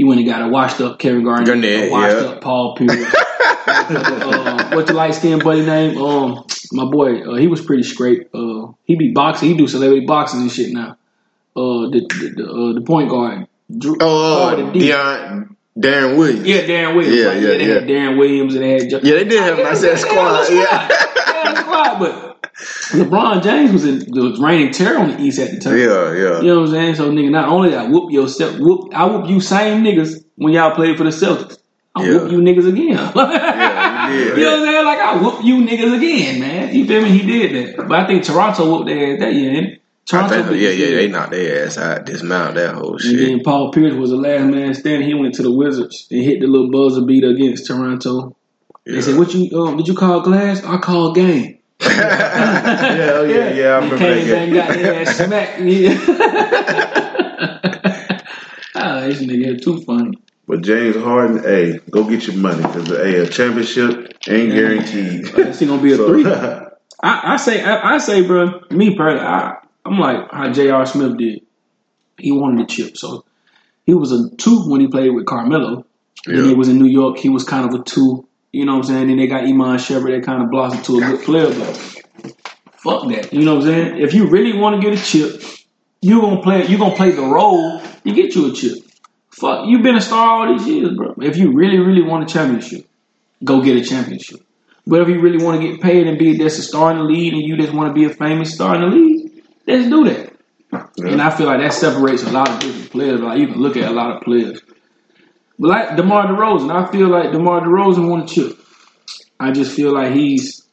you 0.00 0.06
went 0.06 0.18
and 0.18 0.26
got 0.26 0.40
a 0.40 0.48
washed 0.48 0.80
up 0.80 0.98
Kevin 0.98 1.24
Garnett, 1.24 1.46
Garnett, 1.46 1.88
a 1.88 1.92
washed 1.92 2.16
yeah. 2.16 2.22
up 2.22 2.40
Paul 2.40 2.74
Pierce. 2.74 3.14
uh, 3.14 4.70
what's 4.72 4.88
the 4.88 4.94
light 4.94 5.14
skinned 5.14 5.44
buddy 5.44 5.60
name? 5.60 5.98
Um, 5.98 6.46
my 6.72 6.86
boy, 6.86 7.20
uh, 7.20 7.34
he 7.34 7.48
was 7.48 7.60
pretty 7.60 7.82
straight. 7.82 8.30
Uh, 8.32 8.72
he 8.84 8.96
be 8.96 9.12
boxing. 9.12 9.50
He 9.50 9.54
do 9.58 9.68
celebrity 9.68 10.06
boxing 10.06 10.40
and 10.40 10.50
shit 10.50 10.72
now. 10.72 10.96
Uh, 11.54 11.90
the 11.90 12.00
the 12.08 12.34
the, 12.34 12.44
uh, 12.50 12.72
the 12.72 12.80
point 12.80 13.10
guard. 13.10 13.46
Drew, 13.76 13.96
Oh, 14.00 14.46
Harden 14.46 14.72
Deion, 14.72 15.54
Deron 15.78 16.16
Williams. 16.16 16.46
Yeah, 16.48 16.62
Deron 16.62 16.96
Williams. 16.96 17.16
Yeah, 17.16 17.26
right? 17.26 17.42
yeah, 17.42 17.48
they 17.58 17.64
had 17.64 17.88
yeah. 17.90 17.94
Deron 17.96 18.18
Williams 18.18 18.54
and 18.54 18.64
they 18.64 18.72
had. 18.72 18.90
Yeah, 18.90 18.98
they 19.00 19.24
did 19.24 19.42
have 19.42 19.58
a 19.58 19.62
nice 19.62 19.84
ass 19.84 20.00
squad. 20.00 20.46
They 20.46 20.56
Yeah. 20.56 20.88
had 20.88 21.58
squad, 21.58 21.98
but 21.98 22.29
LeBron 22.92 23.42
James 23.42 23.72
was 23.72 23.84
in 23.84 24.04
was 24.12 24.40
reigning 24.40 24.72
terror 24.72 24.98
on 24.98 25.10
the 25.10 25.20
East 25.20 25.38
at 25.38 25.50
the 25.50 25.60
time. 25.60 25.78
Yeah, 25.78 26.12
yeah. 26.12 26.40
You 26.40 26.48
know 26.48 26.60
what 26.60 26.68
I'm 26.68 26.74
saying? 26.74 26.94
So 26.96 27.10
nigga, 27.10 27.30
not 27.30 27.48
only 27.48 27.74
I 27.74 27.86
whoop 27.88 28.10
yourself, 28.12 28.58
whoop 28.58 28.92
I 28.94 29.04
whoop 29.06 29.28
you 29.28 29.40
same 29.40 29.82
niggas 29.84 30.24
when 30.36 30.52
y'all 30.52 30.74
played 30.74 30.96
for 30.98 31.04
the 31.04 31.10
Celtics. 31.10 31.58
I 31.94 32.04
Yeah. 32.04 32.18
whoop 32.18 32.32
you 32.32 32.38
niggas 32.38 32.68
again. 32.68 32.98
Yeah, 34.10 34.16
did. 34.16 34.38
You 34.38 34.42
know 34.44 34.50
what 34.50 34.58
I'm 34.60 34.66
saying? 34.66 34.84
Like 34.86 34.98
I 34.98 35.16
whoop 35.22 35.44
you 35.44 35.54
niggas 35.58 35.96
again, 35.96 36.40
man. 36.40 36.74
You 36.74 36.84
feel 36.86 37.02
me? 37.02 37.10
He 37.10 37.24
did 37.24 37.76
that. 37.76 37.88
But 37.88 38.00
I 38.00 38.06
think 38.08 38.24
Toronto 38.24 38.68
whooped 38.68 38.86
their 38.88 39.14
ass 39.14 39.20
that 39.20 39.34
year. 39.34 39.52
ain't 39.52 39.66
it? 39.68 39.82
Toronto 40.06 40.42
think, 40.42 40.60
yeah, 40.60 40.70
yeah, 40.70 40.96
they 40.96 41.06
knocked 41.06 41.30
their 41.30 41.64
ass 41.66 41.78
out, 41.78 42.04
dismount 42.06 42.56
that 42.56 42.74
whole 42.74 42.98
shit. 42.98 43.12
And 43.12 43.20
shit. 43.20 43.28
then 43.28 43.44
Paul 43.44 43.70
Pierce 43.70 43.94
was 43.94 44.10
the 44.10 44.16
last 44.16 44.44
man 44.46 44.74
standing. 44.74 45.06
He 45.06 45.14
went 45.14 45.34
to 45.36 45.42
the 45.44 45.52
Wizards 45.52 46.08
and 46.10 46.24
hit 46.24 46.40
the 46.40 46.48
little 46.48 46.70
buzzer 46.72 47.02
beater 47.02 47.28
against 47.28 47.68
Toronto. 47.68 48.36
They 48.84 49.00
said, 49.02 49.16
"What 49.16 49.32
you 49.32 49.62
um, 49.62 49.76
did 49.76 49.86
you 49.86 49.94
call 49.94 50.20
glass? 50.22 50.64
I 50.64 50.78
call 50.78 51.12
game." 51.12 51.59
Yeah, 51.82 53.10
oh, 53.14 53.24
yeah, 53.28 53.50
yeah. 53.52 53.76
I 53.76 53.80
He 53.84 53.90
remember 53.90 53.98
came 53.98 54.26
that 54.28 54.42
and 54.42 54.54
got 54.54 54.68
their 54.74 54.94
ass 55.02 55.16
smacked. 55.16 55.60
Yeah. 55.60 55.98
ah, 58.74 59.00
this 59.00 59.22
nigga 59.22 59.62
too 59.62 59.80
funny. 59.82 60.18
But 60.46 60.62
James 60.62 60.96
Harden, 60.96 61.42
hey, 61.42 61.78
go 61.90 62.04
get 62.04 62.26
your 62.26 62.36
money 62.36 62.62
because 62.62 62.88
hey, 62.88 63.16
a 63.20 63.26
championship 63.28 64.12
ain't 64.28 64.52
guaranteed. 64.52 65.26
He 65.56 65.66
gonna 65.66 65.82
be 65.82 65.92
a 65.92 65.96
So- 65.96 66.08
three? 66.08 66.24
I, 67.02 67.32
I 67.32 67.36
say, 67.38 67.62
I, 67.62 67.94
I 67.94 67.98
say, 67.98 68.26
bro. 68.26 68.60
Me 68.70 68.94
personally, 68.94 69.26
I, 69.26 69.56
I'm 69.86 69.98
like 69.98 70.30
how 70.30 70.52
J.R. 70.52 70.84
Smith 70.84 71.16
did. 71.16 71.40
He 72.18 72.30
wanted 72.30 72.60
the 72.68 72.70
chip, 72.70 72.98
so 72.98 73.24
he 73.86 73.94
was 73.94 74.12
a 74.12 74.28
two 74.36 74.68
when 74.68 74.82
he 74.82 74.88
played 74.88 75.08
with 75.14 75.24
Carmelo. 75.24 75.86
Yeah. 76.26 76.42
he 76.44 76.52
was 76.52 76.68
in 76.68 76.76
New 76.78 76.88
York. 76.90 77.16
He 77.16 77.30
was 77.30 77.44
kind 77.44 77.64
of 77.72 77.80
a 77.80 77.82
two. 77.82 78.26
You 78.52 78.64
know 78.64 78.72
what 78.72 78.86
I'm 78.86 78.94
saying? 78.94 79.06
Then 79.08 79.16
they 79.16 79.26
got 79.26 79.44
Iman 79.44 79.78
Shumpert. 79.78 80.10
They 80.10 80.20
kind 80.20 80.42
of 80.42 80.50
blossomed 80.50 80.84
to 80.84 80.98
a 80.98 81.00
good 81.00 81.24
player, 81.24 81.46
but 81.46 81.76
fuck 82.82 83.08
that. 83.08 83.32
You 83.32 83.44
know 83.44 83.56
what 83.56 83.66
I'm 83.66 83.68
saying? 83.68 83.98
If 84.02 84.14
you 84.14 84.26
really 84.26 84.58
want 84.58 84.80
to 84.80 84.90
get 84.90 84.98
a 84.98 85.02
chip, 85.02 85.42
you 86.02 86.20
gonna 86.20 86.42
play. 86.42 86.66
You 86.66 86.78
gonna 86.78 86.96
play 86.96 87.10
the 87.12 87.22
role. 87.22 87.80
You 88.04 88.14
get 88.14 88.34
you 88.34 88.50
a 88.50 88.54
chip. 88.54 88.78
Fuck, 89.30 89.66
you've 89.68 89.82
been 89.82 89.96
a 89.96 90.00
star 90.00 90.48
all 90.48 90.58
these 90.58 90.66
years, 90.66 90.94
bro. 90.96 91.14
If 91.18 91.36
you 91.36 91.52
really, 91.52 91.78
really 91.78 92.02
want 92.02 92.28
a 92.28 92.32
championship, 92.32 92.86
go 93.42 93.62
get 93.62 93.76
a 93.76 93.82
championship. 93.82 94.40
But 94.86 95.02
if 95.02 95.08
you 95.08 95.20
really 95.20 95.42
want 95.42 95.60
to 95.60 95.68
get 95.68 95.80
paid 95.80 96.06
and 96.06 96.18
be 96.18 96.36
just 96.36 96.58
a 96.58 96.62
star 96.62 96.90
in 96.90 96.98
the 96.98 97.04
league, 97.04 97.32
and 97.32 97.42
you 97.42 97.56
just 97.56 97.72
want 97.72 97.88
to 97.88 97.94
be 97.94 98.04
a 98.04 98.10
famous 98.10 98.52
star 98.52 98.74
in 98.74 98.82
the 98.82 98.88
league, 98.88 99.44
let's 99.66 99.88
do 99.88 100.04
that. 100.04 100.30
And 100.98 101.22
I 101.22 101.30
feel 101.30 101.46
like 101.46 101.60
that 101.60 101.72
separates 101.72 102.22
a 102.24 102.30
lot 102.30 102.48
of 102.50 102.60
different 102.60 102.90
players. 102.90 103.20
Like 103.20 103.38
you 103.38 103.46
can 103.48 103.60
look 103.60 103.76
at 103.76 103.90
a 103.90 103.94
lot 103.94 104.16
of 104.16 104.22
players. 104.22 104.60
Like 105.62 105.96
DeMar 105.96 106.28
DeRozan, 106.28 106.70
I 106.72 106.90
feel 106.90 107.08
like 107.08 107.32
DeMar 107.32 107.60
DeRozan 107.60 108.08
won 108.08 108.22
a 108.22 108.26
chip. 108.26 108.58
I 109.38 109.50
just 109.52 109.76
feel 109.76 109.92
like 109.92 110.12
he's 110.14 110.66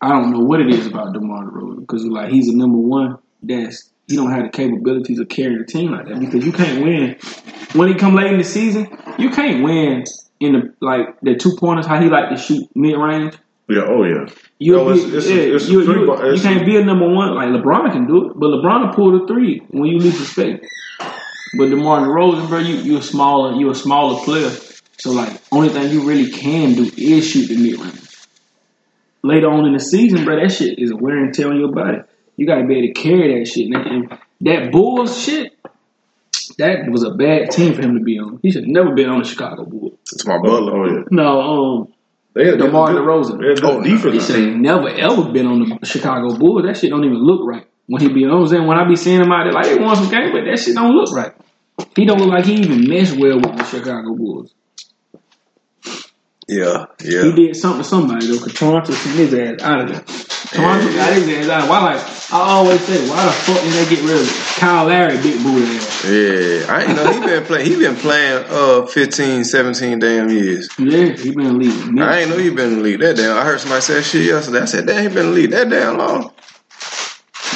I 0.00 0.08
don't 0.10 0.30
know 0.30 0.38
what 0.40 0.60
it 0.60 0.70
is 0.70 0.86
about 0.86 1.12
DeMar 1.12 1.46
DeRozan 1.50 1.80
because 1.80 2.04
like 2.06 2.30
he's 2.30 2.48
a 2.48 2.56
number 2.56 2.78
one 2.78 3.18
that's 3.42 3.90
he 4.06 4.16
don't 4.16 4.30
have 4.30 4.44
the 4.44 4.50
capabilities 4.50 5.18
of 5.18 5.28
carrying 5.28 5.60
a 5.60 5.64
team 5.66 5.90
like 5.92 6.06
that 6.06 6.20
because 6.20 6.44
you 6.46 6.52
can't 6.52 6.82
win 6.84 7.16
when 7.74 7.88
he 7.88 7.94
come 7.94 8.14
late 8.14 8.30
in 8.32 8.38
the 8.38 8.44
season. 8.44 8.88
You 9.18 9.30
can't 9.30 9.64
win 9.64 10.04
in 10.38 10.52
the 10.52 10.74
like 10.80 11.20
the 11.22 11.34
two 11.34 11.56
pointers 11.58 11.86
how 11.86 12.00
he 12.00 12.08
like 12.08 12.30
to 12.30 12.36
shoot 12.36 12.68
mid 12.76 12.96
range. 12.96 13.34
yeah, 13.68 13.82
oh 13.88 14.04
yeah. 14.04 14.26
You'll 14.60 14.84
No, 14.84 14.94
be, 14.94 15.00
it's- 15.00 15.14
it's 15.24 15.26
a- 15.28 15.54
it's 15.56 15.68
you, 15.68 15.80
you, 15.82 16.06
ball- 16.06 16.34
you 16.34 16.40
can't 16.40 16.64
be 16.64 16.76
a 16.76 16.84
number 16.84 17.08
one 17.08 17.34
like 17.34 17.48
LeBron 17.48 17.90
can 17.92 18.06
do 18.06 18.30
it, 18.30 18.32
but 18.36 18.46
LeBron 18.46 18.86
will 18.86 18.94
pull 18.94 19.18
the 19.18 19.26
three 19.26 19.58
when 19.70 19.86
you 19.86 19.98
least 19.98 20.20
expect. 20.20 20.66
It. 21.52 21.58
But 21.58 21.70
DeMar 21.70 22.00
DeRozan, 22.06 22.48
bro, 22.48 22.58
you 22.58 22.76
you 22.76 22.98
a 22.98 23.02
smaller 23.02 23.54
you 23.58 23.70
a 23.70 23.74
smaller 23.74 24.24
player, 24.24 24.50
so 24.98 25.10
like 25.12 25.40
only 25.52 25.68
thing 25.70 25.90
you 25.92 26.02
really 26.06 26.30
can 26.30 26.74
do 26.74 26.90
is 26.96 27.26
shoot 27.28 27.46
the 27.48 27.56
mid 27.56 27.78
range. 27.80 28.06
Later 29.22 29.50
on 29.50 29.66
in 29.66 29.74
the 29.74 29.80
season, 29.80 30.24
bro, 30.24 30.40
that 30.40 30.50
shit 30.50 30.78
is 30.78 30.90
a 30.90 30.96
wear 30.96 31.18
and 31.22 31.34
tear 31.34 31.48
on 31.48 31.58
your 31.58 31.72
body. 31.72 31.98
You 32.36 32.46
gotta 32.46 32.64
be 32.66 32.78
able 32.78 32.94
to 32.94 33.00
carry 33.00 33.38
that 33.38 33.46
shit. 33.46 33.66
And, 33.66 33.74
and 33.76 34.18
that 34.42 34.72
Bulls 34.72 35.20
shit, 35.22 35.52
that 36.56 36.88
was 36.90 37.02
a 37.02 37.10
bad 37.10 37.50
team 37.50 37.74
for 37.74 37.82
him 37.82 37.98
to 37.98 38.02
be 38.02 38.18
on. 38.18 38.38
He 38.42 38.50
should 38.50 38.66
never 38.66 38.94
been 38.94 39.10
on 39.10 39.18
the 39.22 39.28
Chicago 39.28 39.64
Bulls. 39.66 39.98
It's 40.12 40.26
my 40.26 40.38
butler. 40.38 40.72
oh 40.74 40.86
yeah. 40.90 41.02
No, 41.10 41.40
um, 41.40 41.92
They 42.34 42.46
had 42.46 42.58
DeMar 42.58 42.92
good- 42.94 43.02
DeRozan. 43.02 43.40
They 43.40 43.48
had 43.48 43.60
good 43.60 43.64
Oh, 43.70 43.78
no. 43.80 43.82
he 43.82 43.90
defense. 43.96 44.26
should 44.26 44.36
have 44.42 44.56
never 44.56 44.88
ever 44.88 45.30
been 45.30 45.46
on 45.46 45.78
the 45.80 45.86
Chicago 45.86 46.34
Bulls. 46.38 46.62
That 46.64 46.78
shit 46.78 46.88
don't 46.88 47.04
even 47.04 47.18
look 47.18 47.46
right. 47.46 47.66
When 47.90 48.00
he 48.00 48.08
be, 48.08 48.20
you 48.20 48.28
know 48.28 48.36
what 48.36 48.42
I'm 48.42 48.48
saying? 48.50 48.66
When 48.68 48.78
I 48.78 48.86
be 48.86 48.94
seeing 48.94 49.20
him 49.20 49.32
out 49.32 49.42
there, 49.42 49.52
like 49.52 49.64
they 49.64 49.76
won 49.76 49.96
some 49.96 50.08
games, 50.08 50.30
but 50.30 50.44
that 50.44 50.60
shit 50.60 50.76
don't 50.76 50.94
look 50.94 51.12
right. 51.12 51.32
He 51.96 52.04
don't 52.04 52.20
look 52.20 52.28
like 52.28 52.44
he 52.44 52.54
even 52.54 52.88
meshed 52.88 53.16
well 53.16 53.34
with 53.34 53.56
the 53.56 53.64
Chicago 53.64 54.14
Bulls. 54.14 54.54
Yeah, 56.46 56.86
yeah. 57.02 57.24
He 57.24 57.32
did 57.32 57.56
something 57.56 57.82
to 57.82 57.88
somebody 57.88 58.28
though, 58.28 58.36
because 58.38 58.54
Toronto 58.54 58.92
sent 58.92 59.16
his 59.16 59.34
ass 59.34 59.62
out 59.62 59.80
of 59.80 59.88
there. 59.88 60.02
Toronto 60.02 60.92
got 60.94 61.14
his 61.14 61.28
ass 61.28 61.48
out. 61.48 61.68
Why 61.68 61.94
like 61.94 62.32
I 62.32 62.38
always 62.38 62.80
say, 62.82 63.08
why 63.08 63.26
the 63.26 63.32
fuck 63.32 63.60
did 63.60 63.72
they 63.72 63.96
get 63.96 64.04
rid 64.04 64.20
of 64.20 64.54
Kyle 64.56 64.86
Lowry, 64.86 65.16
big 65.16 65.42
booty 65.42 65.76
ass? 65.76 66.04
Yeah, 66.04 66.72
I 66.72 66.84
ain't 66.84 66.94
know 66.94 67.12
he 67.12 67.18
been 67.26 67.44
playing. 67.44 67.66
He 67.66 67.76
been 67.76 67.96
playing 67.96 68.44
uh 68.50 68.86
15, 68.86 69.42
17 69.42 69.98
damn 69.98 70.30
years. 70.30 70.68
Yeah, 70.78 71.16
he 71.16 71.32
been 71.32 71.58
leaving. 71.58 72.00
I 72.00 72.20
ain't 72.20 72.30
know 72.30 72.38
he 72.38 72.50
been 72.50 72.70
in 72.70 72.76
the 72.76 72.82
league 72.82 73.00
that 73.00 73.16
damn. 73.16 73.36
I 73.36 73.42
heard 73.42 73.58
somebody 73.58 73.80
say 73.80 74.00
shit 74.02 74.26
yesterday. 74.26 74.60
I 74.60 74.66
said, 74.66 74.86
damn, 74.86 75.02
he 75.02 75.08
been 75.08 75.26
in 75.26 75.26
the 75.26 75.32
league 75.32 75.50
that 75.50 75.68
damn 75.68 75.98
long. 75.98 76.32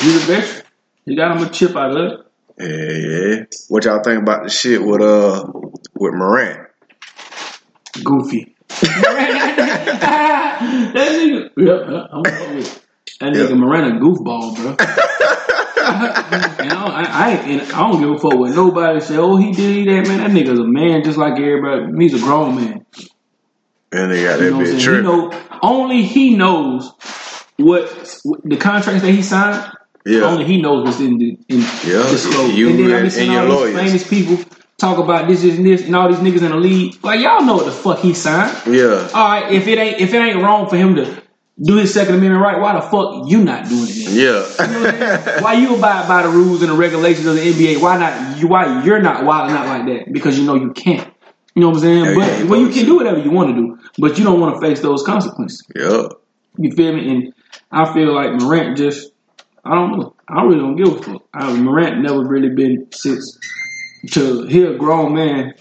He's 0.00 0.16
a 0.16 0.26
veteran. 0.26 0.62
He 1.06 1.16
got 1.16 1.36
him 1.36 1.46
a 1.46 1.50
chip 1.50 1.76
out 1.76 1.96
of 1.96 1.96
it. 1.96 2.20
Yeah, 2.58 3.36
yeah. 3.36 3.44
What 3.68 3.84
y'all 3.84 4.02
think 4.02 4.22
about 4.22 4.44
the 4.44 4.50
shit 4.50 4.82
with 4.82 5.00
uh 5.02 5.44
with 5.94 6.14
Morant? 6.14 6.68
Goofy. 8.04 8.54
that 8.68 10.60
nigga. 10.94 11.50
Yep, 11.56 12.08
I'm 12.12 12.22
with. 12.56 12.84
That 13.20 13.32
nigga 13.32 13.48
Yeah. 13.50 13.54
Miranda 13.54 14.00
goofball, 14.00 14.56
bro. 14.56 14.76
I, 15.86 16.60
I, 16.70 17.02
I, 17.04 17.60
I 17.62 17.90
don't 17.90 18.00
give 18.00 18.10
a 18.10 18.18
fuck 18.18 18.34
what 18.38 18.50
nobody 18.52 19.00
say. 19.00 19.16
Oh, 19.18 19.36
he 19.36 19.52
did 19.52 19.86
that, 19.88 20.08
man. 20.08 20.18
That 20.18 20.30
nigga's 20.30 20.58
a 20.58 20.64
man 20.64 21.04
just 21.04 21.18
like 21.18 21.34
everybody. 21.38 21.92
He's 22.02 22.14
a 22.14 22.24
grown 22.24 22.56
man. 22.56 22.86
And 23.92 24.10
they 24.10 24.22
got 24.24 24.40
You 24.40 24.50
that 24.50 24.54
bitch? 24.64 24.82
Tripping. 24.82 25.04
know, 25.04 25.32
only 25.62 26.02
he 26.02 26.36
knows 26.36 26.90
what, 27.58 28.18
what 28.24 28.40
the 28.44 28.56
contracts 28.56 29.02
that 29.02 29.12
he 29.12 29.22
signed. 29.22 29.70
Yeah. 30.06 30.22
Only 30.22 30.44
he 30.44 30.60
knows 30.60 30.84
what's 30.84 31.00
in 31.00 31.18
the 31.18 31.38
in 31.48 31.60
Yeah, 31.60 32.08
disclosed. 32.10 32.54
you 32.54 32.70
and 32.70 32.78
then 32.78 32.92
I 32.92 33.02
be 33.02 33.10
seeing 33.10 33.30
all 33.30 33.46
these 33.46 33.54
lawyers. 33.54 33.74
famous 33.76 34.08
people 34.08 34.38
talk 34.76 34.98
about 34.98 35.28
this, 35.28 35.40
this, 35.42 35.56
and 35.56 35.66
this, 35.66 35.82
and 35.86 35.96
all 35.96 36.08
these 36.08 36.18
niggas 36.18 36.42
in 36.44 36.50
the 36.50 36.56
league. 36.56 37.02
Like 37.02 37.20
y'all 37.20 37.42
know 37.44 37.54
what 37.56 37.64
the 37.66 37.72
fuck 37.72 38.00
he 38.00 38.12
signed. 38.12 38.54
Yeah. 38.66 39.08
All 39.14 39.28
right, 39.28 39.50
if 39.52 39.66
it 39.66 39.78
ain't 39.78 40.00
if 40.00 40.12
it 40.12 40.18
ain't 40.18 40.42
wrong 40.42 40.68
for 40.68 40.76
him 40.76 40.94
to 40.96 41.22
do 41.62 41.76
his 41.76 41.94
Second 41.94 42.16
Amendment 42.16 42.42
right, 42.42 42.60
why 42.60 42.74
the 42.74 42.82
fuck 42.82 43.30
you 43.30 43.44
not 43.44 43.68
doing 43.68 43.86
it? 43.88 44.04
Then? 44.04 44.14
Yeah. 44.68 45.40
why 45.42 45.54
you 45.54 45.76
abide 45.76 46.06
by 46.08 46.22
the 46.24 46.28
rules 46.28 46.60
and 46.62 46.70
the 46.72 46.76
regulations 46.76 47.26
of 47.26 47.36
the 47.36 47.40
NBA? 47.52 47.80
Why 47.80 47.96
not 47.96 48.38
you? 48.38 48.48
Why 48.48 48.82
you're 48.84 49.00
not 49.00 49.24
wilding 49.24 49.56
out 49.56 49.66
like 49.66 49.86
that? 49.86 50.12
Because 50.12 50.38
you 50.38 50.44
know 50.44 50.56
you 50.56 50.72
can't. 50.72 51.08
You 51.54 51.60
know 51.62 51.68
what 51.68 51.76
I'm 51.76 51.82
saying? 51.82 52.04
Yeah, 52.06 52.14
but 52.14 52.26
yeah, 52.40 52.44
well, 52.44 52.60
you 52.60 52.68
can 52.70 52.84
do 52.84 52.96
whatever 52.96 53.20
you 53.20 53.30
want 53.30 53.50
to 53.50 53.54
do, 53.54 53.78
but 53.98 54.18
you 54.18 54.24
don't 54.24 54.40
want 54.40 54.56
to 54.56 54.60
face 54.60 54.80
those 54.80 55.02
consequences. 55.04 55.64
yeah. 55.74 56.08
You 56.58 56.72
feel 56.72 56.92
me? 56.92 57.08
And 57.10 57.32
I 57.70 57.92
feel 57.94 58.12
like 58.12 58.32
Morant 58.34 58.76
just, 58.76 59.10
I 59.64 59.74
don't 59.74 59.98
know. 59.98 60.14
I 60.28 60.42
really 60.42 60.58
don't 60.58 60.76
give 60.76 60.88
a 60.88 61.02
fuck. 61.02 61.22
I, 61.32 61.52
Morant 61.54 62.00
never 62.02 62.22
really 62.24 62.50
been 62.50 62.88
since 62.92 63.38
to 64.12 64.44
hear 64.46 64.74
a 64.74 64.78
grown 64.78 65.14
man. 65.14 65.54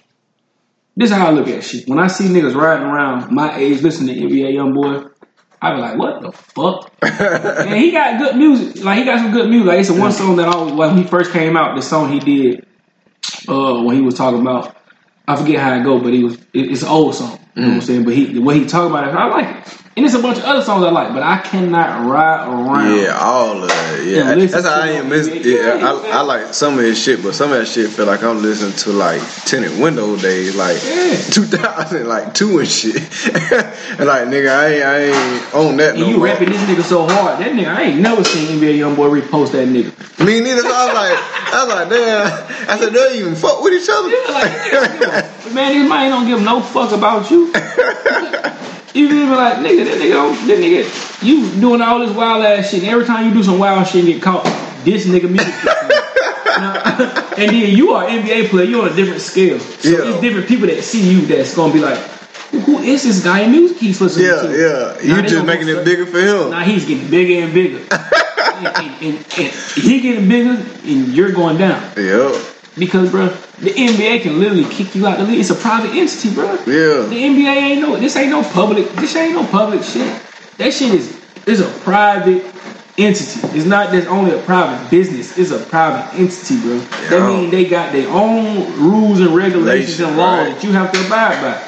This 0.96 1.10
is 1.10 1.16
how 1.16 1.28
I 1.28 1.32
look 1.32 1.48
at 1.48 1.64
shit. 1.64 1.88
When 1.88 2.00
I 2.00 2.08
see 2.08 2.26
niggas 2.26 2.54
riding 2.56 2.86
around 2.86 3.32
my 3.32 3.56
age 3.58 3.82
listening 3.82 4.16
to 4.16 4.22
NBA 4.36 4.54
YoungBoy, 4.54 5.10
I 5.62 5.74
be 5.74 5.80
like, 5.82 5.98
what 5.98 6.22
the 6.22 6.32
fuck? 6.32 6.92
and 7.02 7.76
he 7.80 7.92
got 7.92 8.20
good 8.20 8.36
music. 8.36 8.84
Like 8.84 9.00
he 9.00 9.06
got 9.06 9.20
some 9.20 9.32
good 9.32 9.50
music. 9.50 9.68
Like 9.68 9.80
it's 9.80 9.90
the 9.90 10.00
one 10.00 10.12
song 10.12 10.36
that 10.36 10.48
I 10.50 10.52
always 10.52 10.74
when 10.74 10.98
he 10.98 11.04
first 11.06 11.32
came 11.32 11.56
out, 11.56 11.76
the 11.76 11.82
song 11.82 12.12
he 12.12 12.20
did 12.20 12.68
uh 13.48 13.82
when 13.82 13.96
he 13.96 14.02
was 14.02 14.16
talking 14.16 14.42
about 14.42 14.76
I 15.28 15.38
forget 15.38 15.60
how 15.62 15.74
it 15.76 15.84
go, 15.84 16.00
but 16.00 16.14
he 16.14 16.24
was 16.24 16.36
it- 16.54 16.70
it's 16.72 16.82
an 16.84 16.90
old 16.90 17.16
song. 17.16 17.40
You 17.56 17.62
know 17.62 17.68
what 17.70 17.76
I'm 17.76 17.82
saying? 17.82 18.04
But 18.04 18.14
he 18.16 18.26
the 18.34 18.42
way 18.42 18.60
he 18.60 18.66
talk 18.66 18.90
about 18.90 19.08
it, 19.08 19.14
I 19.16 19.26
like 19.28 19.66
it. 19.68 19.83
And 19.96 20.04
it's 20.04 20.16
a 20.16 20.20
bunch 20.24 20.40
of 20.40 20.46
other 20.46 20.64
songs 20.64 20.84
I 20.84 20.90
like, 20.90 21.14
but 21.14 21.22
I 21.22 21.38
cannot 21.38 22.10
ride 22.10 22.48
around. 22.48 22.98
Yeah, 22.98 23.16
all 23.22 23.64
of 23.64 23.70
it. 23.70 24.08
Yeah, 24.08 24.34
that's 24.34 24.66
how 24.66 24.82
I 24.82 24.88
am. 24.88 25.10
Miss, 25.10 25.28
Yeah, 25.28 25.76
yeah, 25.78 25.86
I, 25.86 26.18
I 26.18 26.22
like 26.22 26.52
some 26.56 26.80
of 26.80 26.84
his 26.84 27.00
shit, 27.00 27.22
but 27.22 27.36
some 27.36 27.52
of 27.52 27.60
that 27.60 27.68
shit 27.68 27.92
feel 27.92 28.08
like 28.08 28.24
I'm 28.24 28.42
listening 28.42 28.74
to 28.78 28.90
like 28.92 29.22
tenant 29.46 29.80
window 29.80 30.18
days, 30.18 30.56
like 30.56 30.82
Yeah. 30.84 31.16
2000, 31.30 32.08
like 32.08 32.34
two 32.34 32.58
and 32.58 32.68
shit. 32.68 32.96
and 32.98 34.08
like 34.08 34.26
nigga, 34.34 34.50
I 34.50 34.68
ain't, 34.74 34.84
I 34.84 35.00
ain't 35.04 35.54
on 35.54 35.78
that 35.78 35.92
And 35.92 36.00
no 36.02 36.08
you 36.10 36.18
more. 36.18 36.26
rapping 36.26 36.50
this 36.50 36.62
nigga 36.64 36.82
so 36.82 37.06
hard. 37.08 37.40
That 37.40 37.52
nigga, 37.52 37.68
I 37.68 37.84
ain't 37.84 38.02
never 38.02 38.24
seen 38.24 38.48
NBA 38.60 38.80
YoungBoy 38.80 39.22
repost 39.22 39.52
that 39.52 39.68
nigga. 39.68 39.94
Me 40.26 40.40
neither. 40.40 40.62
So 40.62 40.74
I 40.74 40.86
was 40.88 40.96
like, 40.96 41.54
I 41.54 41.66
was 41.66 41.76
like, 41.76 41.90
damn. 41.90 42.70
I 42.72 42.80
said 42.80 42.90
they 42.94 42.98
don't 42.98 43.16
even 43.16 43.36
fuck 43.36 43.62
with 43.62 43.74
each 43.74 43.88
other. 43.88 44.10
Yeah, 44.10 44.32
like, 44.32 45.54
man, 45.54 45.74
this 45.78 45.88
man 45.88 46.10
don't 46.10 46.26
give 46.26 46.42
no 46.42 46.62
fuck 46.62 46.92
about 46.94 47.30
you. 47.30 47.54
You 48.94 49.10
feel 49.10 49.26
me? 49.28 49.36
Like, 49.36 49.58
nigga, 49.58 49.86
that 49.86 49.98
nigga 49.98 50.48
that 50.48 50.58
nigga, 50.60 51.24
you 51.26 51.50
doing 51.60 51.82
all 51.82 52.00
this 52.00 52.16
wild 52.16 52.44
ass 52.46 52.70
shit. 52.70 52.82
And 52.84 52.92
every 52.92 53.06
time 53.06 53.28
you 53.28 53.34
do 53.34 53.44
some 53.44 53.58
wild 53.58 53.88
shit 53.88 54.04
and 54.04 54.14
get 54.14 54.22
caught, 54.22 54.44
this 54.84 55.06
nigga 55.08 55.30
music. 55.30 55.54
Now, 56.46 57.34
and 57.38 57.50
then 57.50 57.76
you 57.76 57.92
are 57.94 58.08
an 58.08 58.24
NBA 58.24 58.50
player, 58.50 58.66
you're 58.66 58.84
on 58.86 58.92
a 58.92 58.96
different 58.96 59.22
scale. 59.22 59.60
So 59.60 59.90
Yeah. 59.90 60.12
it's 60.12 60.22
different 60.22 60.48
people 60.48 60.68
that 60.68 60.84
see 60.84 61.02
you 61.10 61.22
that's 61.26 61.56
gonna 61.56 61.74
be 61.74 61.80
like, 61.80 61.98
who 62.52 62.78
is 62.80 63.02
this 63.04 63.24
guy 63.24 63.40
in 63.42 63.52
music 63.52 63.78
he's 63.78 64.00
listening 64.00 64.28
Yeah, 64.28 64.42
to? 64.44 64.52
yeah. 65.04 65.14
Now 65.16 65.22
You 65.22 65.28
just 65.28 65.46
making 65.46 65.70
it 65.70 65.84
bigger 65.84 66.06
for 66.06 66.20
him. 66.20 66.52
Now 66.52 66.60
he's 66.62 66.86
getting 66.86 67.10
bigger 67.10 67.44
and 67.46 67.54
bigger. 67.54 67.80
and, 67.90 68.68
and, 68.68 69.02
and, 69.02 69.18
and 69.38 69.52
he 69.76 70.00
getting 70.02 70.28
bigger 70.30 70.52
and 70.86 71.08
you're 71.08 71.32
going 71.32 71.58
down. 71.58 71.82
Yeah, 71.98 72.40
Because, 72.78 73.10
bro, 73.10 73.36
the 73.60 73.70
NBA 73.72 74.22
can 74.24 74.40
literally 74.40 74.66
kick 74.66 74.96
you 74.96 75.06
out 75.08 75.18
the 75.20 75.24
league. 75.26 75.40
It's 75.40 75.50
a 75.52 75.56
private 75.56 75.92
entity, 75.96 76.34
bro. 76.34 76.52
yeah. 76.66 77.06
The 77.08 77.16
NBA 77.16 77.56
ain't 77.56 77.82
no. 77.82 77.96
This 77.98 78.16
ain't 78.16 78.32
no 78.32 78.42
public. 78.44 78.90
This 78.94 79.16
ain't 79.16 79.34
no 79.36 79.46
public 79.46 79.84
shit. 79.84 80.08
That 80.58 80.74
shit 80.74 80.94
is 80.94 81.20
is 81.46 81.60
a 81.60 81.70
private 81.82 82.44
entity. 82.98 83.40
It's 83.58 83.66
not 83.66 83.92
just 83.92 84.08
only 84.08 84.32
a 84.34 84.42
private 84.44 84.90
business. 84.90 85.38
It's 85.38 85.52
a 85.52 85.60
private 85.60 86.14
entity, 86.18 86.60
bro. 86.62 86.78
That 86.80 87.12
Yeah. 87.12 87.28
means 87.28 87.52
they 87.52 87.66
got 87.66 87.92
their 87.92 88.08
own 88.10 88.74
rules 88.80 89.20
and 89.20 89.36
regulations 89.36 90.00
and 90.00 90.18
laws 90.18 90.48
Right. 90.48 90.54
that 90.56 90.64
you 90.64 90.72
have 90.74 90.92
to 90.92 91.06
abide 91.06 91.42
by. 91.42 91.62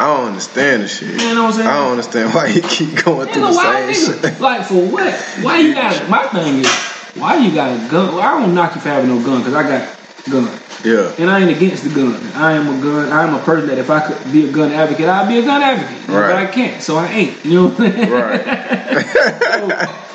I 0.00 0.06
don't 0.16 0.26
understand 0.28 0.82
the 0.82 0.88
shit. 0.88 1.08
You 1.20 1.34
know 1.34 1.44
what 1.44 1.50
I'm 1.50 1.52
saying? 1.54 1.68
I 1.68 1.74
don't 1.78 1.90
understand 1.92 2.34
why 2.34 2.46
you 2.48 2.60
keep 2.62 3.04
going 3.04 3.28
through 3.28 3.42
Nigga, 3.42 3.46
the 3.46 3.94
same 3.94 4.14
nigga? 4.16 4.22
shit. 4.32 4.40
Like 4.40 4.64
for 4.66 4.74
what? 4.86 5.14
Why 5.42 5.58
you 5.60 5.74
got? 5.74 6.08
My 6.10 6.26
thing 6.28 6.58
is, 6.58 6.68
why 7.14 7.36
you 7.36 7.54
got 7.54 7.70
a 7.70 7.88
gun? 7.88 8.14
Well, 8.14 8.20
I 8.20 8.40
don't 8.40 8.54
knock 8.54 8.74
you 8.74 8.80
for 8.80 8.88
having 8.88 9.08
no 9.10 9.22
gun 9.24 9.38
because 9.38 9.54
I 9.54 9.62
got 9.62 9.88
gun. 10.30 10.48
Yeah, 10.84 11.14
And 11.18 11.30
I 11.30 11.40
ain't 11.40 11.56
against 11.56 11.84
the 11.84 11.90
gun. 11.90 12.14
I 12.34 12.52
am 12.52 12.66
a 12.68 12.82
gun. 12.82 13.12
I 13.12 13.22
am 13.22 13.34
a 13.34 13.42
person 13.42 13.68
that 13.68 13.78
if 13.78 13.88
I 13.88 14.00
could 14.00 14.32
be 14.32 14.48
a 14.48 14.52
gun 14.52 14.72
advocate, 14.72 15.08
I'd 15.08 15.28
be 15.28 15.38
a 15.38 15.42
gun 15.44 15.62
advocate. 15.62 16.06
But 16.06 16.32
I 16.36 16.46
can't, 16.46 16.82
so 16.82 16.96
I 16.96 17.06
ain't. 17.08 17.44
You 17.44 17.54
know 17.54 17.68
what 17.68 17.80
I'm 17.80 17.92
saying? 17.92 18.10
right. 18.10 19.88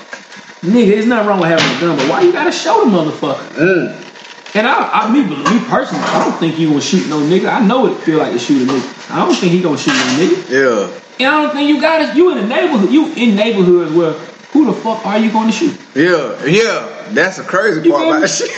Nigga, 0.61 0.97
it's 0.97 1.07
not 1.07 1.25
wrong 1.27 1.39
with 1.39 1.49
having 1.49 1.77
a 1.77 1.79
gun, 1.79 1.95
but 1.97 2.09
why 2.09 2.21
you 2.21 2.31
gotta 2.31 2.51
show 2.51 2.83
the 2.83 2.89
motherfucker? 2.89 3.47
Mm. 3.55 4.55
And 4.55 4.67
I, 4.67 4.89
I 4.89 5.11
me, 5.11 5.21
me 5.21 5.65
personally, 5.69 6.03
I 6.03 6.25
don't 6.25 6.37
think 6.39 6.57
you 6.57 6.69
gonna 6.69 6.81
shoot 6.81 7.07
no 7.07 7.19
nigga. 7.19 7.47
I 7.49 7.65
know 7.65 7.85
it 7.87 7.95
feel 8.01 8.17
like 8.17 8.33
to 8.33 8.39
shoot 8.39 8.67
a 8.67 8.71
nigga. 8.73 9.11
I 9.11 9.23
don't 9.23 9.35
think 9.35 9.51
he 9.53 9.61
gonna 9.61 9.77
shoot 9.77 9.93
no 9.93 10.17
nigga. 10.17 10.49
Yeah, 10.49 10.99
And 11.19 11.33
I 11.33 11.43
don't 11.43 11.53
think 11.53 11.69
you 11.69 11.79
got 11.79 12.01
it. 12.01 12.15
You 12.15 12.31
in 12.31 12.37
the 12.37 12.47
neighborhood. 12.47 12.91
You 12.91 13.13
in 13.13 13.35
neighborhoods 13.35 13.93
where 13.93 14.13
who 14.51 14.65
the 14.65 14.73
fuck 14.73 15.05
are 15.05 15.19
you 15.19 15.31
going 15.31 15.47
to 15.47 15.53
shoot? 15.53 15.79
yeah, 15.93 16.43
yeah. 16.45 16.96
That's 17.13 17.37
the 17.37 17.43
crazy 17.43 17.81
You 17.81 17.91
part 17.91 18.07
about 18.07 18.29
shit. 18.29 18.49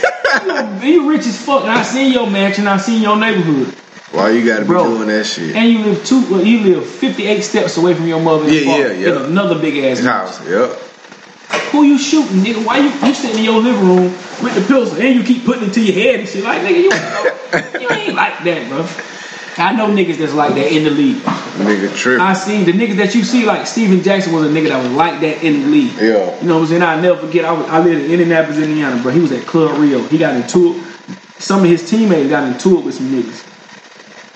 You, 0.82 0.88
you 0.88 1.08
rich 1.10 1.26
as 1.26 1.36
fuck, 1.44 1.62
and 1.62 1.70
I 1.72 1.82
seen 1.82 2.12
your 2.12 2.30
mansion. 2.30 2.66
I 2.68 2.76
seen 2.76 3.02
your 3.02 3.16
neighborhood, 3.16 3.68
Why 4.12 4.30
you 4.30 4.44
gotta 4.46 4.62
be 4.62 4.68
Bro. 4.68 4.84
doing 4.96 5.08
that 5.08 5.24
shit? 5.24 5.54
and 5.56 5.68
you 5.72 5.78
live 5.84 6.04
two. 6.04 6.24
Well, 6.30 6.44
you 6.44 6.60
live 6.60 6.86
58 6.86 7.42
steps 7.42 7.76
away 7.76 7.94
from 7.94 8.06
your 8.06 8.20
mother. 8.20 8.50
Yeah, 8.50 8.60
yeah, 8.78 8.92
yeah. 8.92 9.08
In 9.10 9.16
another 9.32 9.58
big 9.58 9.76
ass 9.84 10.00
house. 10.00 10.38
house. 10.38 10.48
Yep. 10.48 10.70
Who 11.72 11.82
you 11.84 11.98
shooting, 11.98 12.38
nigga? 12.42 12.64
Why 12.64 12.78
you 12.78 12.90
you 13.06 13.14
sitting 13.14 13.38
in 13.38 13.44
your 13.44 13.60
living 13.60 13.80
room 13.86 14.04
with 14.42 14.54
the 14.54 14.60
pistol 14.60 15.00
and 15.00 15.14
you 15.14 15.22
keep 15.24 15.44
putting 15.44 15.68
it 15.68 15.72
to 15.74 15.80
your 15.82 15.94
head 15.94 16.20
and 16.20 16.28
shit? 16.28 16.44
Like, 16.44 16.62
nigga, 16.62 16.82
you, 16.82 17.80
you 17.80 17.90
ain't 17.94 18.14
like 18.14 18.42
that, 18.44 18.68
bro. 18.68 18.86
I 19.60 19.72
know 19.72 19.88
niggas 19.88 20.16
that's 20.16 20.34
like 20.34 20.54
that 20.54 20.72
in 20.72 20.84
the 20.84 20.90
league. 20.90 21.16
Nigga 21.16 21.94
tripping. 21.94 22.20
I 22.20 22.32
seen 22.32 22.64
the 22.64 22.72
niggas 22.72 22.96
that 22.96 23.14
you 23.14 23.22
see, 23.22 23.44
like 23.44 23.66
Stephen 23.66 24.02
Jackson 24.02 24.32
was 24.32 24.44
a 24.44 24.48
nigga 24.48 24.68
that 24.68 24.82
was 24.82 24.92
like 24.92 25.20
that 25.20 25.44
in 25.44 25.62
the 25.62 25.66
league. 25.68 25.92
Yeah. 25.94 26.40
You 26.40 26.48
know 26.48 26.56
what 26.56 26.62
I'm 26.62 26.66
saying? 26.68 26.82
I'll 26.82 27.00
never 27.00 27.26
forget. 27.26 27.44
I, 27.44 27.52
was, 27.52 27.66
I 27.68 27.78
lived 27.78 28.04
in 28.04 28.10
Indianapolis, 28.10 28.58
Indiana, 28.58 29.00
bro. 29.02 29.12
He 29.12 29.20
was 29.20 29.32
at 29.32 29.46
Club 29.46 29.78
Rio. 29.78 30.02
He 30.04 30.18
got 30.18 30.34
into 30.34 30.74
it. 30.74 30.84
Some 31.38 31.62
of 31.62 31.68
his 31.68 31.88
teammates 31.88 32.30
got 32.30 32.44
into 32.44 32.78
it 32.78 32.84
with 32.84 32.94
some 32.94 33.06
niggas. 33.10 33.46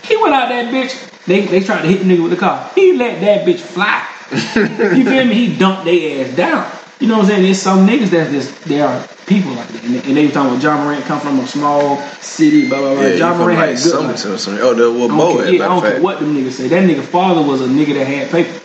He 0.07 0.17
went 0.17 0.35
out 0.35 0.49
that 0.51 0.73
bitch. 0.73 1.11
They 1.25 1.47
they 1.47 1.61
tried 1.61 1.83
to 1.83 1.89
hit 1.89 2.01
the 2.01 2.05
nigga 2.05 2.23
with 2.23 2.33
the 2.33 2.39
car. 2.39 2.71
He 2.75 2.93
let 2.93 3.21
that 3.21 3.47
bitch 3.47 3.61
fly. 3.61 4.07
you 4.97 5.05
feel 5.05 5.25
me? 5.25 5.35
He 5.35 5.57
dumped 5.57 5.85
their 5.85 6.27
ass 6.27 6.37
down. 6.37 6.71
You 7.01 7.09
know 7.09 7.17
what 7.17 7.25
I'm 7.25 7.29
saying? 7.29 7.43
There's 7.43 7.61
some 7.61 7.87
niggas 7.87 8.11
that 8.11 8.31
just 8.31 8.65
they 8.65 8.81
are 8.81 9.07
people 9.27 9.53
like 9.53 9.69
that. 9.69 9.85
And 9.85 9.95
they, 9.95 10.03
and 10.09 10.17
they 10.17 10.27
were 10.27 10.33
talking 10.33 10.53
about 10.53 10.63
Ja 10.63 10.83
Morant 10.83 11.05
come 11.05 11.21
from 11.21 11.41
a 11.41 11.47
small 11.47 11.99
city, 12.21 12.69
blah 12.69 12.79
blah 12.81 12.95
blah. 12.95 13.03
Yeah, 13.03 13.15
Ja 13.15 13.37
Morant 13.39 13.59
had 13.59 13.69
a 13.71 13.75
good 13.75 14.05
life. 14.05 14.19
Something. 14.19 14.59
Oh, 14.61 14.75
the 14.75 14.91
what 14.93 15.05
I 15.05 15.07
don't, 15.09 15.17
Bo 15.17 15.37
care, 15.37 15.45
had, 15.47 15.55
yeah, 15.55 15.65
I 15.65 15.69
don't 15.69 15.83
care 15.83 16.01
what 16.01 16.21
them 16.21 16.35
niggas 16.35 16.53
say. 16.53 16.69
That 16.69 16.89
nigga 16.89 17.03
father 17.03 17.43
was 17.43 17.61
a 17.61 17.67
nigga 17.67 17.95
that 17.95 18.07
had 18.07 18.31
paper. 18.31 18.61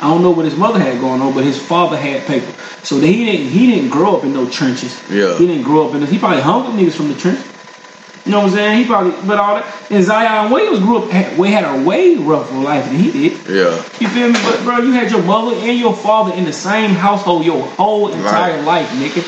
I 0.00 0.06
don't 0.10 0.22
know 0.22 0.32
what 0.32 0.44
his 0.44 0.56
mother 0.56 0.80
had 0.80 1.00
going 1.00 1.20
on, 1.20 1.32
but 1.32 1.44
his 1.44 1.60
father 1.62 1.96
had 1.96 2.26
paper. 2.26 2.52
So 2.82 2.98
that 2.98 3.06
he 3.06 3.24
didn't 3.24 3.48
he 3.48 3.66
didn't 3.68 3.90
grow 3.90 4.16
up 4.16 4.24
in 4.24 4.32
no 4.32 4.48
trenches. 4.50 5.00
Yeah. 5.08 5.38
He 5.38 5.46
didn't 5.46 5.62
grow 5.62 5.88
up 5.88 5.94
in 5.94 6.00
this. 6.00 6.10
He 6.10 6.18
probably 6.18 6.40
hung 6.40 6.66
with 6.66 6.74
niggas 6.74 6.96
from 6.96 7.08
the 7.08 7.14
trench. 7.14 7.38
You 8.24 8.30
know 8.30 8.38
what 8.40 8.50
I'm 8.50 8.54
saying? 8.54 8.78
He 8.78 8.84
probably 8.86 9.12
but 9.26 9.38
all 9.38 9.56
that. 9.56 9.90
And 9.90 10.04
Zion 10.04 10.50
Williams 10.52 10.78
grew 10.80 10.98
up 10.98 11.10
had, 11.10 11.36
way 11.38 11.50
had 11.50 11.64
a 11.64 11.82
way 11.84 12.16
rougher 12.16 12.54
life 12.54 12.84
than 12.86 12.96
he 12.96 13.10
did. 13.10 13.32
Yeah. 13.48 13.74
You 14.00 14.08
feel 14.08 14.28
me? 14.28 14.38
But 14.42 14.62
bro, 14.62 14.78
you 14.78 14.92
had 14.92 15.10
your 15.10 15.22
mother 15.22 15.56
and 15.56 15.78
your 15.78 15.94
father 15.94 16.32
in 16.34 16.44
the 16.44 16.52
same 16.52 16.90
household 16.90 17.44
your 17.44 17.62
whole 17.62 18.12
entire 18.12 18.56
Right. 18.58 18.64
life, 18.64 18.88
nigga. 18.90 19.22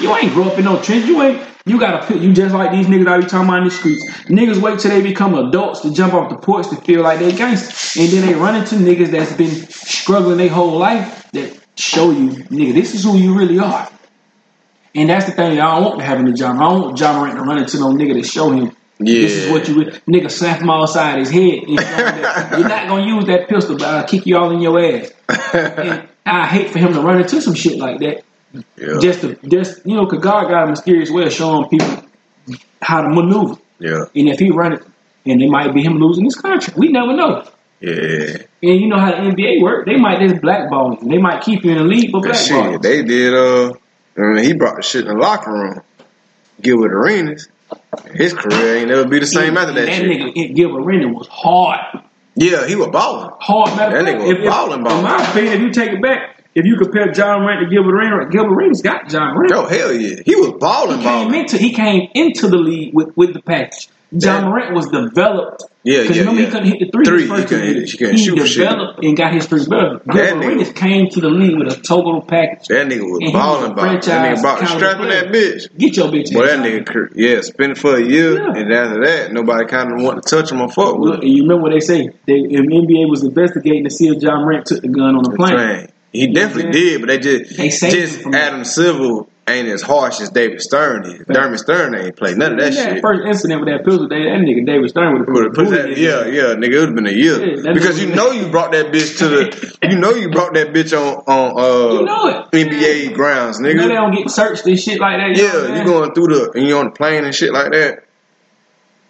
You 0.00 0.14
ain't 0.14 0.32
grow 0.32 0.44
up 0.44 0.58
in 0.58 0.64
no 0.64 0.80
trench. 0.82 1.06
You 1.06 1.22
ain't. 1.22 1.42
You 1.64 1.80
gotta 1.80 2.06
put 2.06 2.18
you 2.20 2.32
just 2.32 2.54
like 2.54 2.70
these 2.70 2.86
niggas 2.86 3.08
I 3.08 3.18
be 3.18 3.24
talking 3.26 3.48
about 3.48 3.58
in 3.58 3.64
the 3.64 3.70
streets. 3.72 4.04
Niggas 4.28 4.58
wait 4.58 4.78
till 4.78 4.90
they 4.92 5.02
become 5.02 5.34
adults 5.34 5.80
to 5.80 5.92
jump 5.92 6.14
off 6.14 6.30
the 6.30 6.36
porch 6.36 6.68
to 6.68 6.76
feel 6.76 7.02
like 7.02 7.18
they 7.18 7.32
gangster, 7.32 8.00
and 8.00 8.08
then 8.12 8.24
they 8.26 8.34
run 8.34 8.54
into 8.54 8.76
niggas 8.76 9.10
that's 9.10 9.32
been 9.32 9.50
struggling 9.68 10.36
their 10.38 10.48
whole 10.48 10.78
life 10.78 11.28
that 11.32 11.58
show 11.76 12.10
you, 12.12 12.30
nigga, 12.30 12.72
this 12.72 12.94
is 12.94 13.02
who 13.02 13.16
you 13.18 13.36
really 13.36 13.58
are. 13.58 13.88
And 14.94 15.10
that's 15.10 15.26
the 15.26 15.32
thing 15.32 15.56
that 15.56 15.60
I 15.66 15.74
don't 15.74 15.84
want 15.84 15.98
to 15.98 16.04
happen 16.04 16.26
to 16.26 16.32
Ja. 16.32 16.52
I 16.52 16.58
don't 16.70 16.82
want 16.82 17.00
Ja 17.00 17.12
Morant 17.18 17.36
to 17.36 17.42
run 17.42 17.58
into 17.58 17.78
no 17.78 17.88
nigga 17.88 18.14
to 18.14 18.22
show 18.22 18.50
him 18.52 18.70
Yeah. 18.98 19.22
this 19.22 19.32
is 19.32 19.50
what 19.50 19.68
you 19.68 19.74
nigga 20.08 20.30
slap 20.30 20.60
him 20.60 20.70
all 20.70 20.82
outside 20.82 21.18
his 21.18 21.30
head. 21.30 21.64
You 21.66 21.74
know, 21.76 22.48
you're 22.58 22.68
not 22.68 22.88
gonna 22.88 23.06
use 23.06 23.24
that 23.26 23.48
pistol, 23.48 23.76
but 23.76 23.86
I'll 23.88 24.06
kick 24.06 24.24
you 24.24 24.36
all 24.38 24.52
in 24.52 24.60
your 24.60 24.78
ass. 24.78 25.12
And 26.26 26.36
I 26.42 26.46
hate 26.46 26.70
for 26.70 26.78
him 26.80 26.92
to 26.92 27.00
run 27.00 27.20
into 27.20 27.40
some 27.40 27.54
shit 27.54 27.78
like 27.78 28.00
that. 28.00 28.24
Yeah. 28.54 28.98
Just 29.00 29.20
to 29.22 29.34
just 29.48 29.84
you 29.86 29.96
know, 29.96 30.06
cause 30.06 30.20
God 30.20 30.48
got 30.48 30.64
a 30.64 30.66
mysterious 30.68 31.10
way 31.10 31.24
of 31.24 31.32
showing 31.32 31.68
people 31.68 32.04
how 32.80 33.02
to 33.02 33.08
maneuver. 33.08 33.56
yeah. 33.78 34.04
And 34.14 34.28
if 34.28 34.38
he 34.38 34.50
run 34.50 34.72
it, 34.74 34.82
and 35.26 35.42
it 35.42 35.48
might 35.50 35.74
be 35.74 35.82
him 35.82 35.94
losing 35.98 36.24
his 36.24 36.36
contract. 36.36 36.78
We 36.78 36.88
never 36.88 37.14
know. 37.14 37.44
Yeah. 37.80 38.36
And 38.62 38.80
you 38.80 38.86
know 38.88 38.98
how 38.98 39.10
the 39.10 39.16
NBA 39.30 39.60
work. 39.62 39.84
They 39.86 39.96
might 39.96 40.20
just 40.20 40.40
blackball 40.40 40.98
you. 41.02 41.08
They 41.08 41.18
might 41.18 41.42
keep 41.42 41.64
you 41.64 41.72
in 41.72 41.78
the 41.78 41.84
league, 41.84 42.12
but 42.12 42.22
blackball. 42.22 42.72
shit, 42.72 42.82
they 42.82 43.02
did 43.02 43.34
uh 43.34 43.72
And 44.16 44.38
he 44.38 44.54
brought 44.54 44.76
the 44.76 44.82
shit 44.82 45.02
in 45.06 45.08
the 45.08 45.20
locker 45.20 45.52
room. 45.52 45.80
Gilbert 46.62 46.92
Arenas. 46.94 47.48
His 48.14 48.32
career 48.32 48.76
ain't 48.78 48.88
never 48.88 49.06
be 49.08 49.18
the 49.18 49.26
same 49.26 49.56
after 49.58 49.74
that, 49.74 49.86
that 49.86 49.94
shit. 49.96 50.06
nigga 50.34 50.54
Gilbert 50.54 50.80
Arenas 50.82 51.12
was 51.14 51.28
hard. 51.28 51.80
Yeah, 52.36 52.66
he 52.66 52.76
was 52.76 52.88
balling. 52.88 53.30
Hard. 53.40 53.76
Matter 53.76 53.96
That 53.96 54.04
fact, 54.04 54.18
nigga 54.18 54.22
was 54.22 54.30
if- 54.30 54.38
if- 54.38 54.44
ballin', 54.50 54.84
ballin'. 54.84 54.98
In 54.98 55.04
my 55.04 55.30
opinion, 55.30 55.52
if 55.54 55.60
you 55.60 55.70
take 55.72 55.90
it 55.90 56.00
back, 56.02 56.35
if 56.56 56.64
you 56.66 56.76
compare 56.76 57.12
Ja 57.14 57.38
Morant 57.38 57.60
to 57.62 57.70
Gilbert 57.70 57.94
Arenas, 57.94 58.28
Gilbert 58.32 58.54
Arenas 58.54 58.82
got 58.82 59.12
Ja 59.12 59.32
Morant. 59.34 59.50
Yo, 59.50 59.62
oh, 59.62 59.66
hell 59.66 59.92
yeah. 59.92 60.22
He 60.24 60.34
was 60.34 60.52
balling, 60.58 60.98
he 60.98 61.04
came 61.04 61.28
balling. 61.28 61.40
into 61.40 61.58
he 61.58 61.72
came 61.72 62.08
into 62.14 62.48
the 62.48 62.56
league 62.58 62.94
with, 62.94 63.16
with 63.16 63.34
the 63.34 63.42
package. 63.42 63.88
Ja 64.12 64.38
Yeah. 64.38 64.44
Morant 64.48 64.74
was 64.74 64.86
developed. 64.88 65.64
Yeah, 65.82 66.02
Because 66.02 66.16
yeah, 66.16 66.22
remember 66.22 66.40
yeah. 66.40 66.46
he 66.46 66.52
couldn't 66.52 66.68
hit 66.68 66.78
the 66.80 66.90
three. 66.90 67.04
Three, 67.04 67.26
first 67.28 67.48
he 67.50 67.56
hit. 67.56 67.88
He 67.90 68.10
He 68.12 68.16
shoot 68.24 68.36
developed 68.36 69.04
and 69.04 69.16
got 69.16 69.32
his 69.34 69.46
three 69.46 69.64
better. 69.66 70.00
Gilbert 70.10 70.44
Arenas 70.44 70.72
came 70.72 71.08
to 71.10 71.20
the 71.20 71.28
league 71.28 71.58
with 71.58 71.72
a 71.72 71.80
total 71.80 72.22
package. 72.22 72.66
That 72.68 72.86
nigga 72.88 73.02
was 73.08 73.18
And 73.20 73.22
he 73.22 73.26
was 73.26 73.32
balling, 73.32 73.74
balling. 73.74 74.00
That 74.00 74.36
nigga 74.36 74.40
brought 74.42 74.58
the 74.60 74.66
caliber 74.66 74.78
strap 74.86 75.00
in 75.02 75.08
that 75.10 75.26
bitch. 75.34 75.78
Get 75.78 75.96
your 75.96 76.06
bitch. 76.08 76.32
Boy, 76.32 76.44
ass 76.44 76.50
that 76.50 76.60
nigga, 76.86 77.12
yeah, 77.14 77.40
spent 77.42 77.72
it 77.72 77.78
for 77.78 77.96
a 77.96 78.02
year, 78.02 78.34
Yeah. 78.38 78.60
and 78.60 78.72
after 78.72 79.04
that, 79.04 79.32
nobody 79.32 79.66
kind 79.66 79.92
of 79.92 80.02
want 80.02 80.22
to 80.24 80.28
touch 80.36 80.50
him 80.50 80.60
or 80.60 80.68
fuck 80.70 80.98
with 80.98 81.20
and 81.20 81.28
you 81.28 81.42
remember 81.42 81.62
what 81.64 81.72
they 81.72 81.80
say? 81.80 82.08
They, 82.26 82.34
if 82.50 82.64
NBA 82.66 83.08
was 83.10 83.22
investigating 83.22 83.84
to 83.84 83.90
see 83.90 84.08
if 84.08 84.20
Ja 84.22 84.40
Morant 84.40 84.66
took 84.66 84.82
the 84.82 84.88
gun 84.88 85.14
on 85.16 85.22
the 85.24 85.30
plane. 85.36 85.54
Train. 85.54 85.88
He 86.12 86.32
definitely 86.32 86.72
did, 86.72 87.00
but 87.00 87.08
they 87.08 87.18
just 87.18 87.56
They 87.56 87.68
just 87.68 88.26
Adam 88.32 88.64
Silver 88.64 89.26
ain't 89.48 89.68
as 89.68 89.82
harsh 89.82 90.20
as 90.20 90.30
David 90.30 90.60
Stern 90.60 91.04
is. 91.06 91.22
Dermot 91.26 91.60
Stern 91.60 91.94
ain't 91.94 92.16
played 92.16 92.36
none 92.36 92.54
of 92.54 92.58
that 92.58 92.72
Yeah, 92.72 92.94
shit. 92.94 93.02
First 93.02 93.22
incident 93.26 93.60
with 93.60 93.68
that 93.68 93.84
pistol, 93.84 94.08
they, 94.08 94.24
that 94.24 94.40
nigga 94.40 94.66
David 94.66 94.88
Stern 94.90 95.12
would 95.12 95.28
have 95.28 95.54
Put, 95.54 95.70
that, 95.70 95.96
yeah, 95.96 96.26
yeah, 96.26 96.54
nigga, 96.56 96.72
it 96.72 96.78
would 96.80 96.88
have 96.88 96.94
been 96.96 97.06
a 97.06 97.10
year 97.12 97.54
Yeah, 97.56 97.72
because 97.72 98.00
you 98.02 98.12
know 98.14 98.32
you 98.32 98.48
brought 98.48 98.72
that 98.72 98.86
bitch 98.86 99.18
to 99.18 99.28
the, 99.28 99.78
you 99.88 99.98
know 99.98 100.10
you 100.14 100.30
brought 100.30 100.54
that 100.54 100.72
bitch 100.72 100.92
on 100.96 101.22
on 101.26 101.52
uh 101.60 101.92
You 102.00 102.04
know. 102.06 102.48
NBA 102.50 103.14
grounds, 103.14 103.60
nigga. 103.60 103.68
You 103.68 103.74
know 103.76 103.88
they 103.88 103.94
don't 103.94 104.14
get 104.16 104.30
searched 104.30 104.66
and 104.66 104.78
shit 104.78 104.98
like 104.98 105.18
that. 105.18 105.36
You 105.36 105.44
Yeah, 105.46 105.78
you 105.78 105.84
going 105.84 106.12
through 106.14 106.26
the 106.28 106.50
and 106.56 106.66
you 106.66 106.76
on 106.78 106.86
the 106.86 106.90
plane 106.92 107.24
and 107.24 107.34
shit 107.34 107.52
like 107.52 107.70
that. 107.72 108.04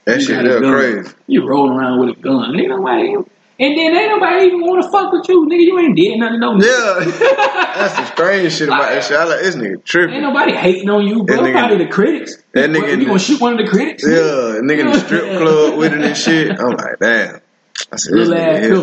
That 0.04 0.20
You 0.20 0.26
shit 0.26 0.36
got 0.36 0.44
a 0.44 0.48
there 0.48 0.60
gun. 0.60 0.72
crazy. 0.74 1.14
You 1.28 1.48
rolling 1.48 1.78
around 1.78 2.00
with 2.00 2.18
a 2.18 2.20
gun. 2.20 2.58
Ain't 2.60 2.68
nobody. 2.68 3.16
And 3.58 3.76
then 3.76 3.96
ain't 3.96 4.10
nobody 4.10 4.46
even 4.46 4.60
want 4.60 4.82
to 4.84 4.90
fuck 4.90 5.12
with 5.12 5.26
you, 5.30 5.46
nigga. 5.48 5.60
You 5.64 5.78
ain't 5.78 5.96
did 5.96 6.18
nothing, 6.18 6.40
no. 6.40 6.52
nigga. 6.58 6.66
Yeah, 6.66 7.74
that's 7.74 7.96
the 7.96 8.04
strange 8.06 8.52
shit 8.52 8.68
about 8.68 8.90
that 8.90 9.02
shit. 9.04 9.16
I 9.16 9.24
like 9.24 9.40
this 9.40 9.56
nigga 9.56 9.82
tripping. 9.82 10.14
Ain't 10.16 10.22
nobody 10.24 10.52
hating 10.52 10.90
on 10.90 11.06
you, 11.06 11.22
bro. 11.24 11.36
That 11.36 11.42
nigga- 11.44 11.52
Probably 11.58 11.78
the 11.78 11.90
critics. 11.90 12.36
that 12.52 12.68
You- 12.70 12.76
nigga- 12.82 13.00
you 13.00 13.06
gonna 13.06 13.18
shoot 13.18 13.40
one 13.40 13.58
of 13.58 13.64
the 13.64 13.70
critics? 13.70 14.02
Yeah, 14.02 14.10
nigga? 14.10 14.60
nigga 14.60 14.78
in 14.80 14.86
the 14.88 14.98
strip 15.00 15.38
club 15.38 15.78
with 15.78 15.92
it 15.94 16.00
and 16.02 16.16
shit. 16.16 16.50
I'm 16.60 16.70
like, 16.70 16.98
damn. 17.00 17.40
I 17.92 17.96
said, 17.96 18.14
this 18.14 18.28
Little 18.28 18.34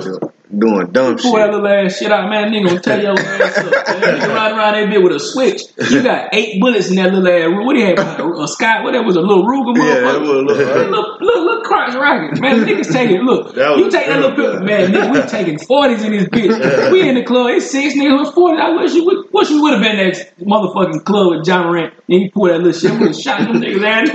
nigga 0.02 0.33
ass 0.52 0.60
here 0.60 0.60
pistol. 0.60 0.60
still 0.60 0.60
doing 0.60 0.92
dumb 0.92 1.18
shit. 1.18 1.24
Pull 1.24 1.34
that 1.38 1.46
shit. 1.46 1.52
little 1.52 1.68
ass 1.68 1.98
shit 1.98 2.12
out, 2.12 2.30
man. 2.30 2.52
Nigga 2.52 2.66
gonna 2.68 2.82
tear 2.82 3.02
your 3.02 3.20
ass 3.20 3.58
up. 3.58 3.66
Man. 4.04 4.20
Nigga 4.20 4.36
ride 4.36 4.52
around 4.52 4.74
that 4.74 4.90
bit 4.90 5.04
with 5.04 5.14
a 5.14 5.20
switch. 5.20 5.62
You 5.92 6.04
got 6.04 6.30
eight 6.34 6.60
bullets 6.62 6.90
in 6.90 6.96
that 6.98 7.14
little 7.14 7.28
ass. 7.28 7.66
What 7.66 7.74
do 7.74 7.80
you 7.80 7.88
have? 7.88 8.20
A, 8.20 8.34
a 8.44 8.48
Scott? 8.48 8.84
What 8.84 8.94
that 8.94 9.06
was 9.06 9.16
a 9.16 9.22
little 9.22 9.46
Ruger 9.46 9.78
Yeah, 9.78 9.84
motherfucker. 9.84 10.18
a 10.18 10.22
little. 10.22 10.92
Look, 10.92 11.22
look, 11.22 11.46
look, 11.46 11.64
crotch 11.64 11.96
rocket. 11.96 12.40
Man, 12.42 12.66
niggas 12.66 12.92
taking, 12.92 13.22
look, 13.22 13.56
you 13.56 13.90
take 13.90 14.08
that 14.08 14.20
little 14.20 14.36
good, 14.36 14.64
man, 14.64 14.92
nigga, 14.92 15.12
we 15.14 15.22
taking 15.30 15.58
40s 15.58 16.04
in 16.06 16.12
this 16.12 16.26
bitch. 16.26 16.92
We 16.94 17.08
in 17.08 17.16
the 17.16 17.24
club, 17.24 17.50
it's 17.50 17.72
six 17.72 17.96
niggas 17.96 18.26
with 18.26 18.34
40. 18.36 18.62
I 18.62 18.70
wish 18.76 18.94
you 18.94 19.06
would, 19.06 19.32
wish 19.32 19.50
you 19.50 19.62
would 19.62 19.74
have 19.74 19.82
been 19.82 19.98
at 20.00 20.14
that 20.16 20.38
motherfucking 20.40 21.04
club 21.06 21.32
with 21.38 21.48
Ja 21.48 21.64
Morant 21.64 21.94
and 22.10 22.22
you 22.22 22.32
pull 22.32 22.48
that 22.48 22.60
little 22.62 22.74
shit, 22.74 22.92
we 23.00 23.14
shot 23.14 23.40
them 23.40 23.62
niggas 23.62 23.84
ass. 23.84 24.08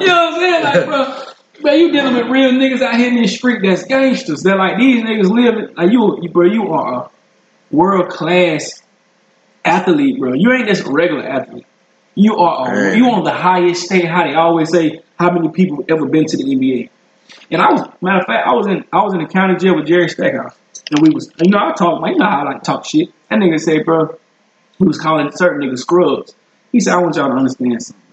you 0.00 0.06
know 0.06 0.30
what 0.30 0.34
I'm 0.34 0.40
saying? 0.40 0.64
Like, 0.64 0.86
bro, 0.86 1.23
man, 1.62 1.78
you 1.78 1.92
dealing 1.92 2.14
with 2.14 2.26
real 2.26 2.52
niggas 2.52 2.82
out 2.82 2.96
here 2.96 3.08
in 3.08 3.16
the 3.16 3.28
street 3.28 3.60
that's 3.62 3.84
gangsters. 3.84 4.42
They're 4.42 4.56
like, 4.56 4.78
these 4.78 5.02
niggas 5.02 5.30
living. 5.30 5.74
like, 5.74 5.90
you, 5.90 6.18
you 6.22 6.28
bro, 6.28 6.46
you 6.46 6.68
are 6.68 7.04
a 7.04 7.10
world 7.74 8.10
class 8.10 8.82
athlete, 9.64 10.18
bro. 10.18 10.34
You 10.34 10.52
ain't 10.52 10.68
just 10.68 10.86
a 10.86 10.90
regular 10.90 11.22
athlete. 11.22 11.66
You 12.14 12.36
are 12.36 12.90
a, 12.90 12.96
you 12.96 13.06
on 13.10 13.24
the 13.24 13.32
highest 13.32 13.86
state. 13.86 14.04
How 14.04 14.24
they 14.24 14.34
always 14.34 14.70
say, 14.70 15.02
how 15.18 15.30
many 15.30 15.48
people 15.48 15.84
ever 15.88 16.06
been 16.06 16.26
to 16.26 16.36
the 16.36 16.44
NBA? 16.44 16.90
And 17.50 17.60
I 17.60 17.72
was 17.72 17.80
matter 18.00 18.20
of 18.20 18.26
fact, 18.26 18.46
I 18.46 18.52
was 18.52 18.66
in 18.66 18.84
I 18.92 19.02
was 19.02 19.14
in 19.14 19.20
the 19.20 19.28
county 19.28 19.56
jail 19.56 19.76
with 19.76 19.86
Jerry 19.86 20.08
Stackhouse, 20.08 20.56
and 20.90 21.00
we 21.00 21.10
was 21.10 21.32
you 21.42 21.50
know 21.50 21.58
I 21.58 21.72
talk 21.72 22.00
man, 22.00 22.12
you 22.12 22.18
know 22.18 22.26
how 22.26 22.40
I 22.46 22.52
like 22.52 22.62
talk 22.62 22.84
shit. 22.84 23.08
That 23.28 23.38
nigga 23.38 23.58
said, 23.58 23.84
bro, 23.84 24.16
he 24.78 24.84
was 24.84 24.98
calling 24.98 25.30
certain 25.32 25.68
niggas 25.68 25.80
scrubs. 25.80 26.34
He 26.72 26.80
said, 26.80 26.94
I 26.94 26.98
want 26.98 27.16
y'all 27.16 27.28
to 27.28 27.34
understand 27.34 27.82
something. 27.82 28.03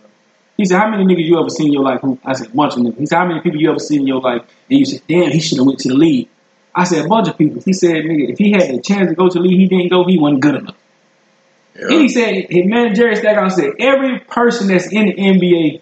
He 0.62 0.66
said, 0.66 0.80
how 0.80 0.88
many 0.89 1.03
niggas 1.03 1.26
you 1.26 1.39
ever 1.39 1.49
seen 1.49 1.68
in 1.68 1.74
your 1.74 1.84
life? 1.84 2.01
Who 2.01 2.20
I 2.24 2.34
said, 2.34 2.47
a 2.47 2.49
bunch 2.51 2.74
of 2.74 2.80
niggas. 2.82 2.97
He 2.99 3.05
said, 3.07 3.18
how 3.18 3.26
many 3.26 3.41
people 3.41 3.59
you 3.59 3.70
ever 3.70 3.80
seen 3.80 4.01
in 4.01 4.07
your 4.07 4.22
life? 4.22 4.43
And 4.70 4.80
you 4.80 4.86
said, 4.86 5.01
damn, 5.07 5.32
he 5.32 5.39
should 5.39 5.57
have 5.57 5.66
went 5.68 5.80
to 5.80 5.89
the 5.89 5.95
league. 5.95 6.30
I 6.76 6.84
said, 6.84 7.05
a 7.05 7.07
bunch 7.07 7.28
of 7.28 7.38
people. 7.38 7.62
He 7.66 7.74
said, 7.74 7.95
nigga, 8.05 8.30
if 8.32 8.38
he 8.38 8.51
had 8.51 8.62
a 8.64 8.80
chance 8.82 9.09
to 9.09 9.16
go 9.16 9.28
to 9.28 9.34
the 9.34 9.39
league, 9.39 9.57
he 9.59 9.68
didn't 9.68 9.89
go. 9.89 10.05
He 10.05 10.18
wasn't 10.18 10.41
good 10.41 10.55
enough. 10.55 10.76
And 11.76 11.91
he 12.01 12.09
said, 12.09 12.45
his 12.49 12.66
man 12.68 12.93
Jerry 12.95 13.16
Stackhouse 13.16 13.55
said, 13.55 13.72
every 13.80 14.20
person 14.20 14.68
that's 14.68 14.91
in 14.91 15.07
the 15.07 15.14
NBA 15.16 15.82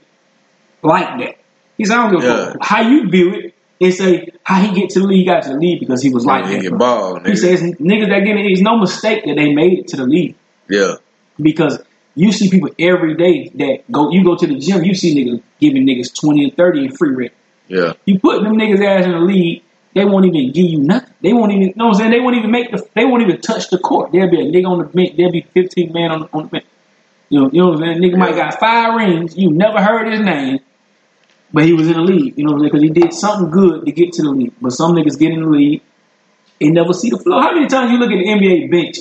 like 0.82 1.19
that. 1.19 1.38
He 1.77 1.86
said, 1.86 1.97
I 1.97 2.09
don't 2.09 2.21
give 2.21 2.30
a 2.30 2.34
Yeah. 2.34 2.51
fuck 2.53 2.57
how 2.61 2.82
you 2.82 3.09
view 3.09 3.34
it. 3.34 3.55
And 3.82 3.93
say 3.93 4.27
how 4.43 4.61
he 4.61 4.77
get 4.77 4.89
to 4.91 4.99
the 4.99 5.07
league, 5.07 5.19
he 5.19 5.25
got 5.25 5.43
to 5.43 5.49
the 5.49 5.55
league 5.57 5.80
because 5.80 6.01
he 6.03 6.09
was 6.09 6.25
like 6.25 6.43
that. 6.45 6.77
ball, 6.77 7.21
He 7.23 7.36
says 7.38 7.61
niggas 7.61 8.09
that 8.09 8.25
get 8.25 8.36
it, 8.36 8.45
it's 8.45 8.59
no 8.61 8.77
mistake 8.77 9.23
that 9.25 9.36
they 9.36 9.53
made 9.53 9.80
it 9.80 9.88
to 9.89 9.97
the 9.97 10.05
league 10.05 10.36
Yeah. 10.69 10.95
because 11.41 11.80
you 12.20 12.34
see 12.34 12.49
people 12.49 12.70
every 12.78 13.15
day 13.15 13.49
that 13.55 13.89
go. 13.89 14.11
You 14.11 14.26
go 14.26 14.36
to 14.36 14.45
the 14.45 14.59
gym, 14.59 14.84
you 14.84 14.93
see 14.93 15.15
niggas 15.15 15.41
giving 15.59 15.86
niggas 15.86 16.13
twenty 16.13 16.43
and 16.43 16.55
thirty 16.55 16.86
in 16.86 16.91
free 16.91 17.11
rent. 17.11 17.34
Yeah. 17.70 17.93
You 18.05 18.20
put 18.20 18.43
them 18.43 18.55
niggas 18.55 18.86
ass 18.86 19.05
in 19.05 19.11
the 19.11 19.20
league, 19.20 19.63
they 19.93 20.03
won't 20.03 20.26
even 20.26 20.51
give 20.51 20.65
you 20.65 20.80
nothing. 20.80 21.13
They 21.22 21.32
won't 21.32 21.53
even. 21.53 21.67
You 21.67 21.74
know 21.78 21.88
what 21.88 21.93
I'm 21.93 21.99
saying? 21.99 22.11
They 22.11 22.20
won't 22.20 22.36
even 22.36 22.51
make 22.51 22.72
the. 22.72 22.86
They 22.93 23.05
won't 23.05 23.22
even 23.22 23.39
touch 23.39 23.70
the 23.70 23.78
court. 23.78 24.11
There'll 24.11 24.30
be 24.30 24.41
a 24.41 24.43
nigga 24.43 24.67
on 24.67 24.80
the 24.80 24.84
bench. 24.84 25.15
There'll 25.15 25.32
be 25.32 25.41
fifteen 25.41 25.93
man 25.93 26.11
on 26.11 26.20
the, 26.22 26.30
on 26.34 26.43
the 26.43 26.49
bench. 26.49 26.65
You 27.30 27.39
know, 27.39 27.51
you 27.51 27.61
know 27.61 27.70
what 27.70 27.84
I'm 27.84 27.93
saying? 27.93 28.01
Nigga 28.01 28.17
might 28.17 28.36
got 28.36 28.59
five 28.59 28.95
rings. 28.95 29.38
You 29.38 29.51
never 29.51 29.82
heard 29.82 30.11
his 30.11 30.20
name, 30.20 30.59
but 31.53 31.63
he 31.63 31.74
was 31.74 31.88
in 31.88 31.93
the 31.93 32.01
league. 32.01 32.38
You 32.38 32.43
know 32.43 32.51
what 32.51 32.57
I'm 32.57 32.70
saying? 32.70 32.72
Because 32.72 32.84
he 32.84 32.89
did 32.89 33.13
something 33.13 33.49
good 33.49 33.86
to 33.86 33.91
get 33.93 34.11
to 34.13 34.24
the 34.24 34.30
league. 34.30 34.53
But 34.61 34.72
some 34.72 34.93
niggas 34.93 35.17
get 35.17 35.32
in 35.32 35.43
the 35.43 35.49
league 35.49 35.82
and 36.59 36.74
never 36.74 36.91
see 36.91 37.09
the 37.09 37.17
floor. 37.17 37.41
How 37.41 37.53
many 37.53 37.67
times 37.67 37.91
you 37.91 37.97
look 37.97 38.11
at 38.11 38.17
the 38.17 38.26
NBA 38.26 38.70
bench 38.70 38.97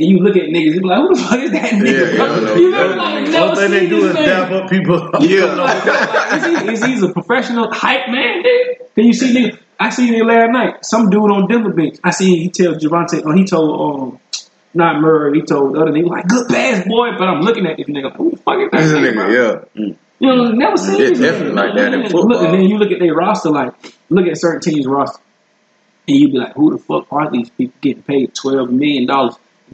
and 0.00 0.08
you 0.08 0.18
look 0.18 0.36
at 0.36 0.44
niggas, 0.44 0.74
you 0.74 0.80
be 0.80 0.86
like, 0.86 0.98
who 1.00 1.14
the 1.14 1.20
fuck 1.22 1.40
is 1.40 1.50
that 1.52 1.70
nigga? 1.72 2.10
Yeah, 2.10 2.16
bro? 2.16 2.26
yeah, 2.26 2.32
I 2.32 2.40
know. 2.40 2.54
You 2.58 2.70
know, 2.70 2.86
like, 2.96 3.24
never 3.30 3.38
All 3.48 3.56
thing 3.56 3.70
they 3.70 3.88
do 3.88 4.06
is 4.08 4.14
man. 4.14 4.24
dap 4.28 4.50
up 4.52 4.70
people. 4.70 5.10
Yeah. 5.20 5.44
Like, 5.54 6.32
is, 6.34 6.44
he, 6.82 6.88
is 6.94 7.00
he 7.02 7.06
a 7.06 7.12
professional 7.12 7.72
hype 7.72 8.08
man? 8.08 8.42
Nigga? 8.42 8.94
Can 8.94 9.04
you 9.06 9.12
see 9.12 9.34
nigga? 9.34 9.58
I 9.80 9.90
seen 9.90 10.14
it 10.14 10.24
last 10.24 10.50
night. 10.50 10.84
Some 10.84 11.08
dude 11.10 11.30
on 11.30 11.48
Denver 11.48 11.72
bench. 11.72 11.98
I 12.02 12.10
seen 12.10 12.40
he 12.40 12.48
tell 12.50 12.74
Javante. 12.74 13.22
Oh, 13.24 13.32
he 13.32 13.44
told 13.44 14.12
um, 14.12 14.20
not 14.74 15.00
Murray. 15.00 15.38
He 15.40 15.44
told 15.46 15.74
the 15.74 15.80
other 15.80 15.92
nigga 15.92 16.08
like, 16.08 16.26
"Good 16.26 16.48
pass, 16.48 16.84
boy." 16.86 17.10
But 17.16 17.28
I'm 17.28 17.42
looking 17.42 17.64
at 17.66 17.76
this 17.76 17.86
nigga. 17.86 18.14
Who 18.16 18.30
the 18.32 18.36
fuck 18.38 18.58
is 18.58 18.70
that 18.72 18.80
This 18.82 18.92
nigga? 18.92 19.14
bro? 19.14 19.24
nigga, 19.28 19.74
yeah. 19.74 19.94
You 20.20 20.26
know, 20.34 20.50
never 20.50 20.76
seen 20.76 21.00
It's 21.00 21.20
this 21.20 21.30
definitely 21.30 21.52
nigga. 21.52 21.66
like 21.66 21.76
that 21.76 21.94
in 21.94 22.00
And 22.00 22.10
football. 22.10 22.28
Look, 22.28 22.42
and 22.42 22.54
then 22.54 22.62
you 22.68 22.76
look 22.78 22.90
at 22.90 22.98
their 22.98 23.14
roster. 23.14 23.50
Like, 23.50 23.72
look 24.10 24.26
at 24.26 24.36
certain 24.36 24.60
teams' 24.60 24.84
roster, 24.86 25.22
and 26.08 26.16
you 26.16 26.28
be 26.32 26.38
like, 26.38 26.54
"Who 26.54 26.72
the 26.72 26.78
fuck 26.78 27.06
are 27.12 27.30
these 27.30 27.48
people 27.50 27.74
getting 27.80 28.02
paid 28.02 28.34
twelve 28.34 28.70
million 28.72 29.06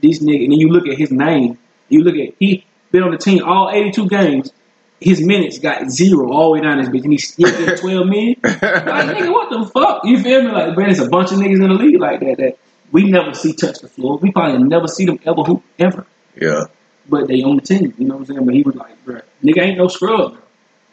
dollars?" 0.00 0.18
This 0.18 0.22
nigga, 0.22 0.44
and 0.44 0.52
then 0.52 0.60
you 0.60 0.68
look 0.68 0.86
at 0.88 0.96
his 0.98 1.10
name. 1.10 1.58
You 1.88 2.02
look 2.02 2.14
at 2.16 2.34
he 2.38 2.64
been 2.90 3.02
on 3.02 3.10
the 3.10 3.18
team 3.18 3.42
all 3.44 3.70
82 3.70 4.08
games. 4.08 4.52
His 5.00 5.20
minutes 5.20 5.58
got 5.58 5.90
zero 5.90 6.32
all 6.32 6.44
the 6.44 6.50
way 6.52 6.60
down 6.62 6.78
this 6.78 6.88
bitch, 6.88 7.02
and 7.02 7.12
he's 7.12 7.28
still 7.32 7.50
getting 7.50 7.76
12 7.76 8.06
million. 8.06 8.36
Like, 8.42 8.60
nigga, 8.62 9.32
what 9.32 9.50
the 9.50 9.70
fuck? 9.74 10.02
You 10.04 10.22
feel 10.22 10.42
me? 10.42 10.50
Like, 10.50 10.76
man, 10.76 10.86
there's 10.86 11.00
a 11.00 11.08
bunch 11.08 11.30
of 11.32 11.38
niggas 11.38 11.54
in 11.56 11.60
the 11.68 11.68
league 11.74 12.00
like 12.00 12.20
that 12.20 12.36
that 12.38 12.58
we 12.90 13.10
never 13.10 13.34
see 13.34 13.52
touch 13.52 13.80
the 13.80 13.88
floor. 13.88 14.16
We 14.18 14.30
probably 14.32 14.62
never 14.62 14.86
see 14.88 15.04
them 15.04 15.18
ever 15.26 15.42
hoop 15.42 15.62
ever. 15.78 16.06
Yeah. 16.40 16.64
But 17.08 17.28
they 17.28 17.42
on 17.42 17.56
the 17.56 17.62
team, 17.62 17.92
you 17.98 18.06
know 18.06 18.14
what 18.14 18.20
I'm 18.30 18.34
saying? 18.34 18.46
But 18.46 18.54
he 18.54 18.62
was 18.62 18.76
like, 18.76 19.04
bro, 19.04 19.20
nigga 19.42 19.62
ain't 19.62 19.76
no 19.78 19.88
scrub. 19.88 20.38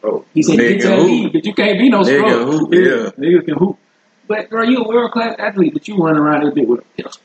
Oh, 0.04 0.26
He 0.34 0.42
said, 0.42 0.58
Nigga 0.58 0.68
get 0.74 0.82
to 0.82 0.88
that 0.88 1.30
but 1.34 1.46
you 1.46 1.54
can't 1.54 1.78
be 1.80 1.90
no 1.90 2.02
Nigga 2.02 2.18
scrub. 2.18 2.48
hoop, 2.48 2.74
yeah. 2.74 3.24
Nigga 3.24 3.46
can 3.46 3.56
hoop. 3.56 3.78
But, 4.28 4.50
bro, 4.50 4.64
you 4.64 4.80
a 4.80 4.88
world 4.88 5.12
class 5.12 5.36
athlete, 5.40 5.74
but 5.74 5.88
you 5.88 5.96
run 6.04 6.18
around 6.18 6.44
this 6.44 6.54
bit 6.54 6.68
with 6.68 6.80
a 6.82 6.84
pistol. 7.02 7.22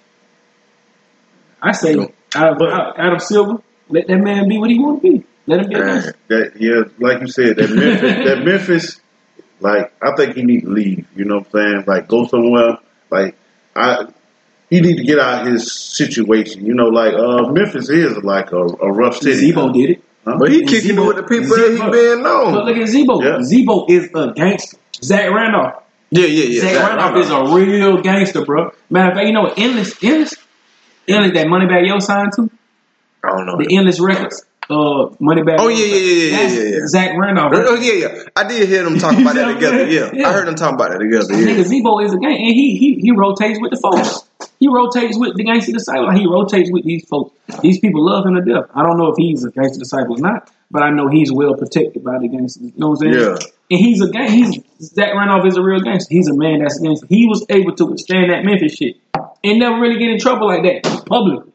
I 1.62 1.72
say, 1.72 1.96
Adam, 2.34 2.62
Adam 2.96 3.18
Silver, 3.18 3.62
let 3.88 4.06
that 4.08 4.18
man 4.18 4.48
be 4.48 4.58
what 4.58 4.70
he 4.70 4.78
want 4.78 5.02
to 5.02 5.12
be. 5.12 5.24
Let 5.46 5.60
him 5.60 5.68
be 5.68 5.74
Man. 5.76 6.12
that 6.28 6.52
yeah, 6.58 6.82
like 6.98 7.20
you 7.20 7.28
said, 7.28 7.56
that 7.56 7.70
Memphis, 7.70 8.00
that 8.24 8.44
Memphis, 8.44 9.00
like 9.60 9.92
I 10.02 10.14
think 10.16 10.34
he 10.36 10.42
need 10.42 10.62
to 10.62 10.70
leave. 10.70 11.06
You 11.14 11.24
know 11.24 11.36
what 11.38 11.46
I'm 11.54 11.72
saying? 11.72 11.84
Like 11.86 12.08
go 12.08 12.26
somewhere. 12.26 12.78
Like 13.10 13.36
I, 13.76 14.06
he 14.70 14.80
need 14.80 14.96
to 14.96 15.04
get 15.04 15.20
out 15.20 15.46
of 15.46 15.52
his 15.52 15.72
situation. 15.72 16.66
You 16.66 16.74
know, 16.74 16.88
like 16.88 17.14
uh, 17.14 17.52
Memphis 17.52 17.88
is 17.88 18.16
like 18.24 18.50
a, 18.52 18.56
a 18.58 18.92
rough 18.92 19.18
city. 19.18 19.36
Z-Bo 19.36 19.72
did 19.72 19.90
it. 19.90 20.02
Huh? 20.24 20.36
But 20.40 20.50
he 20.50 20.60
And 20.60 20.68
kicking 20.68 20.90
it 20.90 20.94
Z-Bo- 20.94 21.06
with 21.06 21.16
the 21.16 21.22
people 21.22 21.56
that 21.56 21.70
he 21.70 21.76
Z-Bo- 21.76 21.90
been 21.92 22.22
But 22.24 22.28
known. 22.28 22.64
look 22.64 22.76
at 22.76 22.88
Z-Bo. 22.88 23.22
Yeah. 23.22 23.42
Z-Bo 23.42 23.86
is 23.88 24.10
a 24.14 24.32
gangster. 24.34 24.78
Zach 25.00 25.30
Randolph. 25.30 25.84
Yeah, 26.10 26.26
yeah, 26.26 26.44
yeah. 26.44 26.60
Zach 26.62 26.74
Zach 26.74 26.88
Randolph 26.98 27.24
is 27.24 27.30
a 27.30 27.54
real 27.54 28.02
gangster, 28.02 28.44
bro. 28.44 28.72
Matter 28.90 29.10
of 29.12 29.16
fact, 29.16 29.26
you 29.28 29.32
know 29.32 29.42
what? 29.42 29.56
N-Less, 29.56 30.02
N-Less, 30.02 30.34
N-Less, 31.08 31.32
that 31.34 31.46
Moneybagg 31.46 31.86
Yo 31.86 31.98
signed 31.98 32.32
to? 32.36 32.50
I 33.24 33.28
don't 33.28 33.46
know. 33.46 33.56
The 33.58 33.76
N-Less 33.76 34.00
Records. 34.00 34.44
uh, 34.68 35.10
Moneybagg. 35.20 35.56
Oh, 35.58 35.68
yeah, 35.68 35.84
yeah, 35.84 35.96
yeah, 35.96 36.02
yeah, 36.02 36.48
yeah, 36.48 36.62
yeah. 36.78 36.86
Zach 36.86 37.10
Randolph. 37.18 37.52
Oh 37.54 37.74
yeah, 37.76 37.92
yeah. 37.92 38.22
I 38.34 38.46
did 38.48 38.68
hear 38.68 38.82
them 38.84 38.98
talk 38.98 39.16
about 39.18 39.34
that 39.34 39.54
together. 39.54 39.86
Yeah. 39.86 40.10
Yeah. 40.12 40.28
I 40.28 40.32
heard 40.32 40.46
them 40.48 40.54
talk 40.56 40.74
about 40.74 40.90
that 40.90 40.98
together. 40.98 41.32
Nigga, 41.34 41.56
Yeah, 41.58 41.62
Z-Bo 41.62 42.00
is 42.00 42.12
a 42.14 42.18
gang, 42.18 42.34
and 42.36 42.54
he 42.54 42.76
he 42.76 42.94
he 43.00 43.12
rotates 43.12 43.58
with 43.60 43.70
the 43.70 43.78
folks. 43.80 44.28
He 44.58 44.68
rotates 44.68 45.18
with 45.18 45.36
the 45.36 45.44
gangster 45.44 45.72
disciple. 45.72 46.10
He 46.12 46.26
rotates 46.26 46.70
with 46.72 46.84
these 46.84 47.06
folks. 47.06 47.32
These 47.62 47.78
people 47.80 48.04
love 48.04 48.24
him 48.26 48.34
to 48.34 48.42
death. 48.42 48.70
I 48.74 48.82
don't 48.82 48.98
know 48.98 49.08
if 49.08 49.16
he's 49.18 49.44
a 49.44 49.50
gangster 49.50 49.78
disciple 49.78 50.16
or 50.16 50.20
not, 50.20 50.50
but 50.70 50.82
I 50.82 50.90
know 50.90 51.08
he's 51.08 51.30
well 51.30 51.54
protected 51.54 52.02
by 52.02 52.18
the 52.18 52.28
gangsters. 52.28 52.62
You 52.64 52.72
know 52.76 52.88
what 52.90 53.02
I'm 53.06 53.12
saying? 53.12 53.20
Yeah. 53.20 53.36
And 53.70 53.80
he's 53.80 54.00
a 54.02 54.08
gang. 54.10 54.30
He's 54.30 54.58
Zach 54.80 55.14
Randolph 55.14 55.46
is 55.46 55.56
a 55.56 55.62
real 55.62 55.80
gangster. 55.80 56.08
He's 56.14 56.28
a 56.28 56.34
man 56.34 56.60
that's 56.62 56.78
a 56.80 56.82
gangster. 56.82 57.06
He 57.08 57.26
was 57.26 57.44
able 57.50 57.74
to 57.76 57.86
withstand 57.86 58.30
that 58.32 58.44
Memphis 58.44 58.74
shit 58.74 58.96
and 59.46 59.58
never 59.58 59.80
really 59.80 59.98
get 59.98 60.10
in 60.10 60.18
trouble 60.18 60.48
like 60.48 60.62
that 60.64 61.04
publicly. 61.06 61.52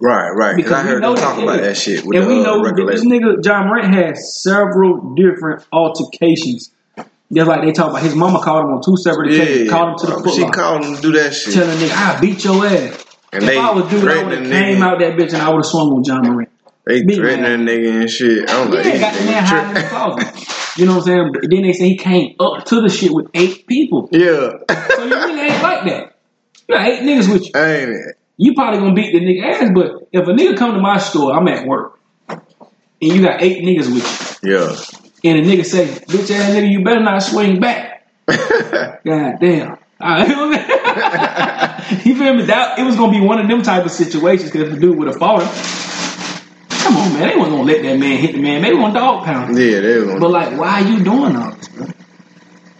right, 0.00 0.30
right. 0.30 0.56
Because 0.56 0.72
I 0.72 0.82
heard 0.82 1.00
know 1.02 1.14
them 1.14 1.22
talk 1.24 1.38
about 1.42 1.60
that 1.60 1.76
shit 1.76 2.04
with 2.04 2.16
and 2.16 2.24
the 2.30 2.34
we 2.34 2.40
uh, 2.40 2.44
know 2.44 2.62
that 2.64 2.86
this 2.86 3.04
nigga 3.04 3.44
Ja 3.44 3.64
Morant 3.64 3.92
has 3.94 4.42
several 4.42 5.14
different 5.14 5.64
altercations. 5.72 6.70
Just 7.32 7.48
like 7.48 7.62
they 7.62 7.72
talk 7.72 7.90
about 7.90 8.02
his 8.02 8.14
mama 8.14 8.40
called 8.42 8.66
him 8.66 8.72
on 8.72 8.82
two 8.82 8.96
separate 8.98 9.32
occasions, 9.32 9.66
Yeah, 9.66 9.70
called 9.70 9.88
him 9.92 9.98
to 10.00 10.06
the 10.06 10.16
um, 10.16 10.22
foot 10.22 10.34
she 10.34 10.44
called 10.50 10.84
him 10.84 10.96
to 10.96 11.00
do 11.00 11.12
that 11.12 11.32
shit. 11.32 11.54
telling 11.54 11.78
nigga, 11.78 11.92
I 11.92 12.20
beat 12.20 12.44
your 12.44 12.66
ass. 12.66 13.04
And 13.32 13.44
if 13.44 13.48
they 13.48 13.56
I 13.58 13.70
was 13.70 13.88
dude, 13.90 14.06
I 14.06 14.22
would 14.22 14.32
have 14.32 14.42
came 14.46 14.78
nigga. 14.78 14.82
out 14.82 14.98
that 14.98 15.12
bitch 15.14 15.32
and 15.32 15.40
I 15.40 15.48
would 15.48 15.64
have 15.64 15.66
swung 15.66 15.92
on 15.92 16.04
Ja 16.04 16.20
Morant. 16.20 16.50
They 16.84 17.04
Big 17.04 17.16
threatening 17.16 17.64
nigga 17.66 18.00
and 18.02 18.10
shit. 18.10 18.50
I'm 18.50 18.70
like, 18.70 18.84
Yeah, 18.84 18.92
these 18.92 19.00
got 19.00 19.14
the 19.14 19.24
man 19.24 19.44
hiding 19.44 19.68
in 19.76 19.82
the 19.82 19.88
closet. 19.88 20.48
You 20.78 20.86
know 20.86 20.92
what 20.96 20.98
I'm 20.98 21.04
saying? 21.06 21.30
But 21.32 21.42
then 21.50 21.62
they 21.62 21.72
say 21.72 21.88
he 21.88 21.96
came 21.96 22.34
up 22.40 22.64
to 22.66 22.80
the 22.82 22.88
shit 22.90 23.12
with 23.12 23.28
eight 23.34 23.66
people. 23.66 24.08
Yeah, 24.10 24.52
So 24.96 25.04
you 25.04 25.14
really 25.14 25.40
ain't 25.40 25.62
like 25.62 25.84
that. 25.86 26.11
You 26.68 26.74
got 26.76 26.86
eight 26.88 27.00
niggas 27.02 27.32
with 27.32 27.42
you. 27.46 27.60
ain't 27.60 27.90
it? 27.90 28.16
You 28.38 28.54
probably 28.54 28.80
gonna 28.80 28.94
beat 28.94 29.12
the 29.12 29.20
nigga 29.20 29.44
ass, 29.44 29.70
but 29.74 30.08
if 30.12 30.26
a 30.26 30.32
nigga 30.32 30.56
come 30.56 30.74
to 30.74 30.80
my 30.80 30.98
store, 30.98 31.32
I'm 31.34 31.46
at 31.48 31.66
work, 31.66 31.98
and 32.28 32.42
you 33.00 33.22
got 33.22 33.42
eight 33.42 33.62
niggas 33.62 33.92
with 33.92 34.40
you. 34.42 34.50
Yeah. 34.54 34.74
and 35.30 35.38
a 35.38 35.42
nigga 35.42 35.64
say, 35.64 35.86
bitch 35.86 36.30
ass 36.30 36.50
nigga, 36.54 36.70
you 36.70 36.82
better 36.84 37.00
not 37.00 37.22
swing 37.22 37.60
back. 37.60 38.08
God 38.26 39.02
damn. 39.04 39.78
You 40.00 40.28
know 40.28 40.48
what 40.48 40.58
I 40.58 41.84
mean? 41.92 42.00
you 42.06 42.16
feel 42.16 42.34
me? 42.34 42.42
That 42.44 42.78
it 42.78 42.82
was 42.82 42.96
gonna 42.96 43.12
be 43.12 43.20
one 43.20 43.38
of 43.38 43.46
them 43.48 43.62
type 43.62 43.84
of 43.84 43.92
situations 43.92 44.50
because 44.50 44.72
the 44.74 44.80
dude 44.80 44.98
would 44.98 45.06
have 45.08 45.16
fought 45.18 45.42
him. 45.42 45.48
Come 46.82 46.96
on, 46.96 47.12
man. 47.12 47.28
They 47.28 47.36
wasn't 47.36 47.56
gonna 47.58 47.62
let 47.72 47.82
that 47.82 47.98
man 47.98 48.16
hit 48.18 48.32
the 48.34 48.42
man. 48.42 48.62
They 48.62 48.74
want 48.74 48.94
dog 48.94 49.24
pound. 49.24 49.50
him. 49.50 49.58
yeah, 49.58 49.80
they 49.80 49.98
was 49.98 50.18
But 50.18 50.30
like, 50.30 50.58
why 50.58 50.82
are 50.82 50.88
you 50.88 51.04
doing 51.04 51.36
all 51.36 51.52
this? 51.54 51.68
bro? 51.68 51.86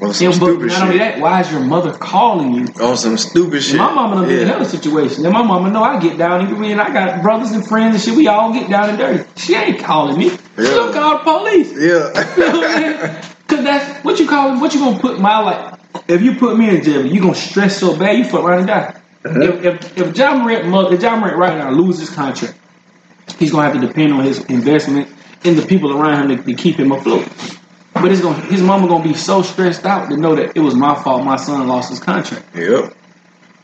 On 0.02 0.12
some 0.12 0.26
but 0.30 0.34
stupid 0.34 0.66
not 0.68 0.82
only 0.82 0.98
shit. 0.98 0.98
that, 0.98 1.20
why 1.20 1.40
is 1.40 1.52
your 1.52 1.60
mother 1.60 1.92
calling 1.92 2.54
you? 2.54 2.66
On 2.82 2.96
some 2.96 3.16
stupid 3.16 3.62
shit. 3.62 3.76
My 3.76 3.94
mama 3.94 4.16
done 4.16 4.24
been 4.26 4.32
in 4.40 4.46
yeah. 4.48 4.54
another 4.54 4.64
situation. 4.68 5.24
And 5.24 5.32
my 5.32 5.42
mama 5.42 5.70
know 5.70 5.82
I 5.82 6.00
get 6.00 6.18
down 6.18 6.44
and 6.44 6.64
and 6.64 6.80
I 6.80 6.92
got 6.92 7.22
brothers 7.22 7.52
and 7.52 7.64
friends 7.66 7.94
and 7.94 8.02
shit. 8.02 8.14
We 8.16 8.26
all 8.26 8.52
get 8.52 8.68
down 8.68 8.90
and 8.90 8.98
dirty. 8.98 9.28
She 9.36 9.54
ain't 9.54 9.78
calling 9.78 10.18
me. 10.18 10.30
She 10.30 10.36
Yeah. 10.58 10.64
gonna 10.74 10.92
call 10.92 11.18
the 11.18 11.24
police. 11.24 11.72
Yeah. 11.78 13.22
Cause 13.46 13.62
that's 13.64 14.04
what 14.04 14.18
you 14.18 14.26
call 14.28 14.58
what 14.60 14.74
you 14.74 14.80
gonna 14.80 14.98
put 14.98 15.20
my 15.20 15.38
life. 15.38 15.78
If 16.08 16.20
you 16.22 16.34
put 16.36 16.56
me 16.56 16.68
in 16.76 16.82
jail, 16.82 17.06
you 17.06 17.20
gonna 17.20 17.34
stress 17.34 17.78
so 17.78 17.96
bad 17.96 18.16
you 18.18 18.24
fuck 18.24 18.42
around 18.44 18.58
and 18.60 18.66
die. 18.68 19.00
Uh-huh. 19.24 19.40
If 19.40 19.64
if 19.64 19.98
if 19.98 20.16
Ja 20.16 20.34
Morant 20.36 20.66
mo- 20.66 20.90
if 20.90 21.00
Ja 21.00 21.14
Morant 21.16 21.36
right 21.36 21.56
now 21.58 21.70
loses 21.70 22.08
his 22.08 22.10
contract, 22.10 22.58
he's 23.38 23.52
gonna 23.52 23.70
have 23.70 23.80
to 23.80 23.86
depend 23.86 24.12
on 24.14 24.24
his 24.24 24.42
investment 24.46 25.08
and 25.44 25.56
the 25.56 25.64
people 25.66 25.96
around 26.00 26.30
him 26.30 26.38
to, 26.38 26.42
to 26.44 26.54
keep 26.54 26.76
him 26.76 26.90
afloat. 26.90 27.28
But 27.94 28.10
it's 28.10 28.20
gonna 28.20 28.40
his 28.46 28.62
mama 28.62 28.88
gonna 28.88 29.04
be 29.04 29.14
so 29.14 29.42
stressed 29.42 29.84
out 29.84 30.08
to 30.08 30.16
know 30.16 30.34
that 30.34 30.56
it 30.56 30.60
was 30.60 30.74
my 30.74 30.94
fault 31.02 31.24
my 31.24 31.36
son 31.36 31.68
lost 31.68 31.90
his 31.90 32.00
contract. 32.00 32.54
yep. 32.54 32.96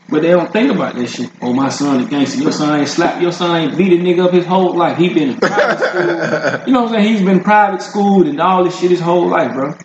But 0.09 0.23
they 0.23 0.29
don't 0.29 0.51
think 0.51 0.71
about 0.71 0.95
that 0.95 1.07
shit. 1.07 1.29
Oh, 1.39 1.53
my 1.53 1.69
son 1.69 2.01
a 2.01 2.05
gangster. 2.09 2.41
Your 2.41 2.51
son 2.51 2.79
ain't 2.79 2.89
slapped. 2.89 3.21
Your 3.21 3.31
son 3.31 3.55
ain't 3.55 3.77
beat 3.77 3.93
a 3.93 4.03
nigga 4.03 4.25
up 4.25 4.31
his 4.31 4.45
whole 4.45 4.75
life. 4.75 4.97
He 4.97 5.09
been 5.09 5.31
in 5.31 5.37
private 5.37 5.79
school. 5.79 6.65
You 6.67 6.73
know 6.73 6.81
what 6.83 6.93
I'm 6.93 6.93
saying? 6.95 7.13
He's 7.13 7.21
been 7.23 7.39
private 7.41 7.81
schooled 7.81 8.27
and 8.27 8.41
all 8.41 8.63
this 8.63 8.79
shit 8.79 8.89
his 8.89 8.99
whole 8.99 9.27
life, 9.27 9.53
bro. 9.53 9.75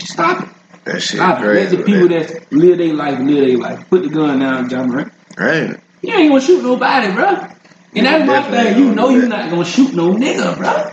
Stop 0.00 0.42
it. 0.42 0.48
That 0.84 1.00
shit 1.00 1.16
Stop 1.16 1.40
it. 1.40 1.46
Let 1.46 1.70
the 1.70 1.82
people 1.82 2.08
that 2.08 2.52
live 2.52 2.78
their 2.78 2.92
life 2.92 3.18
live 3.20 3.46
their 3.46 3.58
life. 3.58 3.88
Put 3.88 4.02
the 4.02 4.10
gun 4.10 4.40
down, 4.40 4.68
Ja. 4.68 4.82
Right. 4.82 5.70
it? 5.70 5.80
You 6.02 6.14
ain't 6.14 6.30
gonna 6.30 6.40
shoot 6.42 6.62
nobody, 6.62 7.12
bro. 7.12 7.46
And 7.94 8.06
that's 8.06 8.26
my 8.26 8.42
thing. 8.50 8.78
You 8.78 8.94
know 8.94 9.08
you're 9.08 9.28
not 9.28 9.50
gonna 9.50 9.64
shoot 9.64 9.94
no 9.94 10.12
nigga, 10.12 10.56
bro. 10.58 10.92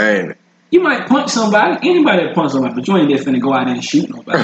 It? 0.00 0.38
You 0.72 0.80
might 0.80 1.06
punch 1.06 1.30
somebody, 1.30 1.86
anybody 1.86 2.24
that 2.24 2.34
punch 2.34 2.52
somebody, 2.52 2.74
but 2.74 2.88
you 2.88 2.96
ain't 2.96 3.10
just 3.10 3.26
finna 3.26 3.42
go 3.42 3.52
out 3.52 3.66
there 3.66 3.74
and 3.74 3.84
shoot 3.84 4.08
nobody. 4.08 4.42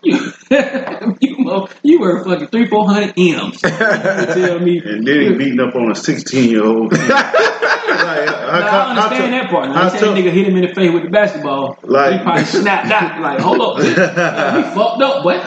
you, 0.02 0.32
you, 1.20 1.36
mo- 1.44 1.68
you 1.82 2.00
were 2.00 2.24
fucking 2.24 2.48
three, 2.48 2.66
four 2.66 2.88
hundred 2.88 3.12
M's. 3.18 3.62
You 3.62 3.68
tell 3.68 4.58
me. 4.60 4.78
And 4.82 5.06
then 5.06 5.20
he 5.20 5.34
beating 5.36 5.60
up 5.60 5.74
on 5.74 5.90
a 5.90 5.94
16 5.94 6.48
year 6.50 6.64
old. 6.64 6.90
I 7.98 8.90
understand 8.90 9.32
that 9.32 9.50
part. 9.50 9.68
Now, 9.68 9.86
I 9.86 9.90
tell 9.90 10.00
tough- 10.00 10.18
nigga 10.18 10.30
hit 10.30 10.46
him 10.48 10.56
in 10.56 10.62
the 10.68 10.74
face 10.74 10.92
with 10.92 11.04
the 11.04 11.10
basketball. 11.10 11.78
Like- 11.82 12.12
he 12.18 12.22
probably 12.22 12.44
snapped 12.60 12.90
out. 12.92 13.20
Like, 13.20 13.40
hold 13.40 13.60
up, 13.60 13.78
he 13.82 13.92
fucked 13.94 15.02
up, 15.02 15.22
boy. 15.22 15.38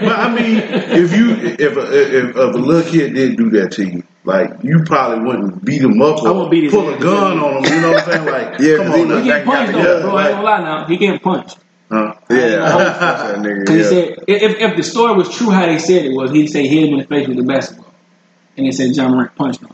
But 0.00 0.18
I 0.18 0.34
mean, 0.34 0.56
if 0.58 1.16
you 1.16 1.30
if 1.34 1.76
a, 1.76 2.18
if, 2.18 2.30
if 2.30 2.36
a 2.36 2.40
little 2.58 2.90
kid 2.90 3.14
didn't 3.14 3.36
do 3.36 3.50
that 3.60 3.72
to 3.72 3.84
you, 3.86 4.02
like 4.24 4.50
you 4.62 4.82
probably 4.84 5.24
wouldn't 5.24 5.64
beat 5.64 5.82
him 5.82 6.00
up 6.02 6.22
I 6.22 6.28
or 6.28 6.32
wouldn't 6.34 6.50
beat 6.50 6.64
his 6.64 6.72
pull 6.74 6.92
a 6.92 6.98
gun 6.98 7.38
on 7.38 7.64
him. 7.64 7.72
You 7.72 7.80
know 7.80 7.92
what 7.92 8.04
I'm 8.08 8.12
saying? 8.12 8.26
Like, 8.26 8.60
Yeah, 8.60 8.76
come 8.76 8.86
'cause 8.86 8.96
he 8.96 9.02
on, 9.02 9.08
was 9.08 9.22
he 9.22 9.28
now. 9.28 9.34
getting 9.34 9.46
punched 9.46 9.72
though, 9.72 9.78
Yeah, 9.96 10.02
bro. 10.02 10.16
I 10.16 10.22
ain't 10.26 10.30
gonna 10.34 10.44
lie 10.44 10.60
now. 10.60 10.84
He 10.86 10.96
getting 10.96 11.18
punched. 11.20 11.58
Huh? 11.90 12.14
Yeah, 12.30 12.36
I 12.64 12.70
hope 12.70 12.80
that 12.80 13.36
nigga. 13.38 13.66
Cause 13.66 13.76
he 13.76 13.82
said 13.82 14.18
if, 14.28 14.58
if 14.60 14.76
the 14.76 14.82
story 14.82 15.14
was 15.16 15.34
true 15.34 15.50
how 15.50 15.66
they 15.66 15.78
said 15.78 16.04
it 16.04 16.12
was, 16.14 16.30
he'd 16.30 16.46
say 16.48 16.66
hit 16.68 16.84
him 16.88 16.94
in 16.94 16.98
the 17.00 17.06
face 17.06 17.26
with 17.26 17.36
the 17.36 17.42
basketball, 17.42 17.92
and 18.56 18.66
they 18.66 18.70
said 18.70 18.94
Ja 18.94 19.08
Morant 19.08 19.34
punched 19.34 19.60
him. 19.62 19.70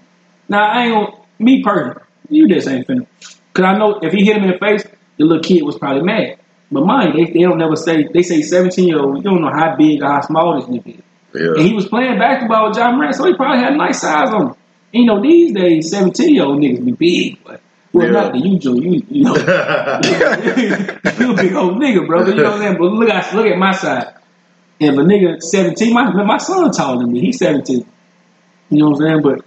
Now 0.49 0.65
I 0.67 0.85
ain't 0.85 0.95
gonna 0.95 1.23
me 1.39 1.63
personally, 1.63 2.03
you 2.29 2.49
just 2.49 2.69
ain't 2.69 2.87
finna. 2.87 3.07
Cause 3.53 3.65
I 3.65 3.79
know 3.79 3.99
if 4.03 4.13
he 4.13 4.25
hit 4.25 4.37
him 4.37 4.45
in 4.45 4.51
the 4.51 4.59
face, 4.59 4.85
the 5.17 5.25
little 5.25 5.43
kid 5.43 5.63
was 5.63 5.79
probably 5.79 6.03
mad. 6.03 6.39
But 6.71 6.85
mine, 6.85 7.17
they, 7.17 7.33
they 7.33 7.41
don't 7.41 7.59
never 7.59 7.77
say 7.77 8.09
they 8.13 8.23
say 8.23 8.43
seventeen 8.43 8.89
year 8.89 8.99
old. 8.99 9.19
You 9.19 9.23
don't 9.23 9.41
know 9.41 9.51
how 9.53 9.77
big 9.77 10.03
or 10.03 10.09
how 10.09 10.21
small 10.21 10.61
this 10.61 10.69
nigga 10.69 10.99
is. 10.99 11.03
And 11.35 11.59
he 11.59 11.75
was 11.75 11.87
playing 11.87 12.19
basketball 12.19 12.69
with 12.69 12.77
Ja 12.79 12.91
Morant, 12.93 13.15
so 13.15 13.25
he 13.27 13.35
probably 13.35 13.63
had 13.63 13.75
a 13.75 13.77
nice 13.77 14.01
size 14.01 14.31
on 14.31 14.49
him. 14.49 14.55
And, 14.95 15.03
you 15.03 15.05
know, 15.05 15.21
these 15.23 15.53
days, 15.53 15.91
17 15.91 16.35
year 16.35 16.45
old 16.45 16.59
niggas 16.61 16.85
be 16.85 16.93
big, 16.93 17.45
but 17.45 17.61
well, 17.93 18.07
Yeah. 18.07 18.13
not 18.13 18.33
the 18.33 18.59
Joe. 18.59 18.75
You, 18.75 19.03
you 19.09 19.25
know, 19.25 19.37
you 21.19 21.33
a 21.33 21.37
big 21.37 21.53
old 21.55 21.81
nigga, 21.81 22.07
bro. 22.07 22.27
You 22.27 22.35
know 22.35 22.45
what 22.45 22.53
I'm 22.55 22.59
saying? 22.61 22.77
But 22.79 22.93
look 22.93 23.09
at 23.09 23.35
look 23.35 23.47
at 23.47 23.59
my 23.59 23.73
side. 23.73 24.15
If 24.79 24.95
a 24.95 24.99
nigga 24.99 25.41
17, 25.41 25.93
my 25.95 26.11
my 26.25 26.39
son 26.39 26.71
taller 26.73 26.99
than 27.03 27.13
me. 27.13 27.21
He's 27.21 27.39
17. 27.39 27.87
You 28.71 28.79
know 28.79 28.91
what 28.91 29.01
I'm 29.01 29.07
saying? 29.07 29.23
But 29.23 29.45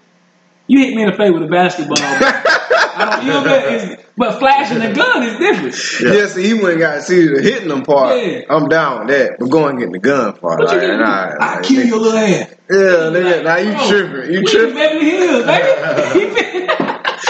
you 0.70 0.80
hit 0.80 0.96
me 0.96 1.02
in 1.02 1.10
the 1.10 1.18
face 1.18 1.32
with 1.34 1.44
a 1.44 1.48
basketball. 1.48 1.98
I 2.00 3.10
don't, 3.12 3.26
you 3.26 3.32
know 3.32 3.42
what 3.42 3.52
I'm 3.52 3.80
saying? 3.80 3.98
But 4.18 4.40
flashing 4.40 4.80
the 4.80 4.94
gun 4.94 5.24
is 5.24 5.38
different. 5.38 6.16
Yeah, 6.16 6.28
see, 6.28 6.48
he 6.48 6.54
went 6.54 6.72
and 6.74 6.80
got 6.80 7.04
see 7.04 7.28
the 7.28 7.42
hitting 7.42 7.70
them 7.70 7.84
part. 7.84 8.18
Yeah. 8.18 8.42
I'm 8.50 8.68
down 8.68 9.00
with 9.00 9.08
that, 9.16 9.38
but 9.40 9.50
go 9.50 9.68
and 9.68 9.80
get 9.80 9.92
the 9.92 10.00
gun 10.00 10.34
part. 10.34 10.60
What 10.60 10.68
like, 10.68 10.82
gonna 10.82 10.98
nah, 10.98 11.36
I 11.40 11.56
like, 11.56 11.64
kill 11.64 11.82
nigga- 11.84 11.88
your 11.88 12.00
little 12.00 12.20
ass. 12.20 12.56
Yeah, 12.70 12.76
nigga, 12.78 13.44
now 13.44 13.58
you 13.58 13.72
Bro, 13.72 13.88
tripping. 13.88 14.32
You 14.32 14.32
we 14.32 14.38
in 14.38 14.46
tripping. 14.46 14.76
Beverly 14.76 15.10
Hills, 15.10 15.46
baby. 15.46 16.68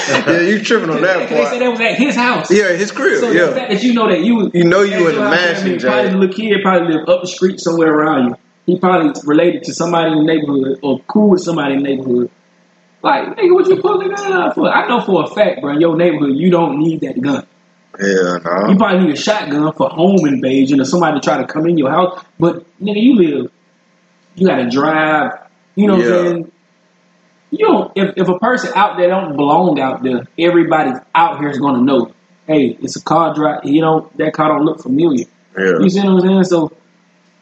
Yeah, 0.10 0.42
you 0.42 0.64
tripping 0.64 0.90
on 0.90 1.02
that 1.02 1.30
They 1.30 1.46
said 1.46 1.62
that 1.62 1.70
was 1.70 1.80
at 1.80 1.96
his 1.96 2.16
house. 2.16 2.52
Yeah, 2.52 2.74
his 2.74 2.92
crib. 2.92 3.20
So 3.20 3.32
yeah. 3.32 3.46
the 3.46 3.48
yeah. 3.48 3.54
fact 3.54 3.72
that 3.72 3.84
you 3.84 3.94
know 3.94 4.08
that 4.10 4.22
you 4.22 4.52
You 4.54 4.64
know 4.64 4.82
you 4.82 4.94
at 4.94 4.98
in 4.98 5.04
your 5.04 5.12
the 5.14 5.22
house, 5.22 5.64
mansion, 5.64 5.76
I 5.76 5.80
probably 5.80 6.04
Jay. 6.04 6.10
the 6.12 6.18
little 6.18 6.36
kid 6.36 6.62
probably 6.62 6.94
live 6.94 7.10
up 7.10 7.22
the 7.22 7.28
street 7.28 7.60
somewhere 7.60 7.94
around 7.94 8.30
you. 8.30 8.36
He 8.66 8.80
probably 8.80 9.14
related 9.26 9.64
to 9.64 9.74
somebody 9.74 10.12
in 10.12 10.18
the 10.20 10.24
neighborhood 10.26 10.80
or 10.84 11.00
cool 11.08 11.30
with 11.32 11.42
somebody 11.42 11.74
in 11.76 11.84
the 11.84 11.90
neighborhood. 11.90 12.32
Like, 13.02 13.38
nigga, 13.38 13.54
what 13.54 13.68
you 13.68 13.82
pulling 13.82 14.10
that 14.10 14.32
out 14.32 14.56
for? 14.56 14.70
I 14.70 14.88
know 14.88 15.02
for 15.02 15.24
a 15.24 15.28
fact, 15.28 15.62
bro, 15.62 15.74
in 15.74 15.82
your 15.82 15.96
neighborhood, 15.96 16.36
you 16.36 16.50
don't 16.52 16.80
need 16.80 17.02
that 17.02 17.20
gun. 17.22 17.46
Yeah, 18.00 18.70
You 18.70 18.78
probably 18.78 19.08
need 19.08 19.14
a 19.14 19.18
shotgun 19.18 19.74
for 19.74 19.90
home 19.90 20.26
invasion 20.26 20.80
or 20.80 20.86
somebody 20.86 21.20
to 21.20 21.24
try 21.24 21.38
to 21.38 21.46
come 21.46 21.66
in 21.68 21.78
your 21.78 21.90
house. 21.90 22.24
But 22.38 22.66
nigga, 22.80 23.02
you 23.02 23.16
live, 23.16 23.52
you 24.36 24.48
gotta 24.48 24.70
drive. 24.70 25.32
You 25.76 25.88
know 25.88 25.98
what 25.98 26.06
I'm 26.06 26.10
saying? 26.10 26.52
You 27.52 27.66
don't. 27.66 27.92
If, 27.96 28.18
if 28.18 28.28
a 28.28 28.38
person 28.40 28.72
out 28.76 28.98
there 28.98 29.08
don't 29.10 29.36
belong 29.36 29.80
out 29.80 30.04
there, 30.04 30.28
everybody 30.38 30.92
out 31.16 31.40
here 31.40 31.50
is 31.50 31.58
gonna 31.58 31.82
know. 31.82 32.14
Hey, 32.48 32.78
it's 32.82 32.96
a 32.96 33.02
car 33.02 33.34
drive. 33.34 33.66
You 33.66 33.82
know 33.82 34.12
that 34.16 34.34
car 34.34 34.50
don't 34.50 34.66
look 34.66 34.82
familiar. 34.82 35.26
Yeah. 35.58 35.80
You 35.80 35.90
see 35.90 36.00
what 36.00 36.10
I'm 36.10 36.22
saying? 36.22 36.44
So 36.46 36.72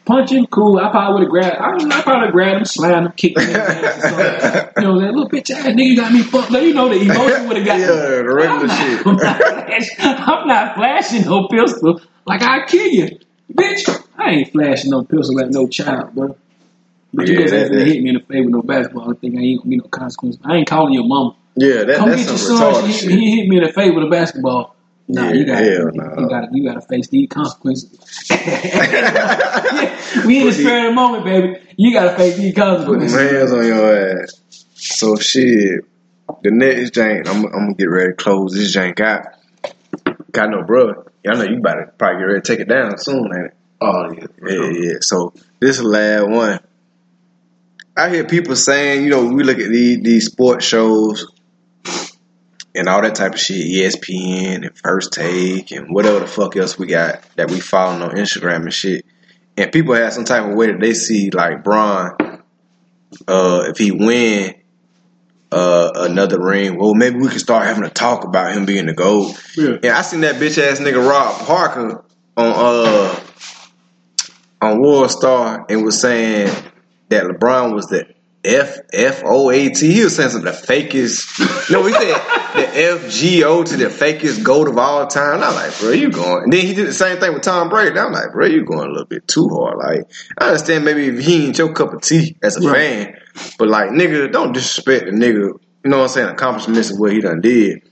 punching, 0.08 0.46
cool. 0.46 0.78
I 0.78 0.90
probably 0.90 1.14
would 1.14 1.22
have 1.22 1.30
grabbed. 1.30 1.56
I, 1.82 1.86
know, 1.86 1.96
I 1.96 2.02
probably 2.02 2.32
grabbed 2.32 2.58
him, 2.58 2.64
slammed 2.64 3.06
him, 3.06 3.12
kicked 3.12 3.38
him 3.38 3.50
in 3.50 3.56
ass. 3.56 4.72
You 4.76 4.82
know 4.82 5.00
that 5.00 5.12
little 5.12 5.28
bitch 5.28 5.50
ass 5.50 5.66
nigga 5.66 5.96
got 5.96 6.12
me 6.12 6.22
fucked. 6.22 6.50
up. 6.52 6.62
You 6.62 6.74
know 6.74 6.88
the 6.88 7.00
emotion 7.00 7.46
would 7.48 7.56
have 7.58 7.66
got 7.66 7.78
Yeah, 7.80 7.86
the 7.86 8.24
regular 8.34 8.60
I'm 8.60 8.66
not, 8.66 8.78
shit. 8.78 9.06
I'm 9.06 9.16
not, 9.16 9.38
flash, 9.38 9.88
I'm 10.00 10.48
not 10.48 10.74
flashing 10.74 11.24
no 11.26 11.46
pistol. 11.48 12.00
Like 12.26 12.42
I 12.42 12.66
kill 12.66 12.86
you, 12.88 13.18
bitch. 13.52 14.04
I 14.16 14.30
ain't 14.30 14.50
flashing 14.52 14.90
no 14.90 15.04
pistol 15.04 15.38
at 15.40 15.50
no 15.50 15.68
child, 15.68 16.14
bro. 16.14 16.36
But 17.14 17.28
you 17.28 17.34
Yeah, 17.34 17.40
just 17.42 17.54
ain't 17.54 17.62
that- 17.64 17.68
gonna 17.70 17.84
that- 17.84 17.86
hit 17.92 18.02
me 18.02 18.08
in 18.10 18.14
the 18.16 18.20
face 18.22 18.44
with 18.44 18.54
no 18.54 18.62
basketball. 18.62 19.10
I 19.10 19.14
think 19.14 19.36
I 19.36 19.40
ain't 19.40 19.60
gonna 19.60 19.70
be 19.70 19.76
no 19.76 19.84
consequence. 19.84 20.38
I 20.44 20.56
ain't 20.56 20.66
calling 20.68 20.94
your 20.94 21.04
mama. 21.06 21.36
Yeah, 21.56 21.84
that, 21.84 21.96
Come 21.98 22.10
that's 22.10 22.22
get 22.22 22.28
your 22.28 22.38
son. 22.38 22.84
He, 22.88 22.92
he 22.92 23.36
hit 23.40 23.48
me 23.48 23.56
in 23.58 23.62
the 23.64 23.72
face 23.72 23.92
with 23.94 24.04
a 24.04 24.10
basketball. 24.10 24.74
Nah, 25.10 25.28
Yeah, 25.28 25.32
you 25.32 25.44
got 25.46 25.58
hell 25.58 25.66
you, 25.70 25.90
no. 25.94 26.14
you 26.18 26.28
got 26.28 26.54
you 26.54 26.64
got 26.64 26.74
to 26.74 26.80
face 26.82 27.08
these 27.08 27.28
consequences. 27.30 27.90
we 30.26 30.40
in 30.40 30.46
the 30.46 30.52
spirit 30.52 30.84
of 30.86 30.90
the 30.90 30.92
moment, 30.94 31.24
baby. 31.24 31.56
You 31.76 31.92
got 31.92 32.10
to 32.10 32.16
face 32.16 32.36
these 32.36 32.52
Putting 32.54 32.76
consequences. 32.76 33.14
hands 33.18 33.52
on 33.52 33.66
your 33.66 34.20
ass. 34.22 34.40
So 34.74 35.16
shit. 35.16 35.84
the 36.42 36.50
next 36.50 36.92
jank, 36.94 37.26
I'm, 37.26 37.44
I'm 37.46 37.50
gonna 37.52 37.74
get 37.74 37.86
ready 37.86 38.10
to 38.10 38.14
close 38.16 38.52
this 38.54 38.74
jank 38.76 39.00
out. 39.00 39.26
Got 40.32 40.50
no 40.50 40.62
bro. 40.64 41.04
Y'all 41.24 41.36
know 41.36 41.44
you 41.44 41.58
about 41.58 41.74
to 41.74 41.86
probably 41.98 42.20
get 42.20 42.24
ready 42.26 42.40
to 42.42 42.46
take 42.46 42.60
it 42.60 42.68
down 42.68 42.98
soon, 42.98 43.24
ain't 43.34 43.46
it? 43.46 43.54
Oh 43.80 44.12
yeah. 44.12 44.26
for 44.38 44.48
Yeah, 44.50 44.54
sure. 44.56 44.72
yeah. 44.72 44.98
So 45.00 45.32
this 45.60 45.78
is 45.78 45.84
last 45.84 46.28
one. 46.28 46.60
I 47.96 48.10
hear 48.10 48.24
people 48.24 48.54
saying, 48.56 49.04
you 49.04 49.10
know, 49.10 49.24
we 49.24 49.42
look 49.42 49.58
at 49.58 49.70
these 49.70 50.00
these 50.02 50.26
sports 50.26 50.64
shows 50.64 51.26
and 52.78 52.88
all 52.88 53.02
that 53.02 53.16
type 53.16 53.34
of 53.34 53.40
shit, 53.40 53.66
ESPN 53.66 54.64
and 54.64 54.78
First 54.78 55.12
Take 55.12 55.72
and 55.72 55.92
whatever 55.92 56.20
the 56.20 56.26
fuck 56.26 56.56
else 56.56 56.78
we 56.78 56.86
got 56.86 57.22
that 57.36 57.50
we 57.50 57.60
following 57.60 58.02
on 58.02 58.12
Instagram 58.12 58.62
and 58.62 58.72
shit. 58.72 59.04
And 59.56 59.72
people 59.72 59.94
have 59.94 60.12
some 60.12 60.24
type 60.24 60.44
of 60.44 60.54
way 60.54 60.68
that 60.68 60.80
they 60.80 60.94
see 60.94 61.30
like 61.30 61.64
Bron, 61.64 62.16
uh, 63.26 63.64
if 63.68 63.78
he 63.78 63.90
win 63.90 64.54
uh 65.50 65.90
another 65.94 66.38
ring, 66.40 66.78
well 66.78 66.94
maybe 66.94 67.16
we 67.18 67.28
can 67.28 67.38
start 67.38 67.66
having 67.66 67.82
a 67.82 67.90
talk 67.90 68.24
about 68.24 68.52
him 68.52 68.64
being 68.64 68.86
the 68.86 68.92
GOAT. 68.92 69.34
Yeah. 69.56 69.78
And 69.82 69.86
I 69.86 70.02
seen 70.02 70.20
that 70.20 70.36
bitch 70.36 70.58
ass 70.58 70.78
nigga 70.78 71.06
Rob 71.08 71.46
Parker 71.46 72.04
on 72.36 72.52
uh 72.54 73.20
on 74.60 74.80
World 74.80 75.10
Star 75.10 75.64
and 75.68 75.84
was 75.84 76.00
saying 76.00 76.48
that 77.08 77.24
LeBron 77.24 77.74
was 77.74 77.86
the 77.86 78.06
F 78.44 78.78
F 78.92 79.22
O 79.24 79.50
A 79.50 79.68
T. 79.70 79.92
He 79.92 80.04
was 80.04 80.14
saying 80.16 80.30
something 80.30 80.50
the 80.50 80.56
fakest. 80.56 81.70
No, 81.70 81.84
he 81.84 81.92
said 81.92 82.14
the 82.54 83.02
F 83.04 83.10
G 83.10 83.42
O 83.44 83.64
to 83.64 83.76
the 83.76 83.86
fakest 83.86 84.44
goat 84.44 84.68
of 84.68 84.78
all 84.78 85.06
time. 85.06 85.34
And 85.36 85.44
I'm 85.44 85.54
like, 85.54 85.78
bro, 85.80 85.90
you 85.90 86.10
going? 86.10 86.44
And 86.44 86.52
then 86.52 86.64
he 86.64 86.72
did 86.72 86.86
the 86.86 86.92
same 86.92 87.18
thing 87.18 87.34
with 87.34 87.42
Tom 87.42 87.68
Brady. 87.68 87.90
And 87.90 87.98
I'm 87.98 88.12
like, 88.12 88.32
bro, 88.32 88.46
you 88.46 88.64
going 88.64 88.88
a 88.88 88.92
little 88.92 89.06
bit 89.06 89.26
too 89.26 89.48
hard. 89.48 89.78
Like, 89.78 90.10
I 90.38 90.46
understand 90.46 90.84
maybe 90.84 91.06
if 91.08 91.18
he 91.24 91.46
ain't 91.46 91.58
your 91.58 91.72
cup 91.72 91.92
of 91.92 92.02
tea 92.02 92.36
as 92.42 92.56
a 92.56 92.60
Right. 92.68 92.76
fan, 92.76 93.20
but 93.58 93.68
like, 93.68 93.90
nigga, 93.90 94.30
don't 94.30 94.52
disrespect 94.52 95.06
the 95.06 95.12
nigga. 95.12 95.58
You 95.84 95.90
know 95.90 95.98
what 95.98 96.04
I'm 96.04 96.08
saying? 96.08 96.28
Accomplishments 96.28 96.90
of 96.90 96.98
what 96.98 97.12
he 97.12 97.20
done 97.20 97.40
did. 97.40 97.82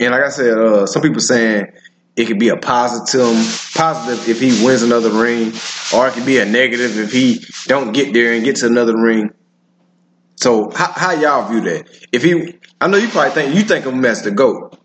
And 0.00 0.10
like 0.12 0.24
I 0.24 0.28
said, 0.28 0.58
uh, 0.58 0.86
some 0.86 1.02
people 1.02 1.20
saying 1.20 1.72
it 2.16 2.26
could 2.26 2.38
be 2.38 2.48
a 2.48 2.56
positive, 2.56 3.72
positive 3.74 4.28
if 4.28 4.40
he 4.40 4.64
wins 4.64 4.82
another 4.82 5.10
ring, 5.10 5.52
or 5.94 6.08
it 6.08 6.14
could 6.14 6.26
be 6.26 6.38
a 6.38 6.44
negative 6.44 6.98
if 6.98 7.12
he 7.12 7.44
don't 7.66 7.92
get 7.92 8.12
there 8.12 8.32
and 8.32 8.44
get 8.44 8.56
to 8.56 8.66
another 8.66 8.96
ring. 9.00 9.30
So 10.40 10.70
how, 10.70 10.92
how 10.92 11.12
y'all 11.12 11.48
view 11.48 11.60
that? 11.62 11.88
If 12.12 12.22
he, 12.22 12.54
I 12.80 12.86
know 12.86 12.96
you 12.96 13.08
probably 13.08 13.32
think 13.32 13.56
you 13.56 13.62
think 13.62 13.86
of 13.86 13.92
him 13.92 14.04
as 14.04 14.22
the 14.22 14.30
goat. 14.30 14.78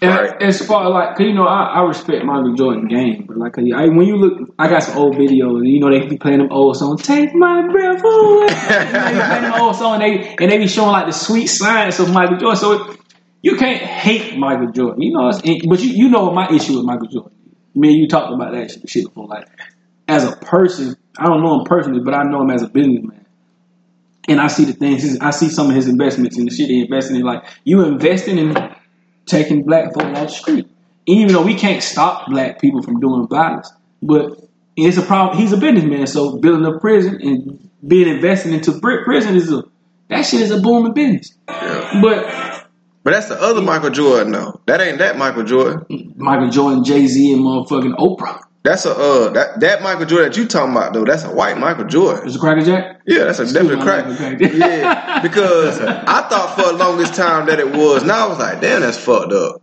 Right. 0.00 0.42
as 0.42 0.66
far 0.66 0.88
like, 0.90 1.18
you 1.18 1.34
know, 1.34 1.46
I, 1.46 1.80
I 1.80 1.82
respect 1.82 2.24
Michael 2.24 2.54
Jordan 2.54 2.88
game, 2.88 3.24
but 3.26 3.36
like, 3.36 3.58
I, 3.58 3.88
when 3.88 4.06
you 4.06 4.16
look, 4.16 4.54
I 4.58 4.68
got 4.68 4.82
some 4.82 4.96
old 4.96 5.16
videos, 5.16 5.58
and 5.58 5.68
you 5.68 5.80
know, 5.80 5.90
they 5.90 6.06
be 6.06 6.16
playing 6.16 6.38
them 6.38 6.48
old 6.50 6.76
songs. 6.76 7.02
Take 7.02 7.34
my 7.34 7.66
breath 7.68 8.02
away. 8.02 8.46
they 8.48 9.12
be 9.12 9.20
playing 9.20 9.42
them 9.42 9.60
old 9.60 9.76
song, 9.76 10.02
and 10.02 10.02
they 10.02 10.36
and 10.40 10.50
they 10.50 10.58
be 10.58 10.66
showing 10.66 10.92
like 10.92 11.06
the 11.06 11.12
sweet 11.12 11.46
science 11.46 11.98
of 12.00 12.12
Michael 12.12 12.36
Jordan. 12.36 12.58
So 12.58 12.72
it, 12.72 13.00
you 13.42 13.56
can't 13.56 13.80
hate 13.80 14.36
Michael 14.38 14.72
Jordan, 14.72 15.02
you 15.02 15.12
know. 15.12 15.30
But 15.30 15.80
you 15.80 15.90
you 15.90 16.08
know 16.08 16.24
what 16.24 16.34
my 16.34 16.48
issue 16.54 16.76
with 16.76 16.84
Michael 16.84 17.08
Jordan. 17.08 17.32
Me 17.74 17.88
and 17.88 17.98
you 17.98 18.08
talked 18.08 18.32
about 18.32 18.52
that 18.52 18.70
shit, 18.70 18.88
shit 18.88 19.04
before. 19.04 19.26
Like, 19.26 19.46
as 20.08 20.24
a 20.24 20.36
person, 20.36 20.96
I 21.18 21.26
don't 21.26 21.42
know 21.42 21.60
him 21.60 21.64
personally, 21.64 22.00
but 22.04 22.14
I 22.14 22.24
know 22.24 22.42
him 22.42 22.50
as 22.50 22.62
a 22.62 22.68
businessman. 22.68 23.23
And 24.28 24.40
I 24.40 24.46
see 24.46 24.64
the 24.64 24.72
things. 24.72 25.18
I 25.20 25.30
see 25.30 25.48
some 25.48 25.68
of 25.68 25.76
his 25.76 25.88
investments 25.88 26.38
in 26.38 26.46
the 26.46 26.50
shit 26.50 26.68
he 26.68 26.82
investing 26.82 27.16
in. 27.16 27.22
Like 27.22 27.44
you 27.64 27.84
investing 27.84 28.38
in 28.38 28.56
taking 29.26 29.64
black 29.64 29.92
folk 29.92 30.04
off 30.04 30.14
the 30.14 30.28
street. 30.28 30.68
Even 31.06 31.34
though 31.34 31.42
we 31.42 31.54
can't 31.54 31.82
stop 31.82 32.30
black 32.30 32.60
people 32.60 32.82
from 32.82 32.98
doing 32.98 33.28
violence, 33.28 33.70
but 34.02 34.38
it's 34.76 34.96
a 34.96 35.02
problem. 35.02 35.36
He's 35.36 35.52
a 35.52 35.58
businessman, 35.58 36.06
so 36.06 36.38
building 36.38 36.64
a 36.64 36.78
prison 36.78 37.20
and 37.20 37.70
being 37.86 38.08
invested 38.08 38.54
into 38.54 38.80
prison 38.80 39.36
is 39.36 39.52
a 39.52 39.64
that 40.08 40.22
shit 40.22 40.40
is 40.40 40.50
a 40.50 40.60
booming 40.60 40.94
business. 40.94 41.34
Yeah. 41.48 42.00
But 42.00 42.64
But 43.02 43.12
that's 43.12 43.28
the 43.28 43.40
other 43.40 43.60
Michael 43.60 43.90
Jordan, 43.90 44.32
though. 44.32 44.60
That 44.66 44.80
ain't 44.80 44.98
that 44.98 45.18
Michael 45.18 45.44
Jordan. 45.44 46.14
Michael 46.16 46.48
Jordan, 46.48 46.84
Jay 46.84 47.06
Z, 47.06 47.32
and 47.34 47.42
motherfucking 47.42 47.96
Oprah 47.96 48.40
That's 48.64 48.86
a 48.86 48.96
uh 48.96 49.28
that 49.32 49.60
that 49.60 49.82
Michael 49.82 50.06
Jordan 50.06 50.30
that 50.30 50.38
you 50.38 50.48
talking 50.48 50.72
about 50.72 50.94
though. 50.94 51.04
That's 51.04 51.22
a 51.22 51.30
white 51.30 51.58
Michael 51.58 51.84
Jordan. 51.84 52.26
is 52.26 52.36
a 52.36 52.38
cracker 52.38 52.64
jack. 52.64 53.02
Yeah, 53.06 53.24
that's 53.24 53.38
a 53.38 53.52
definite 53.52 53.76
my 53.76 53.84
crack. 53.84 54.40
yeah, 54.40 55.20
because 55.22 55.78
I 55.82 56.26
thought 56.30 56.56
for 56.56 56.72
the 56.72 56.72
longest 56.72 57.14
time 57.14 57.44
that 57.46 57.60
it 57.60 57.70
was. 57.70 58.04
Now 58.04 58.24
I 58.24 58.28
was 58.28 58.38
like, 58.38 58.62
damn, 58.62 58.80
that's 58.80 58.96
fucked 58.96 59.34
up. 59.34 59.60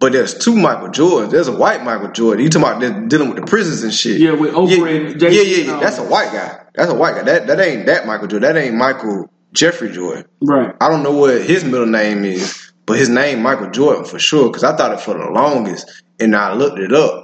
But 0.00 0.10
there's 0.10 0.34
two 0.34 0.56
Michael 0.56 0.88
Jordans. 0.88 1.30
There's 1.30 1.46
a 1.46 1.56
white 1.56 1.84
Michael 1.84 2.10
Jordan. 2.10 2.42
You 2.42 2.50
talking 2.50 2.82
about 2.82 3.08
dealing 3.08 3.28
with 3.28 3.38
the 3.38 3.46
prisons 3.46 3.84
and 3.84 3.94
shit? 3.94 4.20
Yeah, 4.20 4.32
with 4.32 4.52
Oprah 4.54 4.70
yeah, 4.76 4.86
and 4.88 5.20
Jay-Z 5.20 5.36
Yeah, 5.36 5.42
yeah, 5.42 5.74
yeah. 5.74 5.80
That's 5.80 5.98
a 5.98 6.04
white 6.04 6.32
guy. 6.32 6.64
That's 6.74 6.90
a 6.90 6.94
white 6.96 7.14
guy. 7.14 7.22
That 7.22 7.46
that 7.46 7.60
ain't 7.60 7.86
that 7.86 8.08
Michael 8.08 8.26
Jordan. 8.26 8.52
That 8.52 8.60
ain't 8.60 8.74
Michael 8.74 9.30
Jeffrey 9.52 9.92
Jordan. 9.92 10.24
Right. 10.40 10.74
I 10.80 10.88
don't 10.88 11.04
know 11.04 11.16
what 11.16 11.42
his 11.42 11.62
middle 11.62 11.86
name 11.86 12.24
is, 12.24 12.72
but 12.86 12.98
his 12.98 13.08
name 13.08 13.40
Michael 13.40 13.70
Jordan 13.70 14.04
for 14.04 14.18
sure. 14.18 14.48
Because 14.48 14.64
I 14.64 14.76
thought 14.76 14.90
it 14.90 15.00
for 15.00 15.14
the 15.14 15.30
longest, 15.30 16.02
and 16.18 16.34
I 16.34 16.54
looked 16.54 16.80
it 16.80 16.92
up 16.92 17.21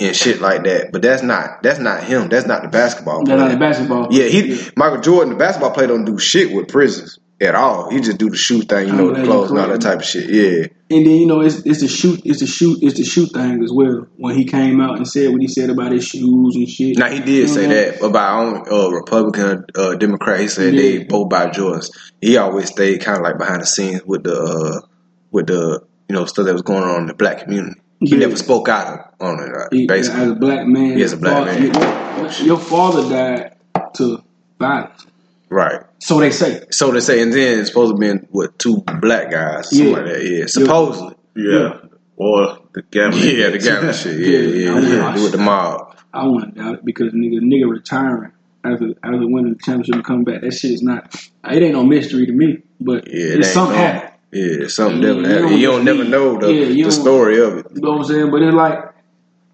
and 0.00 0.14
shit 0.14 0.40
like 0.40 0.64
that. 0.64 0.90
But 0.92 1.02
that's 1.02 1.22
not 1.22 1.62
that's 1.62 1.78
not 1.78 2.04
him. 2.04 2.28
That's 2.28 2.46
not 2.46 2.62
the 2.62 2.68
basketball. 2.68 3.24
That's 3.24 3.40
not 3.40 3.50
the 3.50 3.56
basketball. 3.56 4.08
Yeah, 4.10 4.24
he 4.28 4.58
Michael 4.76 5.00
Jordan, 5.00 5.32
the 5.32 5.38
basketball 5.38 5.70
player, 5.72 5.86
don't 5.88 6.04
do 6.04 6.18
shit 6.18 6.54
with 6.54 6.68
prisons 6.68 7.18
at 7.40 7.54
all. 7.54 7.90
He 7.90 8.00
just 8.00 8.16
do 8.18 8.30
the 8.30 8.36
shoot 8.36 8.66
thing, 8.68 8.86
you 8.88 8.92
I'm 8.94 8.98
know, 8.98 9.12
the 9.14 9.22
clothes 9.24 9.50
and 9.50 9.58
all 9.60 9.68
that 9.68 9.80
type 9.82 9.98
of 9.98 10.04
shit. 10.06 10.30
Yeah, 10.30 10.66
And 10.96 11.04
then 11.06 11.16
you 11.16 11.26
know 11.26 11.40
it's 11.42 11.56
it's 11.66 11.80
the 11.80 11.88
shoot 11.88 12.20
it's 12.24 12.40
the 12.40 12.46
shoot 12.46 12.78
it's 12.82 12.96
the 12.96 13.04
shoot 13.04 13.30
thing 13.32 13.62
as 13.62 13.70
well. 13.72 14.06
When 14.16 14.34
he 14.34 14.44
came 14.46 14.80
out 14.80 14.96
and 14.96 15.06
said 15.06 15.30
what 15.32 15.42
he 15.42 15.48
said 15.48 15.68
about 15.70 15.92
his 15.92 16.06
shoes 16.06 16.56
and 16.56 16.66
shit. 16.68 16.96
now 16.96 17.10
he 17.10 17.20
did 17.20 17.48
say 17.50 17.66
Mhm. 17.66 17.68
that 17.68 18.02
about 18.06 18.70
uh, 18.72 18.90
Republican, 18.90 19.66
uh, 19.74 19.94
Democrat. 19.96 20.40
He 20.40 20.48
said 20.48 20.74
they 20.74 21.04
both 21.04 21.28
buy 21.28 21.48
Jordans. 21.48 21.90
He 22.22 22.36
always 22.38 22.68
stayed 22.70 23.02
kind 23.02 23.18
of 23.18 23.24
like 23.24 23.36
behind 23.38 23.60
the 23.62 23.66
scenes 23.66 24.02
with 24.06 24.24
the 24.24 24.40
uh, 24.40 24.86
with 25.30 25.48
the 25.48 25.82
you 26.08 26.14
know 26.14 26.24
stuff 26.24 26.46
that 26.46 26.54
was 26.54 26.62
going 26.62 26.84
on 26.84 27.02
in 27.02 27.06
the 27.06 27.14
black 27.14 27.40
community. 27.44 27.78
He 28.00 28.08
Yeah. 28.12 28.18
never 28.18 28.36
spoke 28.36 28.68
out 28.68 29.14
on 29.20 29.38
it, 29.40 29.50
He- 29.74 29.86
basically. 29.86 30.20
as 30.22 30.28
a 30.30 30.34
black 30.34 30.66
man, 30.66 30.96
He 30.96 31.02
is 31.02 31.12
a 31.14 31.16
black 31.16 31.58
your 31.58 31.72
man. 31.72 32.28
Your, 32.38 32.46
your 32.46 32.58
father 32.58 33.08
died 33.08 33.52
to 33.94 34.22
violence, 34.60 35.06
right. 35.48 35.80
so 35.98 36.20
they 36.20 36.30
say. 36.30 36.64
So 36.70 36.90
they 36.90 37.00
say, 37.00 37.22
and 37.22 37.32
then 37.32 37.58
it's 37.60 37.68
supposed 37.68 37.94
to 37.94 37.98
be 37.98 38.08
in 38.08 38.26
with 38.30 38.56
two 38.58 38.82
black 39.00 39.30
guys, 39.30 39.70
something 39.70 39.88
Yeah. 39.88 39.96
like 39.96 40.04
that. 40.06 40.24
Yeah, 40.24 40.46
supposedly. 40.46 41.14
Yeah. 41.36 41.78
Or 42.18 42.58
the 42.74 42.82
gambling. 42.90 43.36
Yeah, 43.36 43.50
the 43.50 43.58
gambling 43.58 43.92
shit. 43.94 44.18
Yeah, 44.20 44.38
yeah, 44.38 44.78
Yeah. 44.80 45.14
yeah. 45.16 45.22
With 45.22 45.32
the 45.32 45.38
mob. 45.38 45.96
I 46.14 46.26
want 46.26 46.54
to 46.54 46.60
doubt 46.62 46.74
it 46.76 46.84
because 46.84 47.12
nigga, 47.12 47.40
nigga 47.40 47.70
retiring 47.70 48.32
after 48.64 48.94
after 49.02 49.26
winning 49.28 49.52
the 49.54 49.58
championship 49.62 49.94
and 49.96 50.04
coming 50.04 50.24
back, 50.24 50.40
that 50.42 50.52
shit 50.54 50.72
is 50.72 50.82
not. 50.82 51.14
It 51.50 51.62
ain't 51.62 51.74
no 51.74 51.84
mystery 51.84 52.24
to 52.26 52.32
me, 52.32 52.62
but 52.80 53.06
Yeah, 53.06 53.34
it 53.34 53.38
it's 53.40 53.52
something 53.52 53.76
no- 53.76 53.82
happened. 53.82 54.12
Yeah, 54.36 54.68
something 54.68 55.00
Yeah, 55.02 55.08
definitely 55.08 55.30
you 55.30 55.34
happened. 55.34 55.50
don't 55.50 55.60
You 55.60 55.66
don't 55.66 55.84
never 55.84 56.04
know 56.04 56.38
the, 56.38 56.52
yeah, 56.52 56.84
the 56.84 56.92
story 56.92 57.40
of 57.40 57.58
it. 57.58 57.66
You 57.74 57.80
know 57.80 57.92
what 57.92 57.98
I'm 58.00 58.04
saying? 58.04 58.30
But 58.30 58.42
it's 58.42 58.54
like 58.54 58.78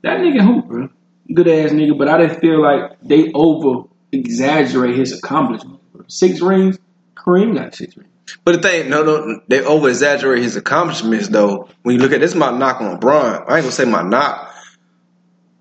that 0.02 0.18
nigga 0.18 0.44
hoop, 0.44 0.66
bro. 0.66 0.88
Good 1.32 1.46
ass 1.48 1.70
nigga, 1.70 1.96
but 1.96 2.08
I 2.08 2.18
didn't 2.18 2.40
feel 2.40 2.60
like 2.60 2.98
they 3.00 3.30
over 3.32 3.88
exaggerate 4.10 4.96
his 4.96 5.16
accomplishment. 5.16 5.80
Six 6.08 6.40
rings, 6.40 6.78
Kareem 7.14 7.54
got 7.54 7.74
six 7.74 7.96
rings. 7.96 8.10
But 8.44 8.60
the 8.60 8.68
thing, 8.68 8.90
no, 8.90 9.04
no, 9.04 9.40
they 9.46 9.62
over 9.64 9.88
exaggerate 9.88 10.42
his 10.42 10.56
accomplishments 10.56 11.28
though. 11.28 11.68
When 11.82 11.94
you 11.94 12.00
look 12.02 12.12
at 12.12 12.20
this, 12.20 12.32
is 12.32 12.36
my 12.36 12.50
knock 12.50 12.80
on 12.80 12.98
Bron. 12.98 13.44
I 13.46 13.56
ain't 13.56 13.62
gonna 13.64 13.70
say 13.70 13.84
my 13.84 14.02
knock, 14.02 14.52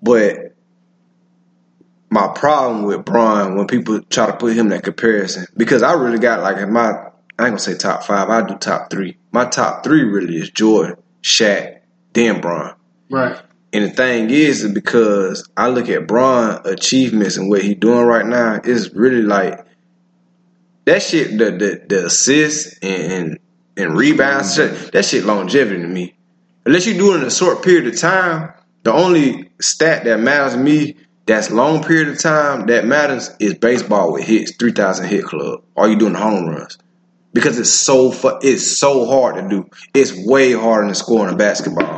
but 0.02 0.56
my 2.10 2.28
problem 2.34 2.82
with 2.82 3.04
Bron 3.04 3.56
when 3.56 3.68
people 3.68 4.00
try 4.02 4.26
to 4.26 4.36
put 4.36 4.52
him 4.52 4.66
in 4.66 4.68
that 4.70 4.82
comparison 4.82 5.46
because 5.56 5.82
I 5.82 5.92
really 5.92 6.18
got 6.18 6.40
like 6.40 6.56
in 6.56 6.72
my 6.72 7.11
I 7.38 7.44
ain't 7.44 7.52
gonna 7.52 7.58
say 7.58 7.74
top 7.74 8.04
five. 8.04 8.28
I 8.28 8.46
do 8.46 8.56
top 8.56 8.90
three. 8.90 9.16
My 9.32 9.46
top 9.46 9.84
three 9.84 10.02
really 10.02 10.36
is 10.36 10.50
Jordan, 10.50 10.96
Shaq, 11.22 11.80
then 12.12 12.40
Bron. 12.40 12.74
Right. 13.10 13.40
And 13.72 13.84
the 13.84 13.90
thing 13.90 14.28
is, 14.30 14.62
is 14.62 14.72
because 14.72 15.48
I 15.56 15.68
look 15.68 15.88
at 15.88 16.06
Bron 16.06 16.60
achievements 16.66 17.36
and 17.38 17.48
what 17.48 17.62
he 17.62 17.74
doing 17.74 18.04
right 18.04 18.26
now, 18.26 18.60
it's 18.62 18.90
really 18.94 19.22
like 19.22 19.66
that 20.84 21.02
shit. 21.02 21.38
The 21.38 21.50
the, 21.52 21.82
the 21.88 22.06
assists 22.06 22.78
and, 22.82 23.38
and 23.76 23.96
rebounds, 23.96 24.56
that 24.56 25.04
shit 25.04 25.24
longevity 25.24 25.80
to 25.80 25.88
me. 25.88 26.14
Unless 26.66 26.86
you 26.86 26.94
do 26.94 27.14
it 27.14 27.20
in 27.20 27.24
a 27.24 27.30
short 27.30 27.64
period 27.64 27.86
of 27.86 27.98
time, 27.98 28.52
the 28.82 28.92
only 28.92 29.50
stat 29.60 30.04
that 30.04 30.20
matters 30.20 30.52
to 30.52 30.60
me 30.60 30.96
that's 31.24 31.50
long 31.50 31.82
period 31.82 32.08
of 32.08 32.18
time 32.18 32.66
that 32.66 32.84
matters 32.84 33.30
is 33.38 33.54
baseball 33.54 34.12
with 34.12 34.24
hits, 34.24 34.54
three 34.56 34.72
thousand 34.72 35.06
hit 35.06 35.24
club. 35.24 35.62
Are 35.76 35.88
you 35.88 35.96
doing 35.96 36.14
home 36.14 36.46
runs? 36.48 36.78
Because 37.32 37.58
it's 37.58 37.70
so 37.70 38.10
fu- 38.10 38.38
it's 38.42 38.66
so 38.78 39.06
hard 39.06 39.36
to 39.36 39.48
do. 39.48 39.70
It's 39.94 40.12
way 40.26 40.52
harder 40.52 40.86
than 40.86 40.94
scoring 40.94 41.32
a 41.32 41.36
basketball. 41.36 41.96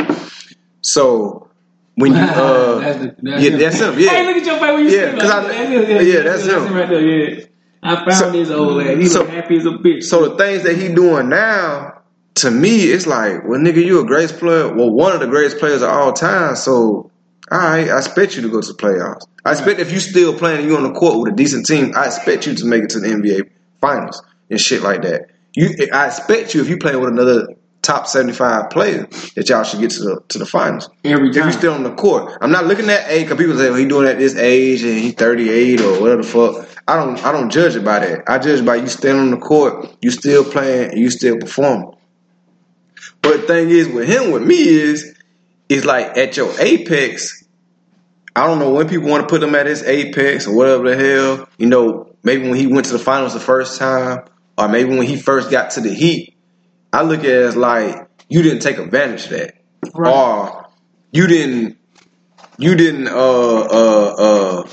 So 0.83 1.49
when 1.97 2.13
you 2.13 2.19
uh 2.23 2.79
that's 2.81 2.99
the, 2.99 3.17
that's 3.23 3.43
yeah 3.43 3.51
him. 3.51 3.59
that's 3.59 3.81
him 3.81 3.99
yeah 3.99 4.11
Hey, 4.11 4.27
look 4.27 4.37
at 4.37 4.47
your 4.47 4.59
face 4.59 4.75
when 4.75 4.85
you 4.85 4.91
Yeah, 4.91 5.11
see 5.11 5.17
that. 5.19 5.25
I- 5.25 5.43
That's 5.43 5.89
him. 5.89 6.07
yeah, 6.07 6.21
that's 6.23 6.47
him. 6.47 6.75
right 6.75 6.89
there. 6.89 7.01
Yeah. 7.37 7.45
I 7.83 7.97
found 7.97 8.13
So- 8.15 8.31
this 8.31 8.51
old 8.51 8.75
lad. 8.79 8.99
He 8.99 9.09
so- 9.09 9.27
happy 9.27 9.57
as 9.57 9.67
a 9.67 9.71
bitch. 9.71 10.05
So 10.05 10.29
the 10.29 10.37
things 10.37 10.63
that 10.63 10.77
he 10.77 10.89
doing 10.95 11.29
now, 11.29 12.01
to 12.37 12.51
me, 12.51 12.85
it's 12.87 13.07
like, 13.07 13.47
well, 13.47 13.61
nigga, 13.61 13.85
you 13.85 14.01
a 14.01 14.05
greatest 14.07 14.39
player. 14.39 14.73
Well, 14.75 14.91
one 14.91 15.13
of 15.13 15.21
the 15.21 15.27
greatest 15.27 15.59
players 15.59 15.83
of 15.83 15.91
all 15.91 16.13
time. 16.13 16.57
So, 16.57 17.11
all 17.53 17.59
right, 17.59 17.89
I 17.89 17.99
expect 17.99 18.37
you 18.37 18.43
to 18.43 18.49
go 18.49 18.61
to 18.61 18.67
the 18.73 18.79
playoffs. 18.79 19.27
I 19.45 19.53
expect 19.53 19.79
if 19.81 19.93
you 19.93 20.01
still 20.01 20.37
playing 20.37 20.67
you 20.67 20.77
on 20.77 20.83
the 20.85 20.93
court 20.99 21.19
with 21.21 21.33
a 21.35 21.37
decent 21.37 21.67
team, 21.67 21.93
I 21.95 22.07
expect 22.07 22.47
you 22.47 22.55
to 22.55 22.65
make 22.65 22.83
it 22.85 22.91
to 22.91 23.01
the 23.01 23.09
NBA 23.09 23.51
finals 23.81 24.23
and 24.51 24.61
shit 24.61 24.83
like 24.83 25.03
that. 25.03 25.31
you 25.55 25.71
I 25.93 26.07
expect 26.07 26.55
you 26.55 26.61
if 26.63 26.69
you 26.69 26.79
playing 26.79 27.01
with 27.01 27.11
another 27.11 27.49
top 27.83 28.07
seventy 28.07 28.33
five 28.33 28.71
player 28.71 29.07
that 29.37 29.49
y'all 29.49 29.63
should 29.65 29.81
get 29.81 29.91
to 29.93 30.03
the 30.03 30.21
to 30.29 30.39
the 30.39 30.47
finals. 30.47 30.89
Every 31.05 31.29
If 31.29 31.35
time. 31.35 31.43
you're 31.45 31.53
still 31.53 31.75
on 31.75 31.83
the 31.83 31.95
court, 31.95 32.39
I'm 32.41 32.51
not 32.51 32.67
looking 32.67 32.89
at 32.91 33.09
age 33.11 33.25
because 33.29 33.39
people 33.39 33.57
say 33.57 33.69
well, 33.71 33.79
he 33.79 33.87
doing 33.87 34.07
it 34.07 34.11
at 34.13 34.19
this 34.19 34.37
age 34.37 34.83
and 34.83 34.99
he's 34.99 35.15
38 35.15 35.81
or 35.81 36.01
whatever 36.01 36.23
the 36.23 36.29
fuck. 36.29 36.69
I 36.89 36.97
don't 36.97 37.23
I 37.25 37.33
don't 37.33 37.51
judge 37.51 37.77
it 37.77 37.85
by 37.85 37.99
that. 38.01 38.25
I 38.29 38.39
judge 38.39 38.65
by 38.65 38.77
you 38.77 38.87
standing 38.89 39.21
on 39.25 39.31
the 39.31 39.37
court, 39.39 39.95
you 40.01 40.11
still 40.11 40.45
playing, 40.45 40.91
and 40.93 40.99
you 40.99 41.11
still 41.11 41.39
performing. 41.39 41.93
But 43.23 43.43
the 43.43 43.47
thing 43.47 43.71
is 43.71 43.89
with 43.89 44.07
him, 44.09 44.31
with 44.33 44.43
me 44.43 44.57
is, 44.69 45.15
is 45.71 45.85
like 45.87 46.17
at 46.19 46.37
your 46.37 46.53
apex. 46.61 47.43
I 48.37 48.47
don't 48.47 48.59
know 48.59 48.71
when 48.71 48.89
people 48.89 49.09
want 49.09 49.23
to 49.23 49.33
put 49.33 49.43
him 49.43 49.55
at 49.55 49.65
his 49.67 49.83
apex 49.83 50.47
or 50.47 50.55
whatever 50.55 50.91
the 50.91 50.97
hell. 50.97 51.49
You 51.57 51.67
know, 51.67 52.15
maybe 52.23 52.43
when 52.49 52.57
he 52.59 52.67
went 52.67 52.87
to 52.87 52.93
the 52.93 52.99
finals 52.99 53.33
the 53.33 53.41
first 53.41 53.79
time, 53.79 54.25
or 54.59 54.69
maybe 54.69 54.91
when 54.91 55.07
he 55.07 55.17
first 55.17 55.51
got 55.51 55.71
to 55.73 55.81
the 55.81 55.93
Heat. 55.93 56.37
I 56.93 57.03
look 57.03 57.21
at 57.21 57.27
it 57.27 57.43
as 57.43 57.57
like 57.57 58.09
you 58.29 58.43
didn't 58.43 58.61
take 58.61 58.79
advantage 58.79 59.25
of 59.25 59.31
that, 59.31 59.55
Right. 59.95 60.13
or 60.15 60.67
you 61.13 61.27
didn't, 61.27 61.77
you 62.59 62.75
didn't, 62.77 63.09
uh, 63.09 63.13
uh, 63.61 64.15
uh, 64.19 64.69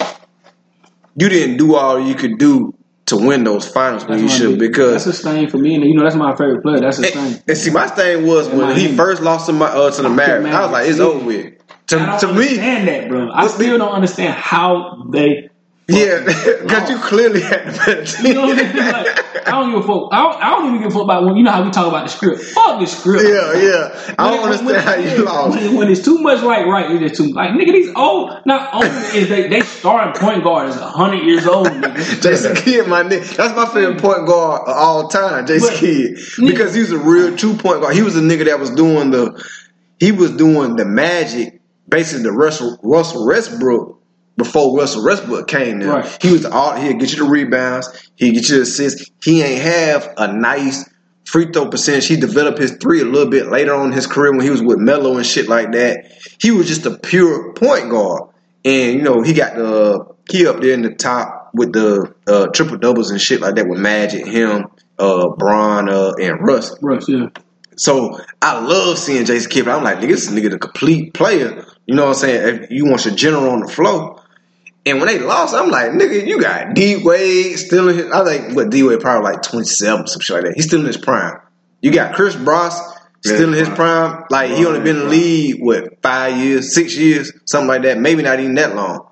you 1.15 1.29
didn't 1.29 1.57
do 1.57 1.75
all 1.75 1.99
you 1.99 2.15
could 2.15 2.37
do 2.37 2.73
to 3.07 3.17
win 3.17 3.43
those 3.43 3.67
finals 3.67 4.05
when 4.05 4.19
you 4.19 4.29
should 4.29 4.57
because 4.57 5.03
that's 5.03 5.17
a 5.17 5.21
stain 5.21 5.49
for 5.49 5.57
me, 5.57 5.75
and 5.75 5.83
you 5.83 5.93
know 5.95 6.03
that's 6.03 6.15
my 6.15 6.31
favorite 6.35 6.61
player. 6.63 6.79
That's 6.79 6.99
a 6.99 7.03
stain. 7.03 7.17
and, 7.33 7.43
and 7.47 7.57
see, 7.57 7.69
my 7.71 7.87
thing 7.87 8.25
was 8.25 8.47
In 8.47 8.57
when 8.57 8.75
he 8.77 8.83
Miami. 8.85 8.97
first 8.97 9.21
lost 9.21 9.47
to 9.47 9.53
my 9.53 9.65
uh, 9.67 9.91
to 9.91 10.01
the 10.01 10.09
Mavericks. 10.09 10.55
I 10.55 10.61
was 10.61 10.71
like, 10.71 10.87
it's 10.89 10.99
over 10.99 11.25
with. 11.25 11.53
To, 11.87 11.99
I 11.99 12.05
don't 12.05 12.19
to 12.21 12.27
me, 12.27 12.33
understand 12.33 12.87
that, 12.87 13.09
bro. 13.09 13.29
I 13.33 13.47
still 13.47 13.77
don't 13.77 13.91
understand 13.91 14.33
how 14.35 15.07
they. 15.11 15.49
Yeah, 15.87 16.23
because 16.23 16.89
you 16.89 16.97
clearly 16.99 17.41
had 17.41 17.67
the 17.67 17.77
better 17.77 18.05
team. 18.05 18.25
You 18.25 18.33
know 18.35 18.41
what 18.47 18.57
I 18.57 18.73
mean? 18.73 18.77
Like, 18.77 19.47
I 19.47 19.51
don't 19.51 19.71
give 19.71 19.83
a 19.83 19.87
fuck. 19.87 20.09
I 20.11 20.21
don't, 20.21 20.43
I 20.43 20.49
don't 20.51 20.67
even 20.67 20.81
give 20.81 20.91
a 20.91 20.93
fuck 20.93 21.03
about 21.03 21.25
when 21.25 21.35
you 21.35 21.43
know 21.43 21.51
how 21.51 21.63
we 21.63 21.71
talk 21.71 21.87
about 21.87 22.05
the 22.05 22.09
script. 22.09 22.43
Fuck 22.43 22.79
the 22.79 22.85
script. 22.85 23.23
yeah, 23.27 23.53
yeah. 23.59 24.15
I 24.17 24.29
don't 24.29 24.41
When- 24.41 24.51
understand 24.51 24.65
when- 24.67 24.79
how 24.79 24.95
you 24.95 25.25
lost. 25.25 25.57
When, 25.57 25.75
when 25.75 25.91
it's 25.91 26.03
too 26.03 26.19
much 26.19 26.43
like 26.43 26.65
right, 26.65 26.91
it's 26.91 27.01
just 27.01 27.15
too 27.15 27.33
like 27.33 27.51
nigga. 27.51 27.71
These 27.71 27.93
old. 27.95 28.31
Not 28.45 28.73
only 28.73 28.87
is 29.17 29.29
they 29.29 29.47
they 29.47 29.61
starting 29.61 30.19
point 30.21 30.43
guard 30.43 30.69
is 30.69 30.75
hundred 30.75 31.23
years 31.23 31.47
old. 31.47 31.67
Nigga. 31.67 32.21
Jason 32.21 32.55
Kidd, 32.55 32.87
my 32.87 33.03
nigga. 33.03 33.35
That's 33.35 33.55
my 33.55 33.65
favorite 33.65 33.97
mm. 33.97 34.01
point 34.01 34.27
guard 34.27 34.61
of 34.67 34.75
all 34.75 35.07
time, 35.07 35.45
Jason 35.45 35.75
Kidd. 35.75 36.19
Because 36.37 36.73
he 36.73 36.81
was 36.81 36.91
a 36.91 36.99
real 36.99 37.35
two 37.35 37.55
point 37.55 37.81
guard. 37.81 37.95
He 37.95 38.03
was 38.03 38.15
a 38.15 38.21
nigga 38.21 38.45
that 38.45 38.59
was 38.59 38.69
doing 38.69 39.11
the 39.11 39.43
he 39.99 40.11
was 40.11 40.31
doing 40.31 40.75
the 40.75 40.85
magic, 40.85 41.61
basically 41.89 42.23
the 42.23 42.31
Russell 42.31 42.77
Russell 42.83 43.25
Westbrook 43.27 44.00
before 44.43 44.77
Russell 44.77 45.03
Westbrook 45.03 45.47
came 45.47 45.79
there. 45.79 45.89
Right. 45.89 46.17
He 46.21 46.31
was 46.31 46.45
all 46.45 46.75
he'd 46.75 46.99
get 46.99 47.11
you 47.11 47.23
the 47.23 47.29
rebounds, 47.29 48.09
he'd 48.15 48.31
get 48.31 48.49
you 48.49 48.57
the 48.57 48.61
assists. 48.63 49.09
He 49.23 49.41
ain't 49.41 49.61
have 49.61 50.13
a 50.17 50.33
nice 50.33 50.89
free 51.25 51.51
throw 51.51 51.69
percentage. 51.69 52.07
He 52.07 52.17
developed 52.17 52.59
his 52.59 52.71
three 52.81 53.01
a 53.01 53.05
little 53.05 53.29
bit 53.29 53.47
later 53.47 53.73
on 53.73 53.87
in 53.87 53.91
his 53.91 54.07
career 54.07 54.31
when 54.31 54.41
he 54.41 54.49
was 54.49 54.61
with 54.61 54.77
Melo 54.77 55.17
and 55.17 55.25
shit 55.25 55.47
like 55.47 55.71
that. 55.71 56.11
He 56.39 56.51
was 56.51 56.67
just 56.67 56.85
a 56.85 56.97
pure 56.97 57.53
point 57.53 57.89
guard. 57.89 58.29
And 58.65 58.93
you 58.97 59.01
know, 59.01 59.21
he 59.21 59.33
got 59.33 59.55
the 59.55 60.05
he 60.29 60.47
up 60.47 60.59
there 60.61 60.73
in 60.73 60.81
the 60.81 60.93
top 60.93 61.51
with 61.53 61.73
the 61.73 62.13
uh, 62.27 62.47
triple 62.47 62.77
doubles 62.77 63.11
and 63.11 63.19
shit 63.19 63.41
like 63.41 63.55
that 63.55 63.67
with 63.67 63.79
Magic, 63.79 64.25
him, 64.25 64.67
uh, 64.97 65.29
Bron, 65.29 65.89
uh, 65.89 66.13
and 66.21 66.45
Russ. 66.45 66.75
Russ, 66.81 67.07
yeah. 67.09 67.27
So 67.77 68.19
I 68.41 68.59
love 68.59 68.97
seeing 68.97 69.25
Jason 69.25 69.49
Kidd. 69.49 69.67
I'm 69.67 69.83
like, 69.83 69.97
nigga, 69.97 70.09
this 70.09 70.29
nigga 70.29 70.51
the 70.51 70.59
complete 70.59 71.13
player. 71.13 71.65
You 71.87 71.95
know 71.95 72.03
what 72.03 72.09
I'm 72.09 72.15
saying? 72.15 72.63
If 72.63 72.71
you 72.71 72.85
want 72.85 73.05
your 73.05 73.15
general 73.15 73.49
on 73.49 73.61
the 73.61 73.67
floor. 73.67 74.20
And 74.85 74.99
when 74.99 75.07
they 75.07 75.19
lost, 75.19 75.53
I'm 75.53 75.69
like, 75.69 75.91
nigga, 75.91 76.25
you 76.25 76.41
got 76.41 76.73
D 76.73 77.03
Wade 77.03 77.57
still 77.59 77.89
in 77.89 77.97
his. 77.97 78.11
I 78.11 78.25
think, 78.25 78.55
what 78.55 78.71
D 78.71 78.83
Wade 78.83 78.99
probably 78.99 79.31
like 79.31 79.43
27, 79.43 80.07
some 80.07 80.19
shit 80.21 80.35
like 80.35 80.45
that. 80.45 80.53
He's 80.55 80.65
still 80.65 80.79
in 80.79 80.87
his 80.87 80.97
prime. 80.97 81.39
You 81.81 81.91
got 81.91 82.15
Chris 82.15 82.35
Bosh 82.35 82.73
still 83.23 83.49
in 83.49 83.53
his 83.53 83.69
prime. 83.69 84.23
Like 84.29 84.51
he 84.51 84.65
only 84.65 84.79
been 84.79 84.97
in 84.97 85.03
the 85.03 85.09
league 85.09 85.61
what 85.61 86.01
five 86.01 86.37
years, 86.37 86.73
six 86.73 86.95
years, 86.95 87.31
something 87.45 87.67
like 87.67 87.83
that. 87.83 87.99
Maybe 87.99 88.23
not 88.23 88.39
even 88.39 88.55
that 88.55 88.75
long. 88.75 89.07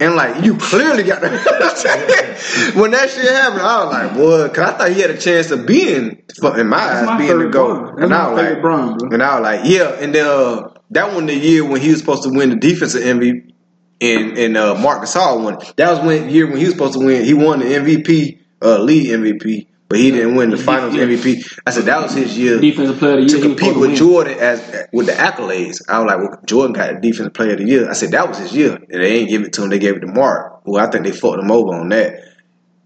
And 0.00 0.16
like 0.16 0.44
you 0.44 0.56
clearly 0.56 1.04
got 1.04 1.20
the 1.20 1.28
when 2.74 2.90
that 2.90 3.10
shit 3.10 3.30
happened, 3.30 3.62
I 3.62 3.84
was 3.84 3.92
like, 3.92 4.14
boy, 4.14 4.48
cause 4.48 4.74
I 4.74 4.78
thought 4.78 4.92
he 4.92 5.00
had 5.00 5.10
a 5.10 5.18
chance 5.18 5.50
of 5.50 5.66
being, 5.66 6.22
in 6.56 6.68
my 6.68 6.76
eyes, 6.76 7.06
my 7.06 7.16
being 7.16 7.28
the 7.28 7.34
favorite 7.34 7.52
goal. 7.52 8.02
And 8.02 8.12
I 8.12 8.30
was 8.30 8.42
like, 8.42 8.60
Bron, 8.60 8.98
bro. 8.98 9.08
and 9.10 9.22
I 9.22 9.38
was 9.38 9.42
like, 9.44 9.60
yeah. 9.64 9.90
And 10.00 10.14
then 10.14 10.26
uh, 10.26 10.74
that 10.90 11.14
one 11.14 11.26
the 11.26 11.34
year 11.34 11.64
when 11.64 11.80
he 11.80 11.90
was 11.90 12.00
supposed 12.00 12.24
to 12.24 12.30
win 12.30 12.50
the 12.50 12.56
defensive 12.56 13.02
MVP, 13.02 13.53
and 14.00 14.36
and 14.38 14.56
uh, 14.56 14.74
Marc 14.76 15.02
Gasol 15.02 15.42
won. 15.44 15.54
it. 15.62 15.74
That 15.76 15.90
was 15.90 16.00
when 16.06 16.30
year 16.30 16.46
when 16.46 16.58
he 16.58 16.64
was 16.64 16.74
supposed 16.74 16.94
to 16.94 17.04
win. 17.04 17.24
He 17.24 17.34
won 17.34 17.60
the 17.60 17.66
MVP, 17.66 18.38
uh, 18.62 18.78
league 18.78 19.06
MVP, 19.08 19.66
but 19.88 19.98
he 19.98 20.10
didn't 20.10 20.34
win 20.34 20.50
the 20.50 20.56
Finals 20.56 20.94
Yeah. 20.94 21.04
MVP. 21.04 21.58
I 21.66 21.70
said 21.70 21.84
that 21.84 22.02
was 22.02 22.12
his 22.14 22.36
year 22.36 22.58
Defensive 22.60 22.98
player 22.98 23.18
of 23.18 23.24
the 23.24 23.28
to 23.28 23.38
year. 23.38 23.48
was 23.48 23.60
compete 23.60 23.76
with. 23.80 23.96
Jordan 23.96 24.38
as 24.38 24.86
with 24.92 25.06
the 25.06 25.12
accolades. 25.12 25.82
I 25.88 25.98
was 26.00 26.06
like, 26.08 26.18
well, 26.18 26.40
Jordan 26.46 26.72
got 26.72 26.94
the 26.94 27.00
defensive 27.00 27.34
player 27.34 27.52
of 27.52 27.58
the 27.58 27.66
year. 27.66 27.88
I 27.88 27.92
said 27.94 28.10
that 28.12 28.28
was 28.28 28.38
his 28.38 28.52
year, 28.54 28.74
and 28.74 29.02
they 29.02 29.16
ain't 29.18 29.28
give 29.30 29.42
it 29.42 29.52
to 29.54 29.62
him. 29.62 29.70
They 29.70 29.78
gave 29.78 29.96
it 29.96 30.00
to 30.00 30.06
Marc. 30.08 30.66
Well, 30.66 30.84
I 30.86 30.90
think 30.90 31.04
they 31.04 31.12
fucked 31.12 31.38
him 31.40 31.50
over 31.50 31.74
on 31.74 31.88
that. 31.90 32.20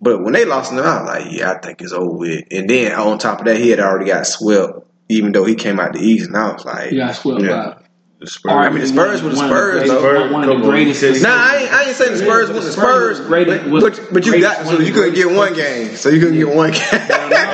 But 0.01 0.23
when 0.23 0.33
they 0.33 0.45
lost 0.45 0.71
him, 0.73 0.79
I 0.79 1.01
was 1.03 1.09
like, 1.09 1.33
yeah, 1.33 1.51
I 1.53 1.59
think 1.59 1.81
it's 1.83 1.93
over 1.93 2.13
with. 2.19 2.45
And 2.53 2.71
then 2.71 2.93
on 2.93 3.19
top 3.19 3.41
of 3.41 3.47
that, 3.47 3.57
he 3.57 3.71
had 3.71 3.81
already 3.81 4.07
got 4.07 4.27
swept, 4.29 4.87
even 5.09 5.33
though 5.33 5.45
he 5.45 5.57
came 5.57 5.81
out 5.81 5.93
the 5.93 5.99
East. 6.01 6.27
And 6.29 6.37
I 6.37 6.53
was 6.53 6.65
like, 6.65 6.91
He 6.91 6.97
got 6.99 7.17
swept 7.17 7.43
Yeah. 7.43 7.75
By. 8.19 8.25
The 8.25 8.27
Spurs. 8.27 8.53
I 8.53 8.69
mean, 8.71 8.81
the 8.81 8.87
Spurs 8.89 9.23
were 9.23 9.31
the 9.31 9.37
One 9.37 9.45
of 9.45 9.51
Spurs, 9.51 9.73
greatest- 9.75 9.93
though. 9.93 10.23
One, 10.23 10.33
one 10.33 10.49
of 10.49 10.59
the 10.61 10.69
greatest. 10.69 11.23
Nah, 11.23 11.29
I 11.31 11.57
ain't, 11.57 11.73
I 11.73 11.85
ain't 11.85 11.97
saying 11.97 12.13
the 12.13 12.19
Spurs 12.19 12.51
wasn't 12.51 12.65
the 12.65 12.73
Spurs, 12.73 13.21
Great- 13.21 13.47
but, 13.47 13.71
but, 13.71 14.09
but 14.13 14.27
you 14.27 14.41
got 14.41 14.67
so 14.67 14.81
you 14.81 14.93
couldn't 14.93 15.15
get 15.15 15.31
one 15.31 15.55
game, 15.55 15.95
so 15.95 16.09
you 16.09 16.19
couldn't 16.19 16.37
get 16.37 16.49
one 16.49 16.73
game. 16.73 16.83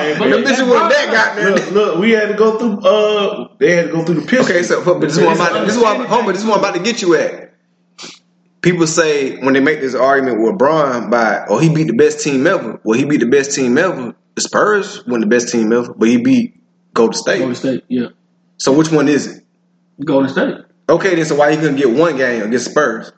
But 0.05 0.29
the 0.29 0.37
look, 0.37 0.45
bitch 0.45 0.57
that 0.57 0.67
wasn't 0.67 0.89
that 0.91 1.35
Bron- 1.35 1.45
goddamn. 1.45 1.53
Look, 1.55 1.71
look, 1.71 1.99
we 1.99 2.11
had 2.11 2.27
to 2.29 2.33
go 2.35 2.59
through. 2.59 2.79
Uh, 2.79 3.47
they 3.59 3.71
had 3.71 3.87
to 3.87 3.91
go 3.91 4.05
through 4.05 4.21
the 4.21 4.27
Pistons. 4.27 4.49
Okay, 4.49 4.63
so 4.63 4.83
but 4.83 4.99
this 5.01 5.17
is 5.17 5.23
what 5.23 5.29
I'm 5.29 5.35
about 5.35 5.59
to, 5.59 5.65
this 5.65 5.75
is 5.75 5.81
what 5.81 5.99
I'm, 5.99 6.05
hold 6.05 6.25
but 6.25 6.31
this 6.33 6.41
is 6.41 6.47
what 6.47 6.55
I'm 6.57 6.63
about 6.63 6.75
to 6.75 6.81
get 6.83 7.01
you 7.01 7.15
at. 7.15 7.53
People 8.61 8.87
say 8.87 9.37
when 9.41 9.53
they 9.53 9.59
make 9.59 9.79
this 9.81 9.93
argument 9.95 10.41
with 10.41 10.57
Bron 10.57 11.09
by 11.11 11.45
oh 11.47 11.59
he 11.59 11.69
beat 11.73 11.87
the 11.87 11.93
best 11.93 12.21
team 12.23 12.47
ever. 12.47 12.79
Well, 12.83 12.97
he 12.97 13.05
beat 13.05 13.19
the 13.19 13.27
best 13.27 13.53
team 13.55 13.77
ever. 13.77 14.15
The 14.35 14.41
Spurs 14.41 15.05
won 15.05 15.21
the 15.21 15.27
best 15.27 15.49
team 15.49 15.71
ever, 15.71 15.93
but 15.93 16.07
he 16.09 16.17
beat 16.17 16.59
Golden 16.93 17.13
State. 17.13 17.39
Golden 17.39 17.55
State, 17.55 17.83
yeah. 17.87 18.07
So 18.57 18.73
which 18.73 18.91
one 18.91 19.07
is 19.07 19.27
it? 19.27 19.44
Golden 20.03 20.29
State. 20.29 20.55
Okay, 20.89 21.15
then 21.15 21.25
so 21.25 21.35
why 21.35 21.51
he 21.51 21.57
couldn't 21.57 21.77
get 21.77 21.89
one 21.89 22.17
game 22.17 22.43
against 22.43 22.69
Spurs? 22.71 23.11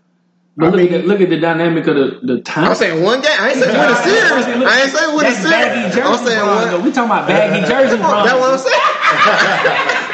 But 0.59 0.73
look, 0.73 0.91
at 0.91 1.01
the, 1.01 1.07
look 1.07 1.21
at 1.21 1.29
the 1.29 1.39
dynamic 1.39 1.85
of 1.85 1.95
the, 1.95 2.19
the 2.23 2.41
time. 2.41 2.65
I'm 2.65 2.75
saying 2.75 3.03
one 3.03 3.21
game. 3.21 3.29
I 3.37 3.49
ain't 3.51 3.59
saying 3.59 3.77
win 3.77 3.87
the 3.89 4.03
series. 4.03 4.65
I 4.65 4.81
ain't 4.81 4.91
saying 4.91 5.15
win 5.15 5.17
the 5.17 5.23
That's 5.29 5.43
baggy 5.43 5.79
series. 5.81 5.95
jersey 5.95 6.01
I'm 6.01 6.25
saying 6.25 6.47
one. 6.47 6.67
though. 6.67 6.79
We 6.81 6.91
talking 6.91 7.11
about 7.11 7.27
baggy 7.27 7.67
jersey. 7.67 7.97
Bron. 7.97 8.25
That's 8.25 8.39
what 8.39 8.51
I'm 8.57 8.59
saying. 8.59 10.07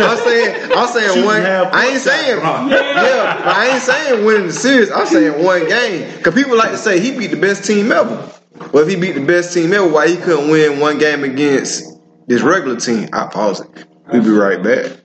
I'm 0.00 0.16
saying, 0.16 0.72
I'm 0.74 0.88
saying 0.88 1.24
one. 1.26 1.42
I 1.44 1.86
ain't 1.88 2.00
saying, 2.00 2.40
shot, 2.40 2.70
yeah, 2.70 3.42
I 3.44 3.68
ain't 3.74 3.82
saying 3.82 4.24
winning 4.24 4.46
the 4.46 4.52
series. 4.54 4.90
I'm 4.90 5.06
saying 5.06 5.44
one 5.44 5.68
game. 5.68 6.22
Cause 6.22 6.32
people 6.32 6.56
like 6.56 6.70
to 6.70 6.78
say 6.78 6.98
he 6.98 7.16
beat 7.16 7.30
the 7.30 7.36
best 7.36 7.64
team 7.64 7.92
ever. 7.92 8.32
Well, 8.72 8.84
if 8.84 8.88
he 8.88 8.96
beat 8.96 9.12
the 9.12 9.26
best 9.26 9.52
team 9.52 9.74
ever, 9.74 9.86
why 9.86 10.08
he 10.08 10.16
couldn't 10.16 10.48
win 10.50 10.80
one 10.80 10.96
game 10.98 11.22
against 11.24 11.84
this 12.28 12.40
regular 12.40 12.80
team? 12.80 13.10
I 13.12 13.26
pause 13.26 13.60
it. 13.60 13.86
We'll 14.10 14.22
be 14.22 14.30
right 14.30 14.62
back. 14.62 15.00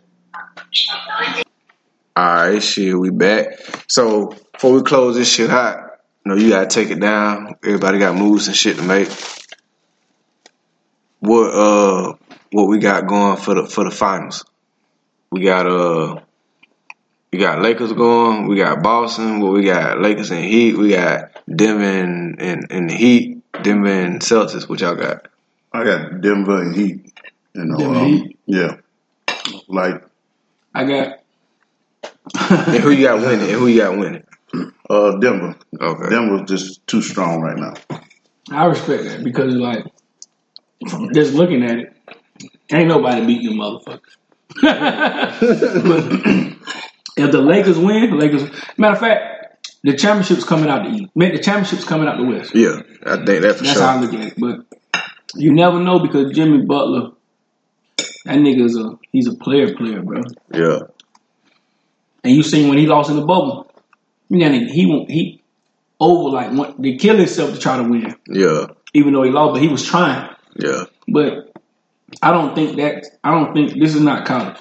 All 2.16 2.26
right, 2.26 2.62
shit, 2.62 2.98
we 2.98 3.10
back. 3.10 3.60
So 3.88 4.36
before 4.54 4.74
we 4.74 4.82
close 4.84 5.16
this 5.16 5.34
shit 5.34 5.50
out, 5.50 5.92
you 6.26 6.32
know, 6.32 6.38
you 6.38 6.50
gotta 6.50 6.68
take 6.68 6.90
it 6.90 7.00
down. 7.00 7.56
Everybody 7.64 8.00
got 8.00 8.16
moves 8.16 8.48
and 8.48 8.56
shit 8.56 8.78
to 8.78 8.84
make. 8.84 9.10
What 11.20 11.54
uh, 11.54 12.14
what 12.52 12.68
we 12.68 12.80
got 12.80 13.08
going 13.08 13.38
for 13.38 13.56
the 13.56 13.66
for 13.66 13.84
the 13.84 13.92
finals? 13.92 14.46
We 15.32 15.44
got 15.44 15.66
uh, 15.66 16.22
we 17.32 17.40
got 17.40 17.62
Lakers 17.62 17.94
going. 17.94 18.48
We 18.48 18.58
got 18.58 18.84
Boston. 18.84 19.40
What 19.40 19.54
we 19.54 19.64
got? 19.64 20.02
Lakers 20.02 20.32
and 20.32 20.44
Heat. 20.44 20.78
We 20.78 20.90
got 20.90 21.32
Denver 21.54 21.84
and, 21.84 22.42
and, 22.42 22.68
and 22.70 22.90
the 22.90 22.94
Heat. 22.94 23.38
Denver 23.64 23.88
and 23.88 24.22
Celtics. 24.22 24.68
What 24.68 24.82
y'all 24.82 24.96
got? 24.96 25.28
I 25.72 25.84
got 25.84 26.22
Denver 26.22 26.62
and 26.62 26.76
Heat. 26.76 27.14
You 27.54 27.66
know, 27.66 27.78
Denver 27.78 28.00
um, 28.00 28.08
Heat? 28.08 28.40
yeah. 28.46 28.78
Like 29.68 30.04
I 30.74 30.86
got. 30.86 31.18
And 32.40 32.84
who 32.84 32.92
you 32.92 33.06
got 33.06 33.20
winning? 33.22 33.42
And 33.42 33.52
who 33.52 33.68
you 33.68 33.82
got 33.82 33.98
winning? 33.98 34.24
uh, 34.90 35.18
Denver. 35.18 35.56
Okay. 35.80 36.10
Denver's 36.10 36.50
just 36.50 36.86
too 36.88 37.02
strong 37.02 37.42
right 37.42 37.58
now. 37.58 37.74
I 38.52 38.66
respect 38.66 39.04
that 39.04 39.24
because 39.24 39.54
like 39.56 39.86
just 41.14 41.34
looking 41.34 41.64
at 41.64 41.78
it, 41.78 41.96
ain't 42.72 42.88
nobody 42.90 43.26
beating 43.26 43.58
them 43.58 43.60
motherfuckers. 43.60 44.18
but 44.62 46.04
if 47.18 47.32
the 47.32 47.42
Lakers 47.42 47.78
win, 47.78 48.10
the 48.10 48.16
Lakers 48.18 48.50
matter 48.78 48.94
of 48.94 49.00
fact, 49.00 49.70
the 49.84 49.96
championship's 49.96 50.44
coming 50.44 50.70
out 50.70 50.84
the 50.84 50.90
East. 50.90 51.16
Man, 51.16 51.34
the 51.34 51.40
championship's 51.40 51.86
coming 51.86 52.08
out 52.08 52.18
the 52.18 52.26
West. 52.26 52.54
Yeah, 52.54 52.82
I 53.06 53.24
think 53.24 53.42
that 53.42 53.56
for 53.56 53.64
That's 53.64 53.80
how 53.80 53.98
I 53.98 54.02
sure. 54.02 54.12
look 54.12 54.14
at 54.14 54.28
it. 54.28 54.34
But 54.38 55.02
you 55.36 55.54
never 55.54 55.80
know 55.80 56.00
because 56.00 56.36
Jimmy 56.36 56.66
Butler, 56.66 57.12
that 58.26 58.38
nigga's 58.38 58.78
a 58.78 58.98
he's 59.12 59.28
a 59.28 59.34
player 59.36 59.76
player, 59.76 60.02
bro. 60.02 60.22
Yeah, 60.54 60.80
And 62.24 62.36
you 62.36 62.44
seen 62.44 62.70
when 62.70 62.78
he 62.78 62.88
lost 62.88 63.10
in 63.10 63.16
the 63.16 63.26
bubble, 63.26 63.72
you 64.30 64.38
know, 64.38 64.52
he 64.52 64.86
won't 64.86 65.10
he 65.10 65.42
over 66.00 66.30
like 66.30 66.52
want 66.52 66.82
to 66.82 66.96
kill 66.98 67.18
himself 67.18 67.54
to 67.54 67.60
try 67.60 67.78
to 67.78 67.84
win. 67.84 68.16
yeah, 68.28 68.68
even 68.94 69.14
though 69.14 69.24
he 69.24 69.32
lost, 69.32 69.54
but 69.54 69.62
he 69.62 69.68
was 69.68 69.86
trying. 69.86 70.30
Yeah. 70.56 70.86
But 71.08 71.54
I 72.22 72.32
don't 72.32 72.56
think 72.56 72.78
that 72.78 73.06
I 73.24 73.32
don't 73.32 73.54
think 73.54 73.80
this 73.80 73.96
is 73.96 74.02
not 74.02 74.26
college. 74.26 74.58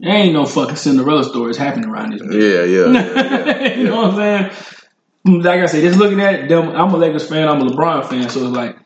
There 0.00 0.12
ain't 0.12 0.32
no 0.32 0.46
fucking 0.46 0.76
Cinderella 0.76 1.22
stories 1.22 1.56
happening 1.56 1.88
around 1.88 2.12
this. 2.12 2.22
bitch. 2.22 2.42
Yeah, 2.42 2.64
yeah. 2.64 3.74
you 3.76 3.84
know 3.84 3.96
what 4.08 4.14
I'm 4.14 4.16
saying? 4.16 5.42
Like 5.42 5.60
I 5.60 5.66
said, 5.66 5.82
just 5.82 5.98
looking 5.98 6.20
at 6.20 6.34
it, 6.34 6.48
them, 6.48 6.70
I'm 6.70 6.92
a 6.92 6.96
Lakers 6.96 7.28
fan. 7.28 7.46
I'm 7.48 7.60
a 7.60 7.66
LeBron 7.66 8.08
fan, 8.08 8.28
so 8.28 8.40
it's 8.44 8.56
like 8.56 8.76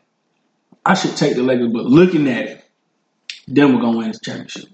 I 0.85 0.93
should 0.93 1.17
take 1.17 1.35
the 1.35 1.41
Lakers. 1.41 1.71
But 1.73 1.85
looking 1.85 2.27
at 2.27 2.45
it, 2.45 2.65
Denver 3.51 3.79
gonna 3.79 3.97
win 3.97 4.07
this 4.09 4.19
championship. 4.19 4.65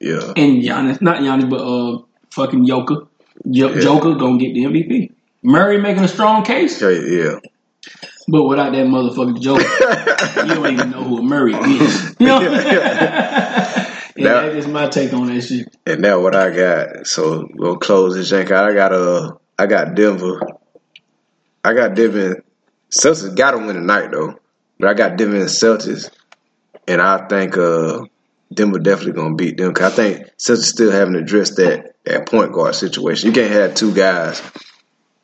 yeah. 0.00 0.32
And 0.36 0.62
Giannis, 0.62 1.00
not 1.02 1.18
Giannis, 1.18 1.48
but 1.50 1.60
uh, 1.60 2.02
fucking 2.30 2.66
Joker, 2.66 3.06
Jo- 3.50 3.70
Yeah. 3.74 3.80
Joker 3.80 4.14
gonna 4.14 4.38
get 4.38 4.54
the 4.54 4.64
MVP. 4.64 5.10
Murray 5.42 5.78
making 5.80 6.04
a 6.04 6.08
strong 6.08 6.42
case, 6.44 6.82
Okay, 6.82 7.06
yeah. 7.22 7.38
but 8.28 8.44
without 8.44 8.72
that 8.72 8.86
motherfucking 8.86 9.40
Joker, 9.40 9.62
you 10.46 10.54
don't 10.54 10.72
even 10.72 10.90
know 10.90 11.02
who 11.04 11.22
Murray 11.22 11.52
is. 11.54 12.16
You 12.18 12.26
know? 12.26 12.40
and 12.40 12.54
Now- 14.16 14.42
that 14.42 14.54
is 14.56 14.66
my 14.68 14.88
take 14.88 15.12
on 15.12 15.26
that 15.26 15.42
shit. 15.42 15.68
And 15.86 16.00
now 16.00 16.20
what 16.20 16.34
I 16.34 16.50
got. 16.54 17.06
So 17.06 17.46
we'll 17.54 17.76
close 17.76 18.14
this 18.14 18.30
jank 18.32 18.50
out. 18.52 18.70
I 18.70 18.74
got 18.74 18.92
uh 18.92 19.32
I 19.58 19.66
got 19.66 19.94
Denver. 19.94 20.40
I 21.64 21.74
got 21.74 21.94
Denver. 21.94 22.42
Celtics 22.96 23.34
got 23.36 23.50
to 23.52 23.58
win 23.58 23.74
tonight 23.74 24.10
though. 24.12 24.38
But 24.78 24.88
I 24.88 24.94
got 24.94 25.16
Denver 25.16 25.36
and 25.36 25.46
Celtics. 25.46 26.10
And 26.86 27.02
I 27.02 27.26
think 27.28 27.56
uh 27.58 28.02
Denver 28.52 28.78
definitely 28.78 29.12
gonna 29.14 29.34
beat 29.34 29.56
them. 29.56 29.72
Cause 29.74 29.92
I 29.92 29.96
think 29.96 30.30
Celtics 30.38 30.64
still 30.64 30.90
haven't 30.90 31.16
addressed 31.16 31.56
that 31.56 31.94
that 32.04 32.26
point 32.26 32.52
guard 32.52 32.74
situation. 32.74 33.28
You 33.28 33.32
can't 33.34 33.52
have 33.52 33.74
two 33.74 33.94
guys 33.94 34.42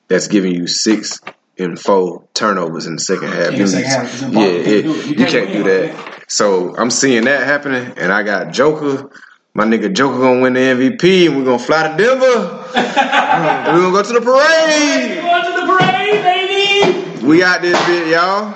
that's 0.08 0.28
giving 0.28 0.54
you 0.54 0.66
six 0.66 1.20
and 1.58 1.78
four 1.78 2.24
turnovers 2.34 2.86
in 2.86 2.94
the 2.96 3.00
second 3.00 3.28
half. 3.28 3.52
You 3.52 3.66
second 3.66 3.90
half, 3.90 4.22
yeah. 4.22 4.40
You 4.40 4.46
it- 4.48 4.64
can't 4.64 4.84
do. 4.84 4.92
You 4.92 5.02
you 5.02 5.14
can't 5.16 5.30
can't 5.30 5.52
do 5.52 5.62
that. 5.64 6.24
So 6.28 6.74
I'm 6.76 6.90
seeing 6.90 7.24
that 7.24 7.44
happening, 7.44 7.92
and 7.96 8.12
I 8.12 8.22
got 8.22 8.52
Joker. 8.52 9.10
My 9.52 9.64
nigga 9.64 9.92
Joker 9.92 10.18
gonna 10.18 10.40
win 10.40 10.52
the 10.54 10.60
MVP, 10.60 11.26
and 11.26 11.36
we're 11.36 11.44
gonna 11.44 11.58
fly 11.58 11.88
to 11.88 11.96
Denver. 11.96 12.70
and 12.76 13.76
we're 13.76 13.82
gonna 13.82 13.92
go 13.92 14.02
to 14.02 14.12
the 14.12 14.20
parade. 14.20 15.10
We 15.10 15.22
Going 15.22 15.44
to 15.44 15.60
the 15.60 15.66
parade, 15.66 16.22
baby. 16.22 17.26
We 17.26 17.42
out 17.42 17.60
this 17.60 17.76
bit, 17.86 18.08
y'all. 18.08 18.54